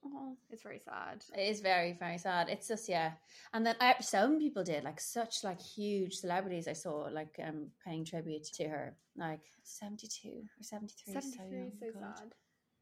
Oh, 0.03 0.35
it's 0.49 0.63
very 0.63 0.79
sad. 0.79 1.23
it 1.35 1.41
is 1.41 1.61
very, 1.61 1.93
very 1.93 2.17
sad. 2.17 2.49
It's 2.49 2.67
just 2.67 2.89
yeah, 2.89 3.11
and 3.53 3.65
then 3.65 3.75
I, 3.79 3.95
some 4.01 4.39
people 4.39 4.63
did 4.63 4.83
like 4.83 4.99
such 4.99 5.43
like 5.43 5.59
huge 5.61 6.15
celebrities. 6.15 6.67
I 6.67 6.73
saw 6.73 7.07
like 7.11 7.39
um 7.47 7.67
paying 7.85 8.03
tribute 8.05 8.43
to 8.57 8.67
her, 8.67 8.95
like 9.15 9.41
seventy 9.63 10.07
two 10.07 10.43
or 10.59 10.63
seventy 10.63 10.93
three. 11.03 11.13
Seventy 11.13 11.37
So, 11.37 11.43
young, 11.43 11.67
is 11.67 11.79
so 11.79 11.99
sad, 11.99 12.33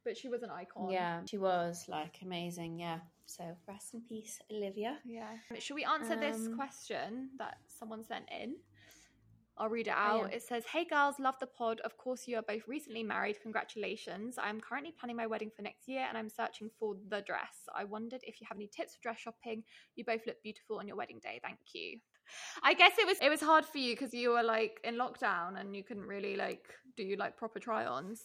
but 0.06 0.18
she 0.18 0.30
was 0.30 0.44
an 0.44 0.50
icon. 0.50 0.90
Yeah, 0.92 1.22
she 1.26 1.38
was 1.38 1.86
like 1.90 2.20
amazing. 2.22 2.80
Yeah, 2.80 3.00
so 3.26 3.44
rest 3.68 3.94
in 3.94 4.02
peace, 4.02 4.40
Olivia. 4.52 4.98
Yeah. 5.06 5.28
Should 5.60 5.76
we 5.76 5.84
answer 5.86 6.16
this 6.16 6.38
Um, 6.48 6.56
question 6.56 7.30
that 7.38 7.58
someone 7.80 8.04
sent 8.04 8.26
in? 8.30 8.56
I'll 9.58 9.68
read 9.70 9.88
it 9.88 9.94
Oh, 9.94 10.22
out. 10.24 10.30
yeah. 10.30 10.38
It 10.38 10.44
says, 10.44 10.64
Hey 10.72 10.86
girls, 10.86 11.16
love 11.20 11.36
the 11.42 11.48
pod. 11.48 11.82
Of 11.82 11.98
course, 11.98 12.28
you 12.28 12.38
are 12.38 12.42
both 12.42 12.62
recently 12.66 13.04
married. 13.04 13.42
Congratulations. 13.42 14.36
I'm 14.42 14.62
currently 14.62 14.94
planning 14.98 15.18
my 15.18 15.28
wedding 15.28 15.52
for 15.54 15.64
next 15.64 15.88
year 15.90 16.06
and 16.08 16.18
I'm 16.18 16.30
searching 16.30 16.70
for 16.80 16.96
the 17.10 17.22
dress. 17.22 17.58
I 17.76 17.84
wondered 17.84 18.22
if 18.24 18.40
you 18.40 18.48
have 18.48 18.58
any 18.58 18.68
tips 18.74 18.96
for 18.96 19.02
dress 19.04 19.20
shopping. 19.20 19.64
You 19.96 20.06
both 20.06 20.22
look 20.26 20.38
beautiful 20.44 20.80
on 20.80 20.88
your 20.88 20.96
wedding 20.96 21.20
day. 21.22 21.42
Thank 21.44 21.60
you. 21.74 22.00
I 22.64 22.74
guess 22.74 22.92
it 23.00 23.08
was 23.08 23.18
it 23.22 23.30
was 23.30 23.42
hard 23.42 23.66
for 23.66 23.80
you 23.80 23.94
because 23.96 24.14
you 24.14 24.30
were 24.30 24.44
like 24.44 24.80
in 24.84 24.96
lockdown 24.96 25.60
and 25.60 25.76
you 25.76 25.84
couldn't 25.84 26.06
really 26.06 26.36
like 26.38 26.64
do 26.96 27.16
like 27.18 27.36
proper 27.36 27.60
try-ons. 27.60 28.22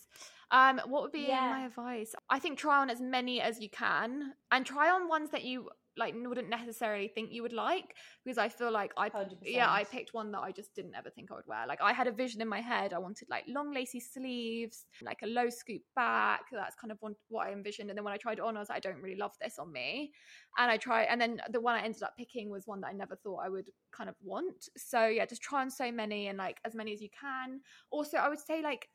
Um, 0.51 0.79
what 0.87 1.03
would 1.03 1.11
be 1.13 1.27
Yeah. 1.27 1.41
my 1.49 1.67
advice? 1.67 2.15
I 2.31 2.39
think 2.39 2.59
try 2.59 2.79
on 2.81 2.91
as 2.91 3.01
many 3.01 3.41
as 3.41 3.61
you 3.61 3.71
can 3.71 4.35
and 4.53 4.65
try 4.65 4.91
on 4.91 5.09
ones 5.09 5.31
that 5.31 5.43
you 5.43 5.71
like 5.97 6.15
wouldn't 6.17 6.49
necessarily 6.49 7.09
think 7.09 7.31
you 7.33 7.43
would 7.43 7.53
like 7.53 7.95
because 8.25 8.39
I 8.39 8.49
feel 8.49 8.73
like 8.73 8.93
I 8.97 9.11
100%. 9.11 9.37
yeah 9.43 9.71
I 9.71 9.85
picked 9.85 10.15
one 10.15 10.33
that 10.33 10.41
I 10.41 10.51
just 10.53 10.75
didn't 10.75 10.95
ever 10.95 11.11
think 11.11 11.31
I 11.31 11.35
would 11.35 11.47
wear. 11.47 11.67
Like 11.67 11.81
I 11.81 11.93
had 11.93 12.07
a 12.07 12.13
vision 12.13 12.41
in 12.41 12.49
my 12.49 12.61
head. 12.61 12.93
I 12.93 12.99
wanted 12.99 13.29
like 13.31 13.45
long 13.49 13.73
lacy 13.73 14.01
sleeves, 14.01 14.87
like 15.03 15.21
a 15.23 15.27
low 15.27 15.49
scoop 15.51 15.83
back. 15.95 16.43
That's 16.53 16.75
kind 16.75 16.91
of 16.91 16.99
one, 17.01 17.15
what 17.29 17.47
I 17.47 17.53
envisioned. 17.53 17.91
And 17.91 17.97
then 17.97 18.05
when 18.05 18.15
I 18.15 18.17
tried 18.17 18.39
it 18.39 18.45
on, 18.45 18.57
I 18.57 18.61
was 18.61 18.69
like, 18.69 18.79
I 18.79 18.81
don't 18.81 19.01
really 19.01 19.17
love 19.17 19.33
this 19.41 19.59
on 19.59 19.73
me. 19.73 20.13
And 20.59 20.71
I 20.71 20.77
tried, 20.77 21.05
and 21.05 21.21
then 21.21 21.41
the 21.51 21.61
one 21.61 21.75
I 21.77 21.83
ended 21.83 22.03
up 22.03 22.15
picking 22.17 22.51
was 22.51 22.67
one 22.67 22.81
that 22.83 22.89
I 22.89 22.93
never 22.93 23.17
thought 23.17 23.41
I 23.45 23.49
would 23.49 23.71
kind 23.93 24.09
of 24.09 24.17
want. 24.23 24.69
So 24.77 25.07
yeah, 25.07 25.27
just 25.27 25.43
try 25.43 25.63
on 25.63 25.71
so 25.71 25.91
many 25.93 26.29
and 26.29 26.39
like 26.39 26.59
as 26.65 26.75
many 26.75 26.93
as 26.93 27.01
you 27.01 27.09
can. 27.19 27.61
Also, 27.91 28.17
I 28.17 28.29
would 28.29 28.41
say 28.41 28.63
like 28.63 28.89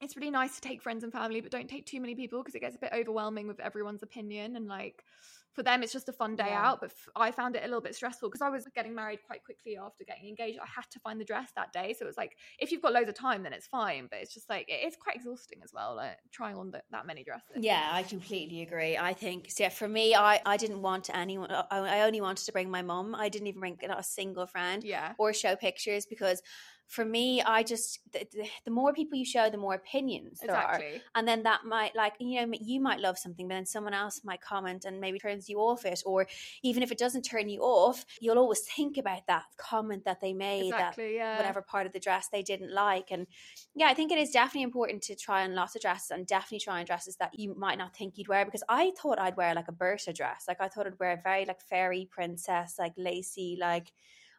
it's 0.00 0.16
really 0.16 0.30
nice 0.30 0.56
to 0.56 0.60
take 0.60 0.82
friends 0.82 1.04
and 1.04 1.12
family, 1.12 1.40
but 1.40 1.50
don't 1.50 1.68
take 1.68 1.86
too 1.86 2.00
many 2.00 2.14
people 2.14 2.40
because 2.40 2.54
it 2.54 2.60
gets 2.60 2.76
a 2.76 2.78
bit 2.78 2.92
overwhelming 2.92 3.46
with 3.46 3.60
everyone's 3.60 4.02
opinion. 4.02 4.56
And 4.56 4.66
like 4.66 5.02
for 5.54 5.62
them, 5.62 5.82
it's 5.82 5.92
just 5.92 6.08
a 6.08 6.12
fun 6.12 6.36
day 6.36 6.46
Yeah. 6.48 6.68
out. 6.70 6.80
But 6.80 6.90
f- 6.90 7.08
I 7.16 7.30
found 7.30 7.56
it 7.56 7.60
a 7.62 7.66
little 7.66 7.80
bit 7.80 7.94
stressful 7.94 8.28
because 8.28 8.42
I 8.42 8.48
was 8.50 8.66
getting 8.74 8.94
married 8.94 9.20
quite 9.26 9.44
quickly 9.44 9.76
after 9.76 10.04
getting 10.04 10.28
engaged. 10.28 10.58
I 10.58 10.66
had 10.66 10.90
to 10.90 10.98
find 11.00 11.20
the 11.20 11.24
dress 11.24 11.50
that 11.56 11.72
day. 11.72 11.94
So 11.96 12.04
it 12.04 12.08
was 12.08 12.16
like, 12.16 12.36
if 12.58 12.72
you've 12.72 12.82
got 12.82 12.92
loads 12.92 13.08
of 13.08 13.14
time, 13.14 13.42
then 13.44 13.52
it's 13.52 13.66
fine. 13.66 14.08
But 14.10 14.18
it's 14.20 14.34
just 14.34 14.50
like, 14.50 14.68
it 14.68 14.86
is 14.86 14.96
quite 14.96 15.16
exhausting 15.16 15.60
as 15.62 15.72
well, 15.72 15.94
like 15.96 16.18
trying 16.32 16.56
on 16.56 16.70
the, 16.72 16.82
that 16.90 17.06
many 17.06 17.22
dresses. 17.24 17.56
Yeah, 17.60 17.88
I 17.92 18.02
completely 18.02 18.62
agree. 18.62 18.96
I 18.98 19.12
think, 19.14 19.50
so 19.50 19.62
yeah, 19.64 19.68
for 19.68 19.88
me, 19.88 20.14
I, 20.14 20.40
I 20.44 20.56
didn't 20.56 20.82
want 20.82 21.08
anyone, 21.14 21.50
I, 21.50 21.64
I 21.70 22.00
only 22.02 22.20
wanted 22.20 22.44
to 22.46 22.52
bring 22.52 22.70
my 22.70 22.82
mum. 22.82 23.14
I 23.14 23.28
didn't 23.28 23.46
even 23.46 23.60
bring 23.60 23.78
not 23.82 24.00
a 24.00 24.02
single 24.02 24.46
friend 24.46 24.82
Yeah. 24.82 25.12
or 25.18 25.32
show 25.32 25.54
pictures 25.56 26.04
because 26.06 26.42
for 26.86 27.04
me, 27.04 27.42
I 27.42 27.62
just 27.62 28.00
the, 28.12 28.26
the 28.64 28.70
more 28.70 28.92
people 28.92 29.18
you 29.18 29.24
show, 29.24 29.48
the 29.50 29.56
more 29.56 29.74
opinions 29.74 30.40
there 30.40 30.50
exactly. 30.50 30.86
are, 30.86 31.00
and 31.14 31.26
then 31.26 31.42
that 31.44 31.64
might 31.64 31.96
like 31.96 32.14
you 32.20 32.46
know 32.46 32.52
you 32.60 32.80
might 32.80 33.00
love 33.00 33.18
something, 33.18 33.48
but 33.48 33.54
then 33.54 33.66
someone 33.66 33.94
else 33.94 34.20
might 34.24 34.40
comment 34.40 34.84
and 34.84 35.00
maybe 35.00 35.18
turns 35.18 35.48
you 35.48 35.58
off 35.58 35.84
it, 35.84 36.02
or 36.04 36.26
even 36.62 36.82
if 36.82 36.92
it 36.92 36.98
doesn't 36.98 37.22
turn 37.22 37.48
you 37.48 37.60
off, 37.60 38.04
you'll 38.20 38.38
always 38.38 38.60
think 38.60 38.96
about 38.96 39.26
that 39.26 39.44
comment 39.56 40.04
that 40.04 40.20
they 40.20 40.32
made, 40.32 40.68
Exactly. 40.68 41.12
that 41.12 41.14
Yeah. 41.14 41.36
whatever 41.36 41.62
part 41.62 41.86
of 41.86 41.92
the 41.92 42.00
dress 42.00 42.28
they 42.28 42.42
didn't 42.42 42.72
like, 42.72 43.10
and 43.10 43.26
yeah, 43.74 43.88
I 43.88 43.94
think 43.94 44.12
it 44.12 44.18
is 44.18 44.30
definitely 44.30 44.62
important 44.62 45.02
to 45.04 45.16
try 45.16 45.44
on 45.44 45.54
lots 45.54 45.74
of 45.74 45.82
dresses 45.82 46.10
and 46.10 46.26
definitely 46.26 46.60
try 46.60 46.80
on 46.80 46.84
dresses 46.84 47.16
that 47.16 47.38
you 47.38 47.54
might 47.56 47.78
not 47.78 47.96
think 47.96 48.18
you'd 48.18 48.28
wear 48.28 48.44
because 48.44 48.64
I 48.68 48.92
thought 49.00 49.18
I'd 49.18 49.36
wear 49.36 49.54
like 49.54 49.68
a 49.68 49.72
Berta 49.72 50.12
dress, 50.12 50.44
like 50.46 50.60
I 50.60 50.68
thought 50.68 50.86
I'd 50.86 50.98
wear 50.98 51.12
a 51.12 51.20
very 51.22 51.44
like 51.44 51.60
fairy 51.60 52.08
princess, 52.10 52.76
like 52.78 52.92
lacy, 52.96 53.56
like. 53.58 53.92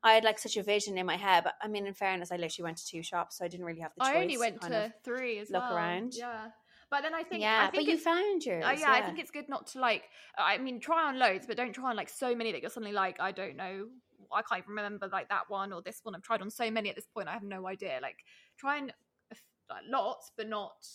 I 0.06 0.14
had 0.14 0.24
like 0.24 0.38
such 0.38 0.56
a 0.56 0.62
vision 0.62 1.00
in 1.00 1.06
my 1.08 1.18
head, 1.18 1.44
but 1.44 1.56
I 1.64 1.68
mean, 1.68 1.88
in 1.88 1.96
fairness, 1.96 2.32
I 2.32 2.38
literally 2.38 2.66
went 2.66 2.78
to 2.78 2.86
two 2.86 3.02
shops, 3.02 3.40
so 3.40 3.46
I 3.46 3.48
didn't 3.48 3.66
really 3.66 3.80
have 3.80 3.92
the 3.98 4.06
choice. 4.06 4.16
I 4.16 4.22
only 4.22 4.38
went 4.38 4.62
kind 4.62 4.74
to 4.74 4.94
three 5.04 5.40
as 5.40 5.50
look 5.50 5.64
well. 5.64 5.76
around. 5.76 6.14
Yeah. 6.16 6.50
But 6.92 7.02
then 7.02 7.16
I 7.16 7.24
think 7.24 7.42
yeah, 7.42 7.66
I 7.68 7.72
think 7.72 7.88
but 7.88 7.92
you 7.92 7.98
found 7.98 8.46
yours. 8.46 8.64
Uh, 8.64 8.76
yeah, 8.80 8.92
I 8.92 9.02
think 9.02 9.18
it's 9.18 9.32
good 9.32 9.50
not 9.50 9.66
to 9.68 9.80
like. 9.80 10.04
I 10.38 10.60
mean, 10.60 10.80
try 10.80 11.08
on 11.08 11.18
loads, 11.18 11.48
but 11.48 11.58
don't 11.58 11.74
try 11.74 11.90
on 11.90 11.96
like 11.96 12.10
so 12.10 12.36
many 12.36 12.52
that 12.52 12.62
you're 12.62 12.70
suddenly 12.70 12.94
like, 12.94 13.20
I 13.20 13.32
don't 13.32 13.56
know, 13.56 13.88
I 14.32 14.44
can't 14.44 14.60
even 14.60 14.76
remember 14.76 15.10
like 15.12 15.30
that 15.30 15.46
one 15.50 15.74
or 15.74 15.82
this 15.82 16.02
one. 16.04 16.14
I've 16.14 16.22
tried 16.22 16.42
on 16.42 16.52
so 16.52 16.70
many 16.70 16.90
at 16.90 16.96
this 16.96 17.08
point, 17.08 17.28
I 17.28 17.34
have 17.34 17.44
no 17.44 17.68
idea. 17.68 17.98
Like, 18.00 18.18
try 18.58 18.78
and 18.78 18.92
uh, 19.32 19.36
like, 19.72 19.84
lots, 19.90 20.32
but 20.38 20.48
not 20.48 20.86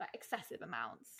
like 0.00 0.10
excessive 0.14 0.62
amounts. 0.62 1.10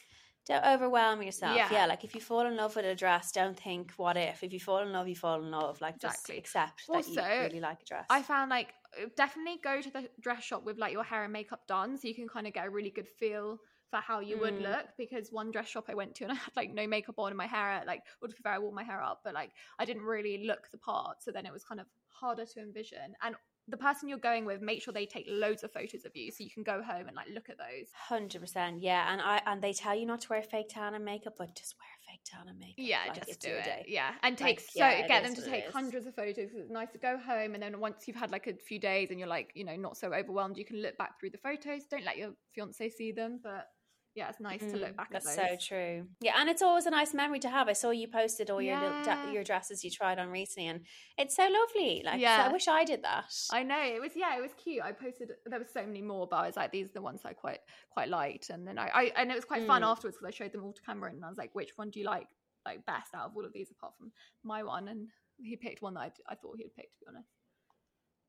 Don't 0.48 0.64
overwhelm 0.64 1.22
yourself. 1.22 1.56
Yeah. 1.56 1.72
Yeah. 1.72 1.86
like 1.86 2.04
if 2.04 2.14
you 2.14 2.22
fall 2.22 2.46
in 2.46 2.56
love 2.56 2.74
with 2.74 2.86
a 2.86 2.94
dress, 2.94 3.30
don't 3.32 3.58
think 3.58 3.92
what 3.98 4.16
if. 4.16 4.42
If 4.42 4.52
you 4.52 4.60
fall 4.60 4.78
in 4.78 4.92
love, 4.92 5.06
you 5.06 5.14
fall 5.14 5.42
in 5.42 5.50
love. 5.50 5.80
Like 5.82 6.00
just 6.00 6.30
Exactly. 6.30 6.38
accept 6.38 6.86
that 6.90 7.06
you 7.06 7.22
really 7.44 7.60
like 7.60 7.82
a 7.82 7.84
dress. 7.84 8.06
I 8.08 8.22
found 8.22 8.48
like 8.48 8.72
uh, 9.00 9.06
definitely 9.14 9.58
go 9.62 9.82
to 9.82 9.90
the 9.90 10.08
dress 10.20 10.42
shop 10.42 10.64
with 10.64 10.78
like 10.78 10.92
your 10.94 11.04
hair 11.04 11.24
and 11.24 11.32
makeup 11.32 11.66
done, 11.66 11.98
so 11.98 12.08
you 12.08 12.14
can 12.14 12.28
kind 12.28 12.46
of 12.46 12.54
get 12.54 12.66
a 12.66 12.70
really 12.70 12.90
good 12.90 13.06
feel 13.08 13.58
for 13.90 14.00
how 14.00 14.20
you 14.20 14.38
would 14.38 14.54
Mm. 14.54 14.62
look. 14.62 14.86
Because 14.96 15.30
one 15.30 15.50
dress 15.50 15.68
shop 15.68 15.84
I 15.88 15.94
went 15.94 16.14
to 16.16 16.24
and 16.24 16.32
I 16.32 16.36
had 16.36 16.56
like 16.56 16.72
no 16.72 16.86
makeup 16.86 17.18
on 17.18 17.28
and 17.28 17.36
my 17.36 17.46
hair 17.46 17.82
like, 17.86 18.02
well, 18.22 18.30
to 18.30 18.34
be 18.34 18.42
fair, 18.42 18.52
I 18.54 18.58
wore 18.58 18.72
my 18.72 18.84
hair 18.84 19.02
up, 19.02 19.20
but 19.24 19.34
like 19.34 19.50
I 19.78 19.84
didn't 19.84 20.02
really 20.02 20.44
look 20.46 20.70
the 20.70 20.78
part, 20.78 21.22
so 21.22 21.30
then 21.30 21.44
it 21.44 21.52
was 21.52 21.64
kind 21.64 21.80
of 21.80 21.86
harder 22.06 22.46
to 22.46 22.60
envision. 22.60 23.14
And 23.22 23.36
the 23.68 23.76
person 23.76 24.08
you're 24.08 24.18
going 24.18 24.44
with, 24.44 24.62
make 24.62 24.82
sure 24.82 24.92
they 24.92 25.06
take 25.06 25.26
loads 25.28 25.62
of 25.62 25.72
photos 25.72 26.04
of 26.04 26.14
you 26.14 26.30
so 26.30 26.42
you 26.42 26.50
can 26.50 26.62
go 26.62 26.82
home 26.82 27.06
and 27.06 27.14
like 27.14 27.28
look 27.32 27.50
at 27.50 27.58
those. 27.58 27.88
Hundred 27.94 28.40
percent, 28.40 28.82
yeah. 28.82 29.12
And 29.12 29.20
I 29.20 29.40
and 29.46 29.62
they 29.62 29.72
tell 29.72 29.94
you 29.94 30.06
not 30.06 30.22
to 30.22 30.28
wear 30.30 30.42
fake 30.42 30.70
tan 30.70 30.94
and 30.94 31.04
makeup, 31.04 31.34
but 31.36 31.54
just 31.54 31.74
wear 31.78 31.88
fake 32.12 32.20
tan 32.24 32.48
and 32.48 32.58
makeup. 32.58 32.74
Yeah, 32.78 33.00
like, 33.08 33.26
just 33.26 33.40
do 33.40 33.50
it. 33.50 33.64
day. 33.64 33.84
Yeah, 33.86 34.12
and 34.22 34.40
Like, 34.40 34.58
take 34.58 34.60
so 34.60 34.78
yeah, 34.80 35.06
get 35.06 35.22
them 35.22 35.34
to 35.34 35.42
take 35.42 35.70
hundreds 35.70 36.06
of 36.06 36.14
photos 36.14 36.50
It's 36.54 36.70
nice 36.70 36.90
to 36.92 36.98
go 36.98 37.18
home, 37.18 37.54
and 37.54 37.62
then 37.62 37.78
once 37.78 38.08
you've 38.08 38.16
had 38.16 38.30
like 38.30 38.46
a 38.46 38.54
few 38.54 38.78
days 38.78 39.10
and 39.10 39.18
you're 39.18 39.28
like, 39.28 39.52
you 39.54 39.64
know, 39.64 39.76
not 39.76 39.96
so 39.96 40.12
overwhelmed, 40.12 40.56
you 40.56 40.64
can 40.64 40.80
look 40.80 40.96
back 40.96 41.20
through 41.20 41.30
the 41.30 41.38
photos. 41.38 41.82
Don't 41.90 42.04
let 42.04 42.16
your 42.16 42.30
fiance 42.54 42.88
see 42.90 43.12
them, 43.12 43.40
but 43.42 43.68
yeah, 44.14 44.28
it's 44.30 44.40
nice 44.40 44.60
to 44.60 44.76
look 44.76 44.94
Mm, 44.94 44.96
back 44.96 45.10
That's 45.12 45.38
at 45.38 45.48
so 45.50 45.56
true. 45.68 46.06
Yeah, 46.20 46.34
and 46.38 46.48
it's 46.48 46.60
always 46.62 46.86
a 46.86 46.90
nice 46.90 47.14
memory 47.14 47.38
to 47.40 47.48
have. 47.48 47.68
I 47.68 47.72
saw 47.72 47.90
you 47.90 48.08
posted 48.08 48.50
all 48.50 48.60
your 48.60 48.76
little 48.78 48.98
Yeah. 49.04 49.26
da- 49.26 49.30
your 49.32 49.44
dresses 49.44 49.84
you 49.84 49.90
tried 49.90 50.18
on 50.18 50.28
recently, 50.30 50.68
and 50.68 50.84
it's 51.16 51.36
so 51.36 51.48
lovely. 51.48 52.02
Like, 52.04 52.20
yeah. 52.20 52.46
I 52.48 52.52
wish 52.52 52.66
I 52.66 52.84
did 52.84 53.02
that. 53.04 53.32
I 53.52 53.62
know 53.62 53.80
it 53.80 54.00
was 54.00 54.12
yeah, 54.16 54.36
it 54.36 54.40
was 54.42 54.52
cute. 54.54 54.82
I 54.82 54.92
posted 54.92 55.30
there 55.46 55.58
was 55.58 55.70
so 55.72 55.84
many 55.86 56.02
more, 56.02 56.26
but 56.26 56.36
I 56.36 56.46
was 56.46 56.56
like, 56.56 56.72
these 56.72 56.88
are 56.90 56.94
the 56.94 57.02
ones 57.02 57.20
I 57.24 57.32
quite 57.32 57.60
quite 57.90 58.08
liked, 58.08 58.50
and 58.50 58.66
then 58.66 58.78
I, 58.78 58.88
I 58.88 59.02
and 59.16 59.30
it 59.30 59.36
was 59.36 59.44
quite 59.44 59.66
fun 59.66 59.82
Mm. 59.82 59.86
afterwards 59.86 60.16
because 60.18 60.34
I 60.34 60.36
showed 60.36 60.52
them 60.52 60.64
all 60.64 60.72
to 60.72 60.82
Cameron, 60.82 61.14
and 61.16 61.24
I 61.24 61.28
was 61.28 61.38
like, 61.38 61.54
which 61.54 61.70
one 61.76 61.90
do 61.90 62.00
you 62.00 62.06
like 62.06 62.26
like 62.66 62.84
best 62.86 63.14
out 63.14 63.26
of 63.26 63.36
all 63.36 63.44
of 63.44 63.52
these 63.52 63.70
apart 63.70 63.94
from 63.96 64.10
my 64.42 64.62
one? 64.64 64.88
And 64.88 65.08
he 65.40 65.56
picked 65.56 65.80
one 65.82 65.94
that 65.94 66.00
I, 66.00 66.10
I 66.30 66.34
thought 66.34 66.56
he'd 66.58 66.74
pick 66.74 66.92
to 66.92 66.98
be 67.00 67.06
honest, 67.08 67.28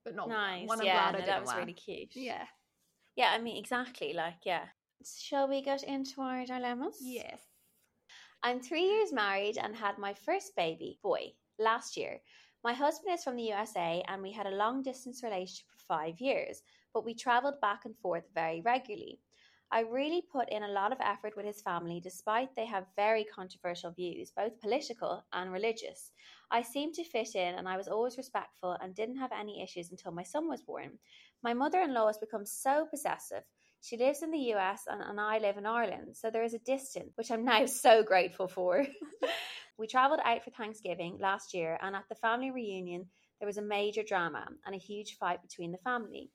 but 0.05 0.15
not 0.15 0.29
nice. 0.29 0.67
one 0.67 0.79
I'm 0.79 0.85
yeah, 0.85 0.93
glad 0.93 1.15
I 1.15 1.17
didn't 1.17 1.25
that 1.27 1.41
was 1.41 1.47
wear. 1.47 1.57
really 1.59 1.73
cute. 1.73 2.15
Yeah. 2.15 2.45
Yeah, 3.15 3.31
I 3.33 3.39
mean, 3.39 3.57
exactly. 3.57 4.13
Like, 4.13 4.45
yeah. 4.45 4.65
Shall 5.05 5.47
we 5.47 5.61
get 5.61 5.83
into 5.83 6.21
our 6.21 6.45
dilemmas? 6.45 6.97
Yes. 7.01 7.39
I'm 8.43 8.59
three 8.59 8.83
years 8.83 9.13
married 9.13 9.57
and 9.57 9.75
had 9.75 9.97
my 9.97 10.13
first 10.13 10.55
baby, 10.55 10.99
boy, 11.01 11.33
last 11.57 11.95
year. 11.95 12.21
My 12.63 12.73
husband 12.73 13.13
is 13.13 13.23
from 13.23 13.37
the 13.37 13.43
USA 13.43 14.03
and 14.07 14.21
we 14.21 14.31
had 14.33 14.45
a 14.45 14.55
long 14.55 14.83
distance 14.83 15.23
relationship 15.23 15.67
for 15.69 15.85
five 15.85 16.19
years, 16.19 16.63
but 16.93 17.05
we 17.05 17.13
traveled 17.13 17.61
back 17.61 17.85
and 17.85 17.97
forth 17.97 18.25
very 18.33 18.61
regularly. 18.61 19.21
I 19.71 19.81
really 19.81 20.21
put 20.21 20.49
in 20.49 20.63
a 20.63 20.67
lot 20.71 20.91
of 20.91 20.97
effort 20.99 21.37
with 21.37 21.45
his 21.45 21.61
family 21.61 22.01
despite 22.01 22.55
they 22.55 22.65
have 22.65 22.87
very 22.95 23.23
controversial 23.23 23.91
views, 23.91 24.31
both 24.31 24.59
political 24.59 25.23
and 25.31 25.53
religious. 25.53 26.11
I 26.51 26.61
seemed 26.61 26.95
to 26.95 27.03
fit 27.03 27.35
in 27.35 27.55
and 27.55 27.69
I 27.69 27.77
was 27.77 27.87
always 27.87 28.17
respectful 28.17 28.75
and 28.81 28.95
didn't 28.95 29.17
have 29.17 29.31
any 29.31 29.61
issues 29.61 29.91
until 29.91 30.11
my 30.11 30.23
son 30.23 30.49
was 30.49 30.61
born. 30.61 30.99
My 31.43 31.53
mother 31.53 31.79
in 31.81 31.93
law 31.93 32.07
has 32.07 32.17
become 32.17 32.45
so 32.45 32.85
possessive. 32.89 33.43
She 33.81 33.97
lives 33.97 34.21
in 34.21 34.31
the 34.31 34.53
US 34.53 34.83
and, 34.87 35.01
and 35.01 35.19
I 35.19 35.39
live 35.39 35.57
in 35.57 35.65
Ireland, 35.65 36.17
so 36.17 36.29
there 36.29 36.43
is 36.43 36.53
a 36.53 36.59
distance, 36.59 37.13
which 37.15 37.31
I'm 37.31 37.45
now 37.53 37.65
so 37.65 38.03
grateful 38.03 38.47
for. 38.47 38.85
we 39.77 39.87
travelled 39.87 40.19
out 40.23 40.43
for 40.43 40.51
Thanksgiving 40.51 41.17
last 41.19 41.53
year, 41.53 41.79
and 41.81 41.95
at 41.95 42.03
the 42.09 42.15
family 42.15 42.51
reunion, 42.51 43.07
there 43.39 43.47
was 43.47 43.57
a 43.57 43.61
major 43.61 44.03
drama 44.03 44.45
and 44.65 44.75
a 44.75 44.79
huge 44.79 45.17
fight 45.17 45.41
between 45.41 45.71
the 45.71 45.77
family. 45.77 46.29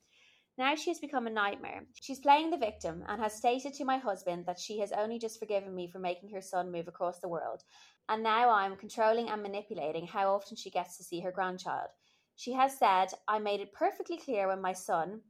Now 0.56 0.74
she 0.76 0.90
has 0.90 1.00
become 1.00 1.26
a 1.26 1.30
nightmare. 1.30 1.82
She's 2.00 2.20
playing 2.20 2.50
the 2.50 2.56
victim 2.56 3.04
and 3.08 3.20
has 3.20 3.34
stated 3.34 3.74
to 3.74 3.84
my 3.84 3.98
husband 3.98 4.46
that 4.46 4.60
she 4.60 4.78
has 4.78 4.92
only 4.92 5.18
just 5.18 5.40
forgiven 5.40 5.74
me 5.74 5.90
for 5.90 5.98
making 5.98 6.30
her 6.30 6.40
son 6.40 6.70
move 6.70 6.86
across 6.86 7.18
the 7.18 7.28
world. 7.28 7.62
And 8.08 8.22
now 8.22 8.50
I'm 8.50 8.76
controlling 8.76 9.28
and 9.28 9.42
manipulating 9.42 10.06
how 10.06 10.32
often 10.32 10.56
she 10.56 10.70
gets 10.70 10.96
to 10.96 11.04
see 11.04 11.20
her 11.20 11.32
grandchild. 11.32 11.88
She 12.36 12.52
has 12.52 12.78
said, 12.78 13.08
I 13.26 13.40
made 13.40 13.60
it 13.60 13.72
perfectly 13.72 14.16
clear 14.16 14.46
when 14.46 14.62
my 14.62 14.72
son 14.72 15.22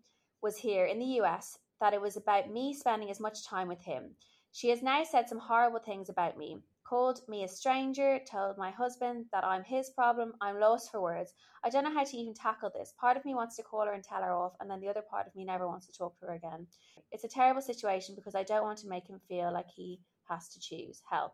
was 0.42 0.56
here 0.58 0.84
in 0.84 0.98
the 0.98 1.20
US 1.22 1.56
that 1.80 1.94
it 1.94 2.00
was 2.00 2.16
about 2.16 2.50
me 2.50 2.74
spending 2.74 3.10
as 3.10 3.20
much 3.20 3.46
time 3.46 3.68
with 3.68 3.80
him. 3.80 4.10
She 4.52 4.68
has 4.70 4.82
now 4.82 5.02
said 5.04 5.28
some 5.28 5.38
horrible 5.38 5.80
things 5.80 6.08
about 6.08 6.38
me, 6.38 6.58
called 6.84 7.20
me 7.28 7.42
a 7.42 7.48
stranger, 7.48 8.20
told 8.30 8.56
my 8.56 8.70
husband 8.70 9.26
that 9.32 9.44
I'm 9.44 9.64
his 9.64 9.90
problem. 9.90 10.34
I'm 10.40 10.60
lost 10.60 10.92
for 10.92 11.00
words. 11.00 11.34
I 11.64 11.70
don't 11.70 11.84
know 11.84 11.92
how 11.92 12.04
to 12.04 12.16
even 12.16 12.34
tackle 12.34 12.70
this. 12.72 12.94
Part 13.00 13.16
of 13.16 13.24
me 13.24 13.34
wants 13.34 13.56
to 13.56 13.62
call 13.62 13.86
her 13.86 13.92
and 13.92 14.04
tell 14.04 14.22
her 14.22 14.32
off, 14.32 14.52
and 14.60 14.70
then 14.70 14.80
the 14.80 14.88
other 14.88 15.02
part 15.02 15.26
of 15.26 15.34
me 15.34 15.44
never 15.44 15.66
wants 15.66 15.86
to 15.86 15.92
talk 15.92 16.18
to 16.20 16.26
her 16.26 16.34
again. 16.34 16.66
It's 17.10 17.24
a 17.24 17.28
terrible 17.28 17.62
situation 17.62 18.14
because 18.14 18.34
I 18.34 18.44
don't 18.44 18.62
want 18.62 18.78
to 18.78 18.88
make 18.88 19.08
him 19.08 19.20
feel 19.28 19.52
like 19.52 19.68
he 19.74 20.00
has 20.28 20.48
to 20.50 20.60
choose. 20.60 21.02
Help. 21.10 21.32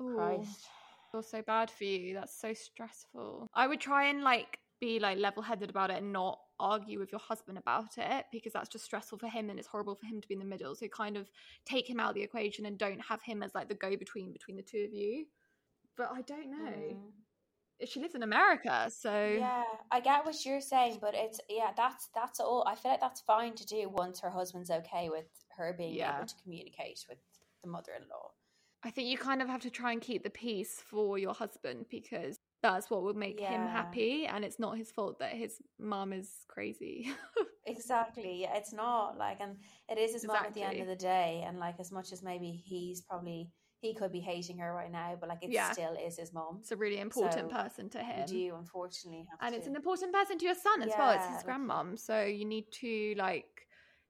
Ooh, 0.00 0.14
Christ. 0.16 0.66
feels 1.10 1.30
so 1.30 1.42
bad 1.42 1.70
for 1.70 1.84
you. 1.84 2.14
That's 2.14 2.40
so 2.40 2.54
stressful. 2.54 3.48
I 3.54 3.66
would 3.66 3.80
try 3.80 4.06
and 4.06 4.22
like 4.22 4.58
be 4.80 4.98
like 4.98 5.18
level 5.18 5.42
headed 5.42 5.70
about 5.70 5.90
it 5.90 5.98
and 5.98 6.12
not 6.12 6.38
argue 6.62 6.98
with 6.98 7.12
your 7.12 7.20
husband 7.20 7.58
about 7.58 7.98
it 7.98 8.26
because 8.32 8.52
that's 8.52 8.68
just 8.70 8.84
stressful 8.84 9.18
for 9.18 9.28
him 9.28 9.50
and 9.50 9.58
it's 9.58 9.68
horrible 9.68 9.94
for 9.96 10.06
him 10.06 10.20
to 10.20 10.28
be 10.28 10.34
in 10.34 10.40
the 10.40 10.46
middle. 10.46 10.74
So 10.74 10.86
kind 10.88 11.16
of 11.16 11.28
take 11.66 11.90
him 11.90 12.00
out 12.00 12.10
of 12.10 12.14
the 12.14 12.22
equation 12.22 12.66
and 12.66 12.78
don't 12.78 13.00
have 13.00 13.22
him 13.22 13.42
as 13.42 13.54
like 13.54 13.68
the 13.68 13.74
go 13.74 13.96
between 13.96 14.32
between 14.32 14.56
the 14.56 14.62
two 14.62 14.84
of 14.86 14.92
you. 14.92 15.26
But 15.96 16.10
I 16.14 16.22
don't 16.22 16.50
know. 16.50 16.72
Mm. 16.72 16.96
She 17.84 18.00
lives 18.00 18.14
in 18.14 18.22
America, 18.22 18.90
so 18.96 19.36
Yeah, 19.40 19.64
I 19.90 20.00
get 20.00 20.24
what 20.24 20.44
you're 20.44 20.60
saying, 20.60 20.98
but 21.00 21.14
it's 21.14 21.40
yeah, 21.50 21.72
that's 21.76 22.08
that's 22.14 22.38
all. 22.38 22.64
I 22.66 22.76
feel 22.76 22.92
like 22.92 23.00
that's 23.00 23.20
fine 23.22 23.54
to 23.56 23.66
do 23.66 23.88
once 23.88 24.20
her 24.20 24.30
husband's 24.30 24.70
okay 24.70 25.10
with 25.10 25.26
her 25.56 25.74
being 25.76 25.94
Yeah. 25.94 26.16
able 26.16 26.26
to 26.26 26.34
communicate 26.44 27.04
with 27.08 27.18
the 27.62 27.68
mother-in-law. 27.68 28.30
I 28.84 28.90
think 28.90 29.08
you 29.08 29.18
kind 29.18 29.42
of 29.42 29.48
have 29.48 29.60
to 29.62 29.70
try 29.70 29.92
and 29.92 30.00
keep 30.00 30.22
the 30.22 30.30
peace 30.30 30.82
for 30.84 31.18
your 31.18 31.34
husband 31.34 31.86
because 31.90 32.38
that's 32.62 32.90
what 32.90 33.02
would 33.02 33.16
make 33.16 33.40
him 33.40 33.66
happy 33.66 34.26
and 34.26 34.44
it's 34.44 34.58
not 34.58 34.78
his 34.78 34.90
fault 34.90 35.18
that 35.18 35.32
his 35.32 35.58
mum 35.78 36.12
is 36.12 36.30
crazy. 36.48 37.10
Exactly. 37.64 38.40
Yeah, 38.42 38.56
it's 38.56 38.72
not 38.72 39.16
like, 39.18 39.40
and 39.40 39.56
it 39.88 39.96
is 39.98 40.12
his 40.12 40.26
mom 40.26 40.44
at 40.44 40.54
the 40.54 40.62
end 40.62 40.80
of 40.80 40.86
the 40.88 40.96
day. 40.96 41.44
And 41.46 41.58
like, 41.58 41.76
as 41.78 41.92
much 41.92 42.12
as 42.12 42.22
maybe 42.22 42.50
he's 42.50 43.02
probably 43.02 43.50
he 43.80 43.94
could 43.94 44.12
be 44.12 44.20
hating 44.20 44.58
her 44.58 44.72
right 44.72 44.90
now, 44.90 45.16
but 45.18 45.28
like, 45.28 45.42
it 45.42 45.52
Yeah. 45.52 45.72
still 45.72 45.94
is 45.94 46.16
his 46.18 46.32
mom. 46.32 46.58
it's 46.60 46.72
a 46.72 46.76
really 46.76 46.98
important 47.00 47.50
So, 47.50 47.56
person 47.56 47.88
to 47.90 47.98
him 47.98 48.20
You 48.30 48.48
do 48.50 48.54
unfortunately 48.56 49.26
have 49.30 49.40
and 49.40 49.54
to. 49.54 49.58
it's 49.58 49.66
an 49.66 49.76
important 49.76 50.12
person 50.12 50.38
to 50.38 50.44
your 50.44 50.54
son 50.54 50.82
as 50.82 50.96
well. 50.96 51.10
It's 51.10 51.26
his 51.26 51.42
grandmom, 51.42 51.98
so 51.98 52.24
you 52.24 52.44
need 52.44 52.66
to 52.80 53.14
like, 53.16 53.66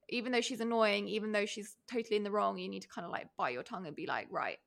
even 0.09 0.33
though 0.33 0.41
she's 0.43 0.61
annoying, 0.61 1.09
even 1.09 1.33
though 1.33 1.47
she's 1.47 1.77
totally 1.91 2.17
in 2.17 2.23
the 2.23 2.31
wrong, 2.31 2.59
you 2.59 2.69
need 2.69 2.83
to 2.83 2.89
kind 2.89 3.05
of 3.05 3.11
like 3.11 3.29
bite 3.39 3.55
your 3.55 3.63
tongue 3.63 3.87
and 3.87 3.97
be 3.97 4.07
like, 4.07 4.29
right. 4.31 4.59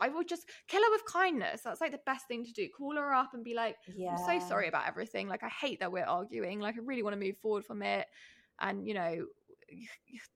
I 0.00 0.08
would 0.08 0.28
just 0.28 0.46
kill 0.68 0.82
her 0.82 0.90
with 0.90 1.04
kindness. 1.04 1.62
That's 1.62 1.80
like 1.80 1.92
the 1.92 2.00
best 2.06 2.26
thing 2.26 2.44
to 2.44 2.52
do. 2.52 2.68
Call 2.68 2.96
her 2.96 3.14
up 3.14 3.34
and 3.34 3.44
be 3.44 3.54
like, 3.54 3.76
yeah. 3.94 4.10
I'm 4.10 4.40
so 4.40 4.48
sorry 4.48 4.68
about 4.68 4.88
everything. 4.88 5.28
Like, 5.28 5.42
I 5.42 5.48
hate 5.48 5.80
that 5.80 5.92
we're 5.92 6.04
arguing. 6.04 6.60
Like, 6.60 6.76
I 6.76 6.80
really 6.84 7.02
want 7.02 7.14
to 7.14 7.20
move 7.20 7.38
forward 7.38 7.64
from 7.64 7.82
it. 7.82 8.06
And, 8.60 8.86
you 8.86 8.94
know, 8.94 9.26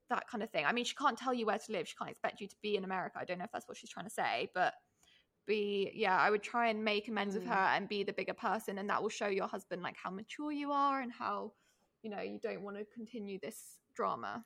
that 0.09 0.29
kind 0.29 0.43
of 0.43 0.51
thing. 0.51 0.65
I 0.67 0.73
mean, 0.73 0.85
she 0.85 0.95
can't 0.95 1.19
tell 1.19 1.33
you 1.35 1.47
where 1.47 1.59
to 1.59 1.73
live. 1.73 1.89
She 1.89 1.97
can't 1.97 2.11
expect 2.11 2.41
you 2.41 2.49
to 2.49 2.57
be 2.63 2.77
in 2.77 2.85
America. 2.85 3.19
I 3.21 3.25
don't 3.25 3.39
know 3.39 3.45
if 3.45 3.53
that's 3.53 3.67
what 3.67 3.77
she's 3.77 3.91
trying 3.91 4.07
to 4.07 4.11
say, 4.13 4.51
but 4.55 4.75
be, 5.47 5.91
yeah, 5.95 6.17
I 6.17 6.31
would 6.31 6.43
try 6.43 6.69
and 6.69 6.85
make 6.85 7.09
amends 7.09 7.35
with 7.35 7.45
Mm. 7.45 7.49
her 7.49 7.77
and 7.77 7.89
be 7.89 8.05
the 8.05 8.13
bigger 8.13 8.35
person. 8.35 8.79
And 8.79 8.91
that 8.91 9.03
will 9.03 9.09
show 9.09 9.29
your 9.29 9.47
husband, 9.49 9.83
like, 9.83 9.97
how 9.97 10.11
mature 10.11 10.53
you 10.53 10.71
are 10.73 11.01
and 11.01 11.13
how, 11.13 11.53
you 12.03 12.11
know, 12.11 12.21
you 12.21 12.39
don't 12.41 12.63
want 12.63 12.77
to 12.77 12.85
continue 12.95 13.39
this 13.41 13.79
drama. 13.95 14.45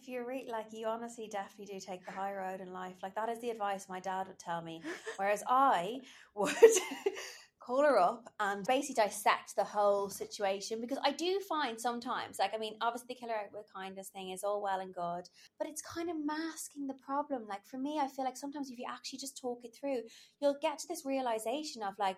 If 0.00 0.08
you're 0.08 0.26
re- 0.26 0.48
like, 0.50 0.66
you 0.72 0.86
honestly 0.86 1.28
definitely 1.30 1.74
do 1.74 1.80
take 1.80 2.04
the 2.04 2.12
high 2.12 2.32
road 2.32 2.60
in 2.60 2.72
life. 2.72 2.96
Like, 3.02 3.14
that 3.16 3.28
is 3.28 3.40
the 3.40 3.50
advice 3.50 3.88
my 3.88 4.00
dad 4.00 4.28
would 4.28 4.38
tell 4.38 4.62
me. 4.62 4.82
Whereas 5.16 5.42
I 5.48 6.00
would 6.34 6.54
call 7.60 7.82
her 7.82 7.98
up 7.98 8.32
and 8.38 8.64
basically 8.64 9.02
dissect 9.02 9.56
the 9.56 9.64
whole 9.64 10.08
situation 10.08 10.80
because 10.80 10.98
I 11.04 11.12
do 11.12 11.40
find 11.48 11.80
sometimes, 11.80 12.38
like, 12.38 12.54
I 12.54 12.58
mean, 12.58 12.76
obviously 12.80 13.08
the 13.08 13.14
killer 13.16 13.34
out 13.34 13.52
with 13.52 13.72
kindness 13.74 14.08
thing 14.08 14.30
is 14.30 14.44
all 14.44 14.62
well 14.62 14.80
and 14.80 14.94
good, 14.94 15.28
but 15.58 15.68
it's 15.68 15.82
kind 15.82 16.08
of 16.08 16.16
masking 16.24 16.86
the 16.86 16.94
problem. 16.94 17.46
Like, 17.48 17.66
for 17.66 17.78
me, 17.78 17.98
I 18.00 18.06
feel 18.06 18.24
like 18.24 18.36
sometimes 18.36 18.70
if 18.70 18.78
you 18.78 18.86
actually 18.88 19.18
just 19.18 19.38
talk 19.38 19.60
it 19.64 19.76
through, 19.78 20.02
you'll 20.40 20.58
get 20.62 20.78
to 20.78 20.88
this 20.88 21.04
realization 21.04 21.82
of 21.82 21.94
like, 21.98 22.16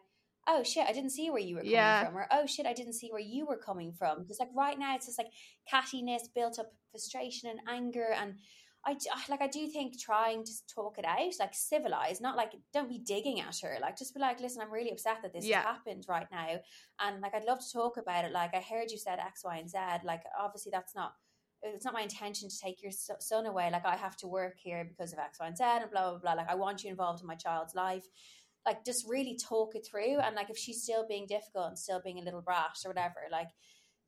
oh 0.52 0.62
shit, 0.62 0.86
I 0.88 0.92
didn't 0.92 1.10
see 1.10 1.30
where 1.30 1.40
you 1.40 1.54
were 1.56 1.62
coming 1.62 1.72
Yeah. 1.74 2.04
from, 2.04 2.16
or 2.16 2.26
oh 2.30 2.46
shit, 2.46 2.66
I 2.66 2.72
didn't 2.72 2.94
see 2.94 3.10
where 3.10 3.20
you 3.34 3.46
were 3.46 3.56
coming 3.56 3.92
from. 3.92 4.22
Because 4.22 4.40
like 4.40 4.50
right 4.54 4.78
now, 4.78 4.94
it's 4.96 5.06
just 5.06 5.18
like 5.18 5.28
cattiness, 5.72 6.22
built 6.34 6.58
up 6.58 6.72
frustration 6.90 7.48
and 7.50 7.60
anger, 7.68 8.08
and 8.20 8.34
I 8.84 8.96
ah, 9.12 9.24
like 9.28 9.42
I 9.42 9.46
do 9.46 9.66
think 9.68 10.00
trying 10.00 10.42
to 10.44 10.52
talk 10.74 10.98
it 10.98 11.04
out, 11.04 11.32
like 11.38 11.54
civilized, 11.54 12.20
not 12.22 12.36
like 12.36 12.52
don't 12.72 12.88
be 12.88 12.98
digging 12.98 13.38
at 13.40 13.56
her, 13.62 13.76
like 13.80 13.96
just 13.98 14.14
be 14.14 14.20
like, 14.20 14.40
listen, 14.40 14.62
I'm 14.62 14.72
really 14.72 14.90
upset 14.90 15.18
that 15.22 15.32
this 15.34 15.46
Yeah. 15.46 15.58
has 15.58 15.66
happened 15.76 16.04
right 16.08 16.26
now, 16.32 16.48
and 17.00 17.20
like 17.20 17.34
I'd 17.34 17.44
love 17.44 17.60
to 17.60 17.72
talk 17.72 17.96
about 17.98 18.24
it. 18.24 18.32
Like 18.32 18.54
I 18.54 18.60
heard 18.60 18.90
you 18.90 18.98
said 18.98 19.18
X, 19.18 19.44
Y, 19.44 19.56
and 19.58 19.70
Z. 19.70 19.78
Like 20.04 20.22
obviously 20.38 20.70
that's 20.72 20.94
not. 20.94 21.12
It's 21.62 21.84
not 21.84 21.92
my 21.92 22.00
intention 22.00 22.48
to 22.48 22.58
take 22.58 22.82
your 22.82 22.90
son 22.90 23.44
away. 23.44 23.68
Like 23.70 23.84
I 23.84 23.94
have 23.94 24.16
to 24.22 24.26
work 24.26 24.54
here 24.56 24.82
because 24.82 25.12
of 25.12 25.18
X, 25.18 25.38
Y, 25.38 25.46
and 25.46 25.56
Z, 25.58 25.62
and 25.62 25.90
blah 25.90 26.08
blah 26.12 26.18
blah. 26.18 26.32
Like 26.32 26.48
I 26.48 26.54
want 26.54 26.82
you 26.82 26.88
involved 26.90 27.20
in 27.20 27.26
my 27.26 27.34
child's 27.34 27.74
life 27.74 28.06
like 28.66 28.84
just 28.84 29.08
really 29.08 29.36
talk 29.36 29.74
it 29.74 29.86
through 29.86 30.18
and 30.18 30.34
like 30.36 30.50
if 30.50 30.58
she's 30.58 30.82
still 30.82 31.06
being 31.06 31.26
difficult 31.26 31.68
and 31.68 31.78
still 31.78 32.00
being 32.04 32.18
a 32.18 32.22
little 32.22 32.42
brat 32.42 32.76
or 32.84 32.90
whatever 32.90 33.20
like 33.30 33.48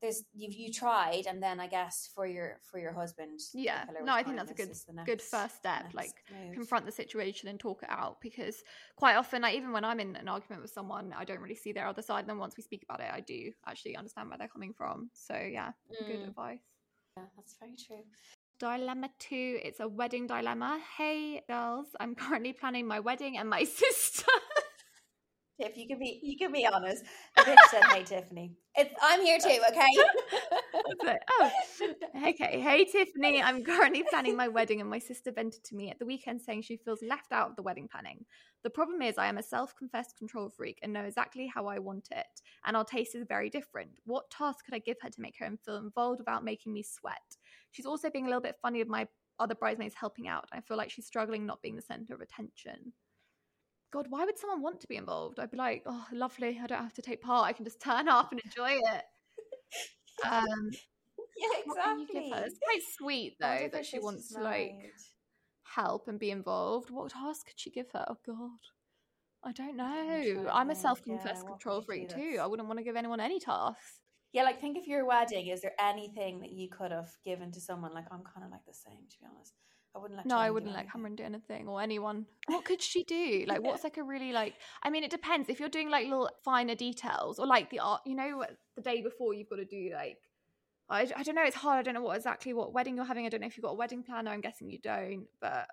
there's 0.03 0.25
you 0.35 0.49
you 0.51 0.73
tried 0.73 1.27
and 1.29 1.41
then 1.43 1.61
i 1.61 1.67
guess 1.67 2.11
for 2.15 2.27
your 2.27 2.61
for 2.71 2.79
your 2.81 2.93
husband 2.93 3.39
Yeah. 3.55 3.85
No, 4.05 4.13
I 4.13 4.23
think 4.25 4.37
that's 4.37 4.51
a 4.51 4.55
good 4.55 4.69
the 4.71 5.05
good 5.05 5.23
first 5.23 5.57
step. 5.57 5.95
Like 5.95 6.13
move. 6.31 6.55
confront 6.55 6.87
the 6.87 6.93
situation 6.93 7.49
and 7.49 7.59
talk 7.59 7.83
it 7.83 7.89
out 7.91 8.21
because 8.21 8.63
quite 8.97 9.15
often, 9.17 9.43
like 9.43 9.55
even 9.55 9.73
when 9.73 9.85
I'm 9.85 10.01
in 10.01 10.17
an 10.17 10.29
argument 10.29 10.63
with 10.63 10.73
someone, 10.73 11.15
I 11.17 11.25
don't 11.25 11.41
really 11.41 11.55
see 11.55 11.73
their 11.73 11.87
other 11.87 12.03
side. 12.03 12.21
and 12.21 12.29
Then 12.31 12.39
once 12.39 12.57
we 12.57 12.63
speak 12.63 12.83
about 12.83 13.01
it, 13.01 13.11
I 13.13 13.21
do 13.21 13.53
actually 13.67 13.97
understand 13.97 14.29
where 14.29 14.39
they're 14.39 14.49
coming 14.49 14.73
from. 14.73 15.11
So 15.15 15.35
yeah, 15.37 15.71
good 16.09 16.21
Mm. 16.21 16.29
advice. 16.29 16.59
yeah, 17.17 17.25
that's 17.37 17.55
very 17.61 17.77
true 17.77 18.03
Dilemma 18.59 19.09
two, 19.19 19.59
it's 19.63 19.81
a 19.81 19.89
wedding 19.89 20.27
dilemma. 20.27 20.81
Hey 20.97 21.43
girls, 21.49 21.87
I'm 22.01 22.15
currently 22.23 22.53
planning 22.53 22.87
my 22.87 23.01
wedding 23.01 23.37
and 23.39 23.49
my 23.51 23.65
sister. 23.83 24.31
if 25.59 25.77
you 25.77 25.87
can 25.87 25.99
be 25.99 26.19
you 26.23 26.37
can 26.37 26.51
be 26.53 26.67
honest 26.67 27.05
a 27.37 27.43
bitch 27.43 27.57
said 27.71 27.85
hey 27.85 28.03
tiffany 28.03 28.57
it's, 28.75 28.93
i'm 29.01 29.21
here 29.21 29.39
too 29.39 29.61
okay 29.71 29.87
oh, 31.41 31.51
okay. 32.29 32.61
Hey, 32.61 32.85
Tiffany. 32.85 33.43
I'm 33.43 33.63
currently 33.65 34.05
planning 34.09 34.37
my 34.37 34.49
wedding, 34.49 34.81
and 34.81 34.89
my 34.89 34.99
sister 34.99 35.31
vented 35.31 35.65
to 35.65 35.77
me 35.77 35.91
at 35.91 35.99
the 35.99 36.07
weekend 36.07 36.41
saying 36.41 36.63
she 36.63 36.77
feels 36.77 37.03
left 37.03 37.33
out 37.33 37.51
of 37.51 37.57
the 37.57 37.63
wedding 37.63 37.89
planning. 37.91 38.25
The 38.63 38.71
problem 38.71 39.03
is, 39.03 39.19
I 39.19 39.27
am 39.27 39.39
a 39.39 39.43
self 39.43 39.75
confessed 39.77 40.17
control 40.17 40.49
freak 40.49 40.79
and 40.83 40.93
know 40.93 41.03
exactly 41.03 41.51
how 41.53 41.67
I 41.67 41.79
want 41.79 42.09
it, 42.11 42.41
and 42.65 42.77
our 42.77 42.85
taste 42.85 43.15
is 43.15 43.27
very 43.29 43.51
different. 43.51 43.91
What 44.05 44.31
task 44.31 44.65
could 44.65 44.75
I 44.75 44.79
give 44.79 44.99
her 45.03 45.11
to 45.11 45.21
make 45.21 45.37
her 45.39 45.51
feel 45.65 45.77
involved 45.77 46.21
without 46.21 46.45
making 46.45 46.73
me 46.73 46.83
sweat? 46.83 47.37
She's 47.73 47.87
also 47.87 48.11
being 48.11 48.25
a 48.25 48.29
little 48.29 48.41
bit 48.41 48.57
funny 48.63 48.79
with 48.79 48.89
my 48.89 49.09
other 49.39 49.55
bridesmaids 49.55 49.95
helping 49.99 50.29
out. 50.29 50.49
I 50.53 50.61
feel 50.61 50.77
like 50.77 50.91
she's 50.91 51.07
struggling 51.07 51.45
not 51.47 51.63
being 51.63 51.77
the 51.77 51.83
center 51.83 52.15
of 52.15 52.21
attention. 52.21 52.93
God, 53.93 54.07
why 54.09 54.25
would 54.25 54.39
someone 54.39 54.63
want 54.63 54.81
to 54.81 54.87
be 54.87 54.97
involved? 54.97 55.39
I'd 55.39 55.51
be 55.51 55.57
like, 55.57 55.83
oh, 55.85 56.07
lovely. 56.13 56.59
I 56.63 56.67
don't 56.67 56.83
have 56.83 56.95
to 56.95 57.03
take 57.03 57.21
part. 57.21 57.47
I 57.47 57.53
can 57.53 57.65
just 57.65 57.81
turn 57.81 58.09
up 58.09 58.33
and 58.33 58.41
enjoy 58.45 58.73
it. 58.73 59.03
Um, 60.25 60.71
yeah 61.37 61.49
what 61.65 61.83
can 61.83 61.99
you 61.99 62.05
exactly? 62.05 62.47
It's 62.47 62.59
quite 62.63 62.83
sweet 62.97 63.37
though 63.41 63.69
that 63.73 63.87
she 63.87 63.99
wants 63.99 64.33
to 64.33 64.41
like 64.41 64.75
married. 64.75 64.93
help 65.65 66.09
and 66.09 66.19
be 66.19 66.31
involved. 66.31 66.91
What 66.91 67.11
task 67.11 67.47
could 67.47 67.59
she 67.59 67.71
give 67.71 67.91
her? 67.93 68.05
Oh 68.09 68.19
God, 68.27 68.59
I 69.43 69.53
don't 69.53 69.77
know. 69.77 70.45
to 70.45 70.49
I'm 70.55 70.71
a 70.71 70.75
self-confessed 70.75 71.45
yeah, 71.45 71.51
control 71.51 71.83
could 71.83 71.97
you 71.97 72.07
do 72.07 72.15
freak 72.15 72.35
too. 72.35 72.39
I 72.41 72.47
wouldn't 72.47 72.69
want 72.69 72.79
to 72.79 72.85
give 72.85 72.97
anyone 72.97 73.21
any 73.21 73.41
tasks. 73.41 74.01
Yeah 74.33 74.43
like 74.43 74.61
think 74.61 74.77
of 74.77 74.87
your 74.87 75.07
wedding 75.07 75.49
is 75.49 75.61
there 75.61 75.75
anything 75.81 76.41
that 76.41 76.53
you 76.53 76.69
could 76.69 76.91
have 76.91 77.11
given 77.25 77.51
to 77.53 77.61
someone 77.61 77.93
like 77.93 78.07
i'm 78.11 78.23
kind 78.23 78.45
of 78.45 78.51
like 78.51 78.65
the 78.67 78.75
same 78.75 79.07
to 79.11 79.19
be 79.19 79.27
honest 79.33 79.55
i 79.95 79.99
wouldn't 79.99 80.17
let 80.17 80.27
No, 80.27 80.37
I 80.37 80.51
wouldn't 80.51 80.73
let. 80.73 80.91
Cameron 80.91 81.17
do 81.17 81.23
anything 81.23 81.69
or 81.69 81.83
anyone. 81.83 82.25
What 82.47 82.65
could 82.65 82.81
she 82.81 83.05
do? 83.05 83.45
Like, 83.47 83.63
what's 83.67 83.85
like 83.85 83.99
a 83.99 84.03
really 84.03 84.33
like? 84.33 84.55
I 84.83 84.89
mean, 84.89 85.05
it 85.05 85.11
depends. 85.11 85.51
If 85.51 85.61
you're 85.61 85.69
doing 85.69 85.91
like 85.91 86.05
little 86.05 86.31
finer 86.43 86.75
details 86.75 87.39
or 87.39 87.47
like 87.47 87.69
the 87.69 87.81
art, 87.81 88.01
you 88.07 88.15
know, 88.15 88.43
the 88.75 88.81
day 88.81 89.03
before 89.03 89.35
you've 89.35 89.51
got 89.51 89.57
to 89.57 89.67
do 89.67 89.91
like. 89.93 90.17
I, 90.89 91.07
I 91.15 91.23
don't 91.23 91.35
know. 91.35 91.45
It's 91.45 91.57
hard. 91.57 91.79
I 91.79 91.83
don't 91.83 91.93
know 91.93 92.01
what 92.01 92.17
exactly 92.17 92.55
what 92.55 92.73
wedding 92.73 92.97
you're 92.97 93.05
having. 93.05 93.27
I 93.27 93.29
don't 93.29 93.41
know 93.43 93.47
if 93.47 93.59
you've 93.59 93.65
got 93.65 93.73
a 93.73 93.75
wedding 93.83 94.03
planner. 94.03 94.31
I'm 94.31 94.41
guessing 94.41 94.71
you 94.71 94.79
don't, 94.79 95.27
but 95.43 95.67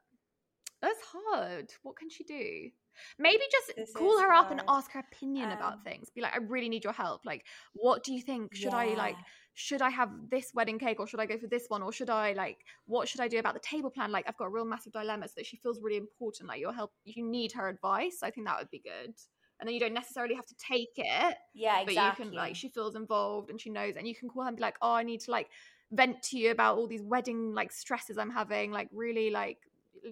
that's 0.82 1.00
hard. 1.14 1.72
What 1.84 1.96
can 1.98 2.10
she 2.10 2.24
do? 2.24 2.70
Maybe 3.18 3.44
just 3.52 3.76
This 3.76 3.94
call 3.94 4.20
her 4.20 4.32
up 4.32 4.52
and 4.52 4.62
ask 4.68 4.92
her 4.92 5.00
opinion 5.00 5.52
Um, 5.52 5.58
about 5.58 5.84
things. 5.84 6.10
Be 6.10 6.22
like, 6.22 6.34
I 6.34 6.38
really 6.38 6.70
need 6.70 6.84
your 6.84 6.94
help. 6.94 7.26
Like, 7.26 7.46
what 7.74 8.04
do 8.04 8.14
you 8.14 8.22
think? 8.22 8.56
Should 8.56 8.74
I 8.74 8.94
like 8.96 9.16
should 9.56 9.82
I 9.82 9.90
have 9.90 10.10
this 10.32 10.52
wedding 10.54 10.80
cake 10.80 11.02
or 11.02 11.08
should 11.08 11.20
I 11.20 11.26
go 11.26 11.38
for 11.38 11.48
this 11.48 11.66
one 11.68 11.84
or 11.84 11.92
should 11.92 12.10
I 12.10 12.32
like 12.32 12.60
what 12.86 13.10
should 13.10 13.20
I 13.20 13.28
do 13.28 13.40
about 13.40 13.56
the 13.56 13.60
table 13.60 13.90
plan? 13.90 14.10
Like 14.10 14.24
I've 14.26 14.38
got 14.38 14.46
a 14.46 14.50
real 14.50 14.64
massive 14.64 14.94
dilemma 14.94 15.28
so 15.28 15.34
that 15.36 15.46
she 15.46 15.58
feels 15.58 15.82
really 15.82 15.98
important. 15.98 16.48
Like 16.48 16.62
your 16.62 16.72
help 16.72 16.94
you 17.04 17.26
need 17.26 17.52
her 17.54 17.68
advice. 17.68 18.20
I 18.24 18.32
think 18.32 18.48
that 18.48 18.58
would 18.58 18.72
be 18.72 18.80
good. 18.80 19.14
And 19.60 19.68
then 19.68 19.74
you 19.74 19.82
don't 19.82 19.94
necessarily 19.94 20.36
have 20.36 20.46
to 20.46 20.56
take 20.56 20.94
it, 20.96 21.36
yeah 21.54 21.82
exactly. 21.82 21.96
but 21.96 22.04
you 22.04 22.12
can 22.24 22.32
like 22.34 22.56
she 22.56 22.70
feels 22.70 22.96
involved 22.96 23.50
and 23.50 23.60
she 23.60 23.70
knows 23.70 23.96
and 23.98 24.08
you 24.08 24.16
can 24.16 24.30
call 24.30 24.44
her 24.44 24.48
and 24.48 24.56
be 24.56 24.62
like, 24.62 24.78
Oh, 24.82 24.94
I 24.94 25.04
need 25.04 25.20
to 25.22 25.32
like 25.32 25.50
vent 25.92 26.22
to 26.24 26.38
you 26.38 26.52
about 26.52 26.78
all 26.78 26.88
these 26.88 27.04
wedding 27.04 27.54
like 27.54 27.74
stresses 27.74 28.18
I'm 28.18 28.32
having, 28.32 28.72
like 28.72 28.88
really 28.94 29.30
like 29.30 29.58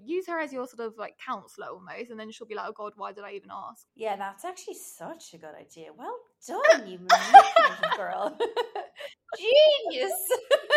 use 0.03 0.27
her 0.27 0.39
as 0.39 0.51
your 0.53 0.67
sort 0.67 0.87
of 0.87 0.97
like 0.97 1.15
counselor 1.23 1.67
almost 1.67 2.11
and 2.11 2.19
then 2.19 2.31
she'll 2.31 2.47
be 2.47 2.55
like, 2.55 2.67
Oh 2.69 2.73
god, 2.73 2.93
why 2.95 3.11
did 3.11 3.23
I 3.23 3.31
even 3.33 3.49
ask? 3.51 3.85
Yeah, 3.95 4.15
that's 4.15 4.45
actually 4.45 4.75
such 4.75 5.33
a 5.33 5.37
good 5.37 5.55
idea. 5.59 5.89
Well 5.97 6.17
done, 6.47 6.87
you 6.87 6.99
girl. 7.97 8.37
Genius. 9.37 10.13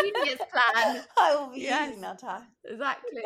Genius 0.01 0.37
plan. 0.37 1.03
I 1.17 1.35
will 1.35 1.53
be 1.53 1.61
using 1.61 2.01
that 2.01 2.19
task. 2.19 2.45
Exactly. 2.65 3.21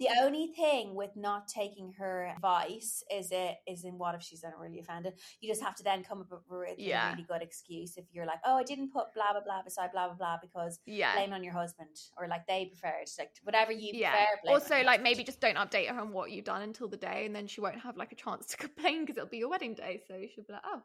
The 0.00 0.08
only 0.22 0.48
thing 0.48 0.94
with 0.94 1.10
not 1.16 1.48
taking 1.48 1.92
her 1.98 2.26
advice 2.26 3.02
is 3.12 3.28
it 3.30 3.56
is 3.66 3.84
in 3.84 3.96
what 3.98 4.14
if 4.14 4.22
she's 4.22 4.44
really 4.58 4.80
offended. 4.80 5.14
You 5.40 5.48
just 5.48 5.62
have 5.62 5.74
to 5.76 5.82
then 5.82 6.02
come 6.02 6.20
up 6.20 6.30
with 6.30 6.78
Yeah. 6.78 7.08
a 7.08 7.12
really 7.12 7.24
good 7.24 7.42
excuse 7.42 7.96
if 7.96 8.04
you're 8.12 8.26
like, 8.26 8.40
oh, 8.44 8.56
I 8.56 8.64
didn't 8.64 8.92
put 8.92 9.14
blah 9.14 9.32
blah 9.32 9.42
blah 9.42 9.62
beside 9.62 9.92
blah 9.92 10.08
blah 10.08 10.16
blah 10.16 10.38
because 10.40 10.80
Yeah. 10.86 11.14
blame 11.14 11.32
on 11.32 11.44
your 11.44 11.52
husband 11.52 11.96
or 12.16 12.26
like 12.28 12.46
they 12.46 12.66
preferred 12.66 13.06
like 13.18 13.30
whatever 13.42 13.72
you 13.72 13.92
yeah. 13.94 14.26
prefer. 14.42 14.54
Also, 14.54 14.82
like 14.82 15.02
maybe 15.02 15.24
just 15.24 15.40
don't 15.40 15.56
update 15.56 15.88
her 15.88 16.00
on 16.00 16.12
what 16.12 16.30
you've 16.30 16.44
done 16.44 16.62
until 16.62 16.88
the 16.88 16.96
day, 16.96 17.26
and 17.26 17.34
then 17.34 17.46
she 17.46 17.60
won't 17.60 17.80
have 17.80 17.96
like 17.96 18.12
a 18.12 18.16
chance 18.16 18.46
to 18.46 18.56
complain 18.66 19.02
because 19.02 19.16
it'll 19.16 19.28
be 19.28 19.38
your 19.38 19.48
wedding 19.48 19.74
day. 19.74 20.00
So 20.06 20.14
she'll 20.34 20.44
be 20.44 20.52
like, 20.52 20.62
oh, 20.64 20.82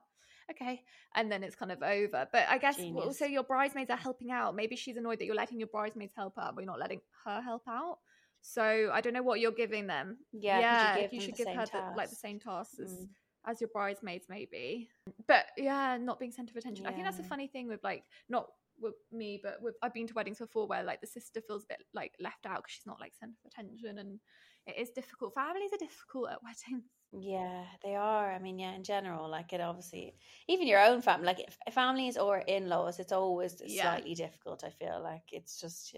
okay, 0.52 0.82
and 1.15 1.32
then 1.32 1.43
it's 1.43 1.56
kind 1.56 1.72
of 1.72 1.82
over. 1.82 2.28
But 2.32 2.45
I 2.50 2.58
guess 2.58 2.78
Genius. 2.78 3.06
also 3.06 3.26
your 3.26 3.43
bridesmaids 3.43 3.89
are 3.89 3.98
helping 3.98 4.32
out. 4.32 4.56
Maybe 4.56 4.76
she's 4.76 4.98
annoyed 4.98 5.19
that 5.19 5.26
you're 5.26 5.36
letting 5.36 5.60
your 5.60 5.67
bridesmaids 5.67 6.13
help 6.15 6.38
out, 6.38 6.56
but 6.56 6.62
you're 6.63 6.72
not 6.72 6.80
letting 6.80 7.02
her 7.26 7.41
help 7.41 7.63
out. 7.67 8.00
So 8.41 8.89
I 8.93 9.02
don't 9.02 9.13
know 9.13 9.23
what 9.23 9.39
you're 9.39 9.52
giving 9.52 9.88
them. 9.88 10.17
yeah, 10.32 10.95
could 10.95 11.12
you, 11.12 11.19
you 11.19 11.25
should 11.25 11.36
give 11.36 11.47
her 11.56 11.65
the, 11.65 11.97
like 11.97 12.10
the 12.10 12.15
same 12.15 12.39
tasks 12.39 12.80
as, 12.80 12.91
Mm. 12.91 13.08
as 13.45 13.62
your 13.62 13.69
bridesmaids, 13.69 14.25
maybe. 14.30 14.89
But 15.28 15.47
yeah, 15.58 15.97
not 15.97 16.19
being 16.19 16.32
center 16.32 16.52
of 16.52 16.58
attention. 16.58 16.86
I 16.86 16.91
think 16.91 17.06
that's 17.06 17.19
a 17.19 17.23
funny 17.23 17.47
thing 17.47 17.67
with 17.67 17.84
like 17.84 18.04
not 18.30 18.47
with 18.82 18.95
me, 19.12 19.39
but 19.43 19.62
with 19.62 19.75
I've 19.82 19.93
been 19.93 20.08
to 20.08 20.13
weddings 20.13 20.39
before 20.39 20.67
where 20.67 20.84
like 20.84 21.02
the 21.02 21.08
sister 21.08 21.41
feels 21.41 21.63
a 21.63 21.67
bit 21.67 21.84
like 21.93 22.13
left 22.19 22.45
out 22.45 22.58
because 22.63 22.71
she's 22.71 22.86
not 22.86 22.99
like 22.99 23.13
center 23.13 23.36
of 23.45 23.52
attention, 23.52 23.97
and 23.99 24.19
it 24.65 24.78
is 24.78 24.91
difficult. 24.91 25.34
Families 25.34 25.71
are 25.73 25.78
difficult 25.78 26.30
at 26.32 26.43
weddings. 26.43 26.86
Yeah, 27.12 27.63
they 27.84 27.95
are. 27.95 28.32
I 28.32 28.39
mean, 28.39 28.60
yeah, 28.60 28.73
in 28.73 28.84
general, 28.84 29.30
like 29.30 29.52
it 29.54 29.62
obviously, 29.62 30.15
even 30.47 30.67
your 30.67 30.80
own 30.80 31.02
family, 31.02 31.25
like 31.25 31.39
if 31.39 31.73
families 31.73 32.17
or 32.17 32.38
in 32.39 32.69
laws, 32.69 32.99
it's 32.99 33.12
always 33.12 33.62
Yeah. 33.65 33.91
slightly 33.91 34.13
difficult. 34.15 34.63
I 34.63 34.69
feel 34.69 35.02
like 35.04 35.23
it's 35.32 35.60
just 35.60 35.95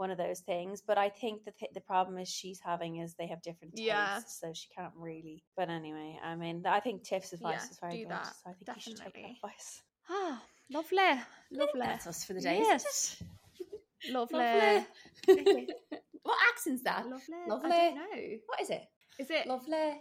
one 0.00 0.10
of 0.10 0.16
those 0.18 0.40
things. 0.40 0.82
But 0.84 0.96
I 0.98 1.10
think 1.10 1.44
the 1.44 1.52
th- 1.52 1.72
the 1.74 1.80
problem 1.82 2.16
is 2.18 2.26
she's 2.28 2.58
having 2.64 2.96
is 2.96 3.14
they 3.14 3.26
have 3.28 3.42
different 3.42 3.74
tastes, 3.76 3.86
Yeah. 3.86 4.18
so 4.26 4.52
she 4.54 4.68
can't 4.76 4.94
really. 4.96 5.44
But 5.56 5.68
anyway, 5.68 6.18
I 6.24 6.34
mean, 6.36 6.64
I 6.66 6.80
think 6.80 7.04
Tiff's 7.04 7.32
advice 7.34 7.60
Yeah, 7.64 7.70
is 7.70 7.78
very 7.78 7.98
good. 7.98 8.10
that, 8.10 8.26
so 8.26 8.50
I 8.50 8.52
think 8.54 8.76
you 8.76 8.80
should 8.80 8.96
take 8.96 9.04
that 9.04 9.12
definitely. 9.14 9.38
advice. 9.44 9.82
Ah, 10.08 10.42
lovely, 10.72 11.20
lovely, 11.52 11.80
That's 11.80 12.06
us 12.06 12.24
for 12.24 12.32
the 12.32 12.40
day. 12.40 12.58
Yes. 12.58 13.22
Lovely. 14.10 14.38
Lovely. 15.28 15.68
what 16.22 16.38
accent's 16.50 16.82
that? 16.84 17.04
lovely. 17.06 17.36
Lovely. 17.46 17.70
I 17.70 17.78
don't 17.90 17.94
know. 17.96 18.38
What 18.46 18.60
is 18.62 18.70
it? 18.70 18.82
Is 19.18 19.30
it 19.30 19.46
Lovely. 19.46 20.00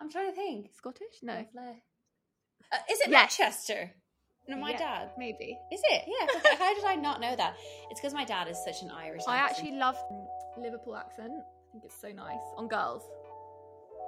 I'm 0.00 0.08
trying 0.08 0.30
to 0.30 0.36
think. 0.36 0.70
Scottish? 0.76 1.16
No, 1.20 1.32
Lovely. 1.34 1.82
Uh, 2.72 2.76
is 2.88 3.00
it 3.00 3.10
Yes. 3.10 3.38
Manchester? 3.40 3.90
No, 4.46 4.56
my 4.58 4.70
Yeah, 4.72 4.78
dad. 4.78 5.10
maybe. 5.16 5.58
Is 5.72 5.80
it? 5.84 6.04
Yeah. 6.06 6.56
How 6.58 6.74
did 6.74 6.84
I 6.84 6.94
not 6.96 7.20
know 7.20 7.34
that? 7.34 7.54
It's 7.90 8.00
because 8.00 8.12
my 8.12 8.24
dad 8.24 8.46
is 8.48 8.58
such 8.64 8.82
an 8.82 8.90
Irish. 8.90 9.22
I 9.26 9.36
accent. 9.38 9.58
actually 9.68 9.78
love 9.78 9.96
Liverpool 10.58 10.96
accent. 10.96 11.32
I 11.32 11.72
think 11.72 11.84
it's 11.84 11.98
so 12.00 12.08
nice 12.12 12.40
on 12.56 12.68
girls. 12.68 13.02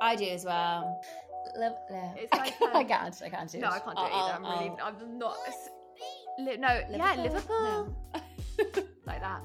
I 0.03 0.15
do 0.15 0.27
as 0.27 0.45
well. 0.45 1.01
Lovely. 1.57 1.77
It's 2.23 2.29
I 2.33 2.51
can't- 2.51 2.75
I 2.75 2.81
um, 2.83 2.87
can't. 2.89 3.23
I 3.25 3.29
can't 3.31 3.51
do 3.51 3.59
No, 3.61 3.69
it. 3.69 3.73
I 3.73 3.79
can't 3.79 3.97
do 3.97 4.03
it 4.05 4.13
either. 4.13 4.33
I'm 4.35 4.43
really, 4.43 4.79
I'll- 4.81 4.97
I'm 5.01 5.19
not. 5.19 5.37
Li- 6.39 6.57
no, 6.59 6.83
yeah, 6.91 7.15
Liverpool, 7.23 7.97
No. 8.15 8.23
like 9.07 9.23
that. 9.23 9.41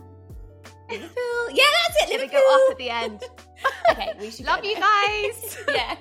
Liverpool. 0.90 1.50
Yeah, 1.54 1.64
that's 1.88 2.12
it. 2.12 2.20
Liverpool. 2.20 2.42
go 2.42 2.66
up 2.66 2.72
at 2.72 2.78
the 2.78 2.90
end. 2.90 3.24
okay, 3.92 4.14
we 4.20 4.30
should 4.30 4.46
Love 4.46 4.66
you 4.66 4.76
guys. 4.76 5.58
yeah. 5.70 5.96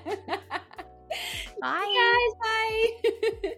Bye. 1.61 2.33
Guys. 2.41 3.43
Bye. 3.43 3.53